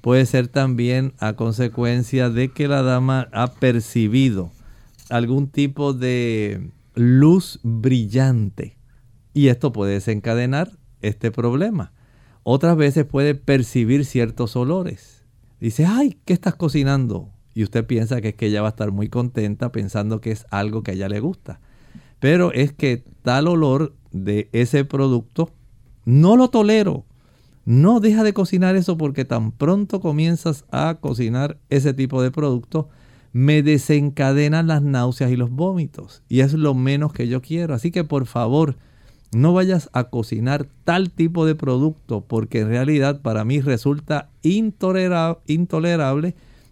puede 0.00 0.26
ser 0.26 0.48
también 0.48 1.14
a 1.18 1.34
consecuencia 1.34 2.30
de 2.30 2.48
que 2.48 2.68
la 2.68 2.82
dama 2.82 3.28
ha 3.32 3.52
percibido 3.54 4.52
algún 5.08 5.48
tipo 5.48 5.92
de 5.92 6.70
luz 6.94 7.60
brillante. 7.62 8.76
Y 9.32 9.48
esto 9.48 9.72
puede 9.72 9.94
desencadenar 9.94 10.72
este 11.02 11.30
problema. 11.30 11.92
Otras 12.42 12.76
veces 12.76 13.04
puede 13.04 13.34
percibir 13.34 14.04
ciertos 14.04 14.56
olores. 14.56 15.24
Dice, 15.60 15.86
ay, 15.86 16.18
¿qué 16.24 16.32
estás 16.32 16.54
cocinando? 16.54 17.30
Y 17.60 17.62
usted 17.62 17.84
piensa 17.84 18.22
que 18.22 18.28
es 18.28 18.34
que 18.36 18.46
ella 18.46 18.62
va 18.62 18.68
a 18.68 18.70
estar 18.70 18.90
muy 18.90 19.10
contenta 19.10 19.70
pensando 19.70 20.22
que 20.22 20.30
es 20.30 20.46
algo 20.48 20.82
que 20.82 20.92
a 20.92 20.94
ella 20.94 21.10
le 21.10 21.20
gusta. 21.20 21.60
Pero 22.18 22.54
es 22.54 22.72
que 22.72 23.04
tal 23.20 23.48
olor 23.48 23.94
de 24.12 24.48
ese 24.52 24.86
producto 24.86 25.52
no 26.06 26.38
lo 26.38 26.48
tolero. 26.48 27.04
No 27.66 28.00
deja 28.00 28.24
de 28.24 28.32
cocinar 28.32 28.76
eso 28.76 28.96
porque 28.96 29.26
tan 29.26 29.52
pronto 29.52 30.00
comienzas 30.00 30.64
a 30.70 30.96
cocinar 31.02 31.58
ese 31.68 31.92
tipo 31.92 32.22
de 32.22 32.30
producto, 32.30 32.88
me 33.34 33.62
desencadenan 33.62 34.66
las 34.66 34.80
náuseas 34.80 35.30
y 35.30 35.36
los 35.36 35.50
vómitos. 35.50 36.22
Y 36.30 36.40
es 36.40 36.54
lo 36.54 36.72
menos 36.72 37.12
que 37.12 37.28
yo 37.28 37.42
quiero. 37.42 37.74
Así 37.74 37.90
que 37.90 38.04
por 38.04 38.24
favor, 38.24 38.76
no 39.32 39.52
vayas 39.52 39.90
a 39.92 40.04
cocinar 40.04 40.66
tal 40.84 41.10
tipo 41.10 41.44
de 41.44 41.56
producto 41.56 42.24
porque 42.26 42.60
en 42.60 42.68
realidad 42.68 43.20
para 43.20 43.44
mí 43.44 43.60
resulta 43.60 44.30
intolerable 44.40 45.36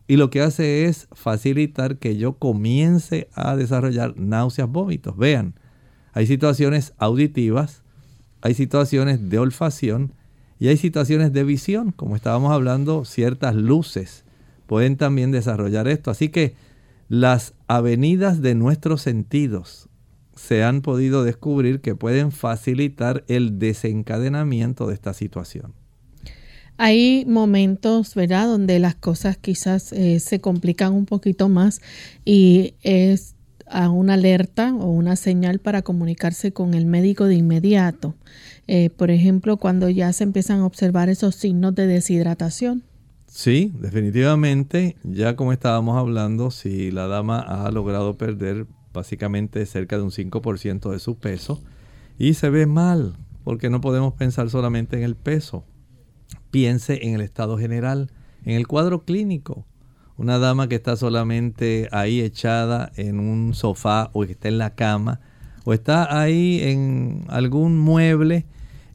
y 0.09 0.17
lo 0.17 0.31
que 0.31 0.41
hace 0.41 0.87
es 0.87 1.07
facilitar 1.13 1.99
que 1.99 2.17
yo 2.17 2.33
comience 2.33 3.29
a 3.35 3.55
desarrollar 3.55 4.19
náuseas, 4.19 4.69
vómitos. 4.69 5.17
Vean, 5.17 5.55
hay 6.13 6.27
situaciones 6.27 6.95
auditivas, 6.99 7.85
hay 8.41 8.55
situaciones 8.55 9.31
de 9.31 9.39
olfacción 9.39 10.15
y 10.59 10.69
hay 10.69 10.77
situaciones 10.79 11.33
de 11.33 11.45
visión, 11.45 11.93
como 11.93 12.17
estábamos 12.17 12.53
hablando, 12.53 13.05
ciertas 13.05 13.55
luces 13.55 14.25
pueden 14.67 14.97
también 14.97 15.31
desarrollar 15.31 15.89
esto. 15.89 16.11
Así 16.11 16.29
que 16.29 16.55
las 17.09 17.55
avenidas 17.69 18.43
de 18.43 18.55
nuestros 18.55 19.03
sentidos, 19.03 19.89
se 20.39 20.63
han 20.63 20.83
podido 20.83 21.25
descubrir 21.25 21.81
que 21.81 21.97
pueden 21.97 22.31
facilitar 22.31 23.25
el 23.27 23.59
desencadenamiento 23.59 24.87
de 24.87 24.95
esta 24.95 25.13
situación. 25.13 25.75
Hay 26.79 27.25
momentos, 27.27 28.15
¿verdad?, 28.15 28.47
donde 28.47 28.79
las 28.79 28.95
cosas 28.95 29.37
quizás 29.37 29.93
eh, 29.93 30.21
se 30.21 30.41
complican 30.41 30.95
un 30.95 31.07
poquito 31.07 31.49
más 31.49 31.81
y 32.25 32.75
es 32.83 33.35
a 33.67 33.91
una 33.91 34.15
alerta 34.15 34.73
o 34.75 34.87
una 34.87 35.17
señal 35.17 35.59
para 35.59 35.83
comunicarse 35.83 36.53
con 36.53 36.75
el 36.75 36.87
médico 36.87 37.25
de 37.25 37.35
inmediato. 37.35 38.15
Eh, 38.69 38.91
por 38.91 39.11
ejemplo, 39.11 39.57
cuando 39.57 39.89
ya 39.89 40.13
se 40.13 40.25
empiezan 40.25 40.61
a 40.61 40.67
observar 40.67 41.09
esos 41.09 41.35
signos 41.35 41.75
de 41.75 41.87
deshidratación. 41.87 42.85
Sí, 43.27 43.73
definitivamente, 43.81 44.97
ya 45.03 45.37
como 45.37 45.53
estábamos 45.53 45.99
hablando, 45.99 46.51
si 46.51 46.91
la 46.91 47.09
dama 47.09 47.41
ha 47.41 47.71
logrado 47.71 48.17
perder 48.17 48.67
básicamente 48.95 49.67
cerca 49.67 49.97
de 49.97 50.03
un 50.03 50.11
5% 50.11 50.91
de 50.91 50.99
su 50.99 51.17
peso, 51.17 51.61
y 52.19 52.35
se 52.35 52.51
ve 52.51 52.67
mal, 52.67 53.17
porque 53.45 53.69
no 53.69 53.81
podemos 53.81 54.15
pensar 54.15 54.49
solamente 54.49 54.97
en 54.97 55.03
el 55.03 55.15
peso. 55.15 55.65
Piense 56.51 57.07
en 57.07 57.15
el 57.15 57.21
estado 57.21 57.59
general, 57.59 58.11
en 58.45 58.57
el 58.57 58.67
cuadro 58.67 59.05
clínico. 59.05 59.67
Una 60.17 60.39
dama 60.39 60.69
que 60.69 60.75
está 60.75 60.97
solamente 60.97 61.89
ahí 61.93 62.21
echada 62.21 62.91
en 62.97 63.21
un 63.21 63.55
sofá 63.55 64.11
o 64.13 64.25
que 64.25 64.33
está 64.33 64.49
en 64.49 64.59
la 64.59 64.75
cama 64.75 65.21
o 65.65 65.73
está 65.73 66.21
ahí 66.21 66.61
en 66.63 67.25
algún 67.29 67.79
mueble 67.79 68.47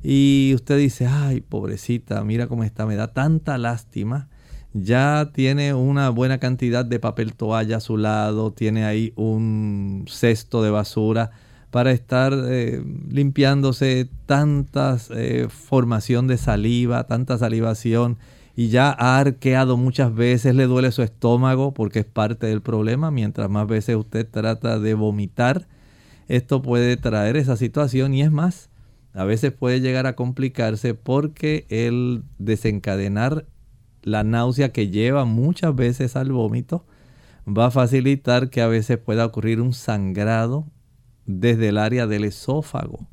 y 0.01 0.51
usted 0.55 0.77
dice, 0.77 1.07
ay, 1.07 1.39
pobrecita, 1.39 2.23
mira 2.23 2.47
cómo 2.47 2.63
está, 2.63 2.85
me 2.85 2.95
da 2.95 3.13
tanta 3.13 3.57
lástima. 3.57 4.27
Ya 4.73 5.29
tiene 5.33 5.73
una 5.75 6.09
buena 6.09 6.39
cantidad 6.39 6.83
de 6.83 6.99
papel 6.99 7.35
toalla 7.35 7.77
a 7.77 7.79
su 7.79 7.95
lado, 7.95 8.51
tiene 8.51 8.85
ahí 8.85 9.13
un 9.15 10.05
cesto 10.09 10.63
de 10.63 10.71
basura 10.71 11.31
para 11.73 11.89
estar 11.89 12.35
eh, 12.35 12.83
limpiándose 13.09 14.07
tantas 14.27 15.09
eh, 15.09 15.47
formación 15.49 16.27
de 16.27 16.37
saliva, 16.37 17.07
tanta 17.07 17.39
salivación 17.39 18.19
y 18.55 18.67
ya 18.67 18.91
ha 18.91 19.17
arqueado 19.17 19.75
muchas 19.75 20.13
veces, 20.13 20.53
le 20.53 20.67
duele 20.67 20.91
su 20.91 21.01
estómago 21.01 21.73
porque 21.73 22.01
es 22.01 22.05
parte 22.05 22.45
del 22.45 22.61
problema. 22.61 23.09
Mientras 23.09 23.49
más 23.49 23.65
veces 23.65 23.95
usted 23.95 24.29
trata 24.29 24.77
de 24.77 24.93
vomitar, 24.93 25.67
esto 26.27 26.61
puede 26.61 26.95
traer 26.95 27.37
esa 27.37 27.57
situación 27.57 28.13
y 28.13 28.21
es 28.21 28.29
más, 28.29 28.69
a 29.11 29.23
veces 29.23 29.51
puede 29.51 29.81
llegar 29.81 30.05
a 30.05 30.15
complicarse 30.15 30.93
porque 30.93 31.65
el 31.69 32.21
desencadenar 32.37 33.47
la 34.03 34.23
náusea 34.23 34.71
que 34.71 34.91
lleva 34.91 35.25
muchas 35.25 35.75
veces 35.75 36.15
al 36.17 36.33
vómito 36.33 36.85
va 37.47 37.65
a 37.65 37.71
facilitar 37.71 38.51
que 38.51 38.61
a 38.61 38.67
veces 38.67 38.99
pueda 38.99 39.25
ocurrir 39.25 39.59
un 39.59 39.73
sangrado 39.73 40.67
desde 41.25 41.69
el 41.69 41.77
área 41.77 42.07
del 42.07 42.23
esófago 42.23 43.07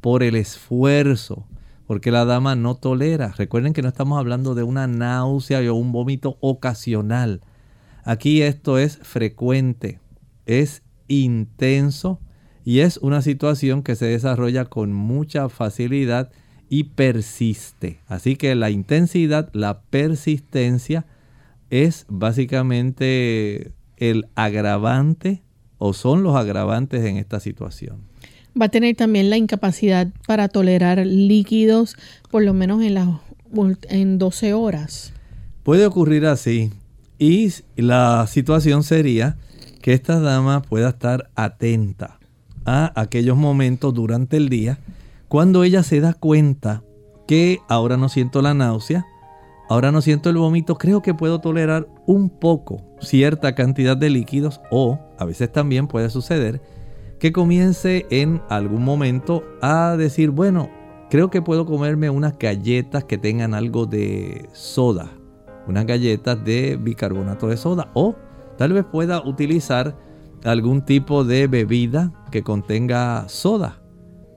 por 0.00 0.22
el 0.22 0.34
esfuerzo, 0.34 1.46
porque 1.86 2.10
la 2.10 2.24
dama 2.24 2.54
no 2.54 2.76
tolera. 2.76 3.34
Recuerden 3.36 3.72
que 3.72 3.82
no 3.82 3.88
estamos 3.88 4.18
hablando 4.18 4.54
de 4.54 4.62
una 4.62 4.86
náusea 4.86 5.60
o 5.70 5.74
un 5.74 5.92
vómito 5.92 6.38
ocasional. 6.40 7.42
Aquí 8.04 8.42
esto 8.42 8.78
es 8.78 8.98
frecuente, 9.02 10.00
es 10.46 10.82
intenso 11.08 12.20
y 12.64 12.80
es 12.80 12.96
una 12.98 13.22
situación 13.22 13.82
que 13.82 13.96
se 13.96 14.06
desarrolla 14.06 14.66
con 14.66 14.92
mucha 14.92 15.48
facilidad 15.48 16.30
y 16.68 16.84
persiste. 16.84 18.00
Así 18.06 18.36
que 18.36 18.54
la 18.54 18.70
intensidad, 18.70 19.50
la 19.52 19.82
persistencia 19.82 21.04
es 21.68 22.06
básicamente 22.08 23.72
el 23.96 24.28
agravante 24.34 25.42
o 25.80 25.94
son 25.94 26.22
los 26.22 26.36
agravantes 26.36 27.04
en 27.04 27.16
esta 27.16 27.40
situación. 27.40 27.96
Va 28.60 28.66
a 28.66 28.68
tener 28.68 28.94
también 28.94 29.30
la 29.30 29.38
incapacidad 29.38 30.08
para 30.26 30.48
tolerar 30.48 31.04
líquidos 31.04 31.96
por 32.30 32.42
lo 32.42 32.52
menos 32.52 32.82
en, 32.82 32.94
las 32.94 33.08
en 33.88 34.18
12 34.18 34.52
horas. 34.52 35.12
Puede 35.64 35.86
ocurrir 35.86 36.26
así. 36.26 36.70
Y 37.18 37.52
la 37.76 38.26
situación 38.28 38.82
sería 38.82 39.36
que 39.82 39.94
esta 39.94 40.20
dama 40.20 40.62
pueda 40.62 40.90
estar 40.90 41.30
atenta 41.34 42.18
a 42.64 42.92
aquellos 43.00 43.36
momentos 43.36 43.94
durante 43.94 44.36
el 44.36 44.48
día 44.48 44.78
cuando 45.28 45.64
ella 45.64 45.82
se 45.82 46.00
da 46.00 46.12
cuenta 46.12 46.82
que 47.26 47.60
ahora 47.68 47.96
no 47.96 48.08
siento 48.08 48.42
la 48.42 48.52
náusea, 48.52 49.06
ahora 49.70 49.92
no 49.92 50.02
siento 50.02 50.30
el 50.30 50.36
vómito, 50.36 50.74
creo 50.76 51.00
que 51.00 51.14
puedo 51.14 51.40
tolerar 51.40 51.86
un 52.04 52.28
poco 52.28 52.82
cierta 52.98 53.54
cantidad 53.54 53.96
de 53.96 54.10
líquidos 54.10 54.60
o 54.72 54.98
a 55.16 55.24
veces 55.24 55.52
también 55.52 55.86
puede 55.86 56.10
suceder 56.10 56.60
que 57.20 57.30
comience 57.30 58.04
en 58.10 58.42
algún 58.48 58.82
momento 58.82 59.44
a 59.62 59.94
decir, 59.96 60.30
bueno, 60.30 60.68
creo 61.08 61.30
que 61.30 61.40
puedo 61.40 61.66
comerme 61.66 62.10
unas 62.10 62.36
galletas 62.36 63.04
que 63.04 63.16
tengan 63.16 63.54
algo 63.54 63.86
de 63.86 64.48
soda, 64.52 65.08
unas 65.68 65.86
galletas 65.86 66.44
de 66.44 66.76
bicarbonato 66.76 67.46
de 67.46 67.56
soda 67.56 67.92
o 67.94 68.16
tal 68.58 68.72
vez 68.72 68.84
pueda 68.84 69.22
utilizar 69.24 69.96
algún 70.42 70.84
tipo 70.84 71.22
de 71.22 71.46
bebida 71.46 72.12
que 72.32 72.42
contenga 72.42 73.28
soda. 73.28 73.80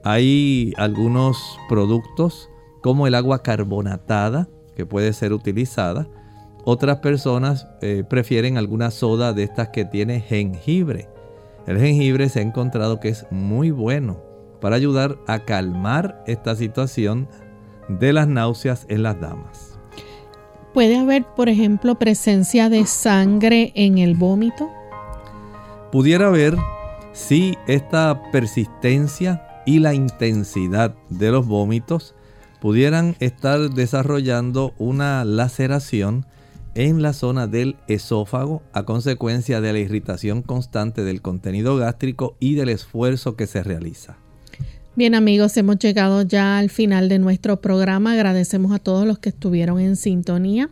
Hay 0.04 0.74
algunos 0.78 1.58
productos 1.70 2.52
como 2.84 3.08
el 3.08 3.16
agua 3.16 3.42
carbonatada 3.42 4.48
que 4.76 4.86
puede 4.86 5.14
ser 5.14 5.34
utilizada. 5.34 6.08
Otras 6.66 7.00
personas 7.00 7.68
eh, 7.82 8.04
prefieren 8.08 8.58
alguna 8.58 8.92
soda 8.92 9.34
de 9.34 9.44
estas 9.44 9.70
que 9.70 9.86
tiene 9.86 10.22
jengibre. 10.22 11.10
El 11.68 11.80
jengibre 11.80 12.30
se 12.30 12.40
ha 12.40 12.44
encontrado 12.44 13.00
que 13.00 13.10
es 13.10 13.26
muy 13.32 13.72
bueno 13.72 14.22
para 14.62 14.76
ayudar 14.76 15.18
a 15.28 15.40
calmar 15.40 16.24
esta 16.28 16.56
situación 16.56 17.28
de 17.90 18.14
las 18.14 18.28
náuseas 18.28 18.86
en 18.90 19.04
las 19.04 19.20
damas. 19.20 19.78
¿Puede 20.74 20.98
haber, 20.98 21.26
por 21.36 21.50
ejemplo, 21.50 21.96
presencia 21.96 22.70
de 22.70 22.86
sangre 22.86 23.72
en 23.76 23.98
el 23.98 24.16
vómito? 24.16 24.70
pudiera 25.94 26.32
ver 26.32 26.58
si 27.12 27.56
esta 27.68 28.32
persistencia 28.32 29.62
y 29.64 29.78
la 29.78 29.94
intensidad 29.94 30.96
de 31.10 31.30
los 31.30 31.46
vómitos 31.46 32.16
pudieran 32.64 33.18
estar 33.20 33.72
desarrollando 33.72 34.74
una 34.78 35.26
laceración 35.26 36.26
en 36.76 37.02
la 37.02 37.12
zona 37.12 37.46
del 37.46 37.76
esófago 37.90 38.64
a 38.72 38.84
consecuencia 38.84 39.60
de 39.60 39.74
la 39.74 39.80
irritación 39.80 40.42
constante 40.44 41.04
del 41.04 41.22
contenido 41.22 41.76
gástrico 41.76 42.38
y 42.40 42.56
del 42.56 42.70
esfuerzo 42.70 43.36
que 43.36 43.48
se 43.48 43.64
realiza. 43.64 44.16
Bien 44.96 45.14
amigos, 45.14 45.58
hemos 45.58 45.78
llegado 45.78 46.22
ya 46.22 46.58
al 46.58 46.70
final 46.70 47.10
de 47.10 47.20
nuestro 47.20 47.60
programa. 47.60 48.14
Agradecemos 48.14 48.72
a 48.72 48.80
todos 48.80 49.06
los 49.06 49.20
que 49.20 49.30
estuvieron 49.30 49.82
en 49.82 49.98
sintonía. 49.98 50.70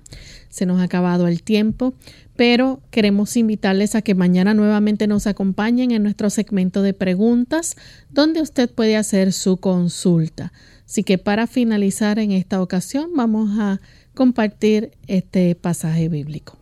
Se 0.47 0.65
nos 0.65 0.79
ha 0.79 0.83
acabado 0.83 1.27
el 1.27 1.43
tiempo 1.43 1.93
pero 2.41 2.81
queremos 2.89 3.37
invitarles 3.37 3.93
a 3.93 4.01
que 4.01 4.15
mañana 4.15 4.55
nuevamente 4.55 5.05
nos 5.05 5.27
acompañen 5.27 5.91
en 5.91 6.01
nuestro 6.01 6.31
segmento 6.31 6.81
de 6.81 6.95
preguntas, 6.95 7.75
donde 8.09 8.41
usted 8.41 8.67
puede 8.67 8.97
hacer 8.97 9.31
su 9.31 9.57
consulta. 9.57 10.51
Así 10.91 11.05
que 11.05 11.17
para 11.17 11.47
finalizar 11.47 12.19
en 12.19 12.33
esta 12.33 12.61
ocasión 12.61 13.11
vamos 13.15 13.57
a 13.57 13.79
compartir 14.13 14.91
este 15.07 15.55
pasaje 15.55 16.09
bíblico. 16.09 16.57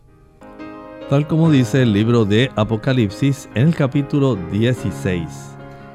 Tal 1.08 1.26
como 1.26 1.50
dice 1.50 1.82
el 1.82 1.92
libro 1.92 2.24
de 2.24 2.48
Apocalipsis 2.54 3.48
en 3.56 3.66
el 3.66 3.74
capítulo 3.74 4.36
16 4.36 5.26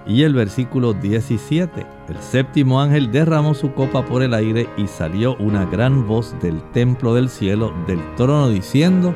y 0.05 0.23
el 0.23 0.33
versículo 0.33 0.91
17. 0.91 1.88
El 2.09 2.17
séptimo 2.17 2.81
ángel 2.81 3.09
derramó 3.09 3.53
su 3.53 3.73
copa 3.73 4.03
por 4.03 4.21
el 4.21 4.33
aire 4.33 4.67
y 4.75 4.88
salió 4.88 5.38
una 5.38 5.63
gran 5.63 6.05
voz 6.05 6.38
del 6.41 6.61
templo 6.73 7.15
del 7.15 7.29
cielo, 7.29 7.73
del 7.88 8.01
trono, 8.17 8.49
diciendo, 8.49 9.15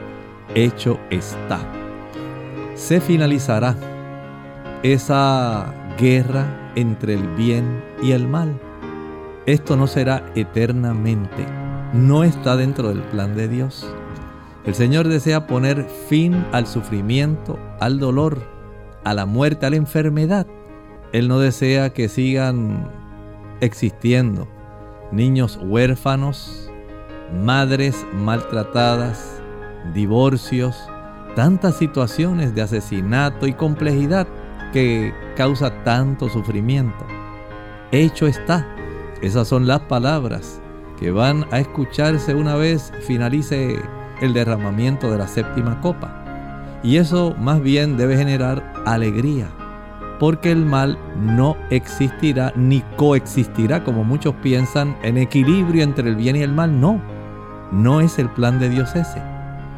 hecho 0.55 0.97
está. 1.09 1.59
Se 2.73 3.01
finalizará 3.01 3.75
esa 4.81 5.73
guerra 5.99 6.71
entre 6.77 7.15
el 7.15 7.27
bien 7.35 7.83
y 8.01 8.13
el 8.13 8.25
mal. 8.25 8.57
Esto 9.49 9.75
no 9.75 9.87
será 9.87 10.31
eternamente. 10.35 11.43
No 11.91 12.23
está 12.23 12.55
dentro 12.55 12.89
del 12.89 13.01
plan 13.01 13.35
de 13.35 13.47
Dios. 13.47 13.91
El 14.63 14.75
Señor 14.75 15.07
desea 15.07 15.47
poner 15.47 15.87
fin 16.07 16.45
al 16.51 16.67
sufrimiento, 16.67 17.57
al 17.79 17.97
dolor, 17.97 18.43
a 19.03 19.15
la 19.15 19.25
muerte, 19.25 19.65
a 19.65 19.71
la 19.71 19.77
enfermedad. 19.77 20.45
Él 21.13 21.27
no 21.27 21.39
desea 21.39 21.93
que 21.93 22.09
sigan 22.09 22.91
existiendo 23.59 24.47
niños 25.11 25.59
huérfanos, 25.63 26.69
madres 27.43 28.05
maltratadas, 28.13 29.41
divorcios, 29.95 30.77
tantas 31.35 31.75
situaciones 31.75 32.53
de 32.53 32.61
asesinato 32.61 33.47
y 33.47 33.53
complejidad 33.53 34.27
que 34.73 35.11
causa 35.35 35.83
tanto 35.83 36.29
sufrimiento. 36.29 37.03
Hecho 37.91 38.27
está. 38.27 38.75
Esas 39.21 39.47
son 39.47 39.67
las 39.67 39.81
palabras 39.81 40.61
que 40.97 41.11
van 41.11 41.45
a 41.51 41.59
escucharse 41.59 42.35
una 42.35 42.55
vez 42.55 42.93
finalice 43.01 43.79
el 44.21 44.33
derramamiento 44.33 45.11
de 45.11 45.17
la 45.17 45.27
séptima 45.27 45.81
copa. 45.81 46.13
Y 46.83 46.97
eso 46.97 47.35
más 47.37 47.61
bien 47.61 47.97
debe 47.97 48.15
generar 48.15 48.73
alegría, 48.85 49.47
porque 50.19 50.51
el 50.51 50.65
mal 50.65 50.97
no 51.17 51.57
existirá 51.69 52.53
ni 52.55 52.81
coexistirá 52.95 53.83
como 53.83 54.05
muchos 54.05 54.35
piensan 54.35 54.95
en 55.03 55.17
equilibrio 55.17 55.83
entre 55.83 56.09
el 56.09 56.15
bien 56.15 56.37
y 56.37 56.41
el 56.41 56.53
mal. 56.53 56.79
No, 56.79 57.01
no 57.71 57.99
es 57.99 58.19
el 58.19 58.29
plan 58.29 58.59
de 58.59 58.69
Dios 58.69 58.95
ese. 58.95 59.21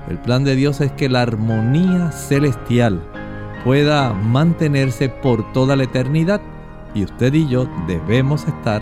El 0.07 0.19
plan 0.19 0.43
de 0.43 0.55
Dios 0.55 0.81
es 0.81 0.91
que 0.91 1.09
la 1.09 1.23
armonía 1.23 2.11
celestial 2.11 3.01
pueda 3.63 4.13
mantenerse 4.13 5.09
por 5.09 5.51
toda 5.53 5.75
la 5.75 5.83
eternidad 5.83 6.41
y 6.93 7.03
usted 7.03 7.33
y 7.33 7.47
yo 7.47 7.67
debemos 7.87 8.47
estar 8.47 8.81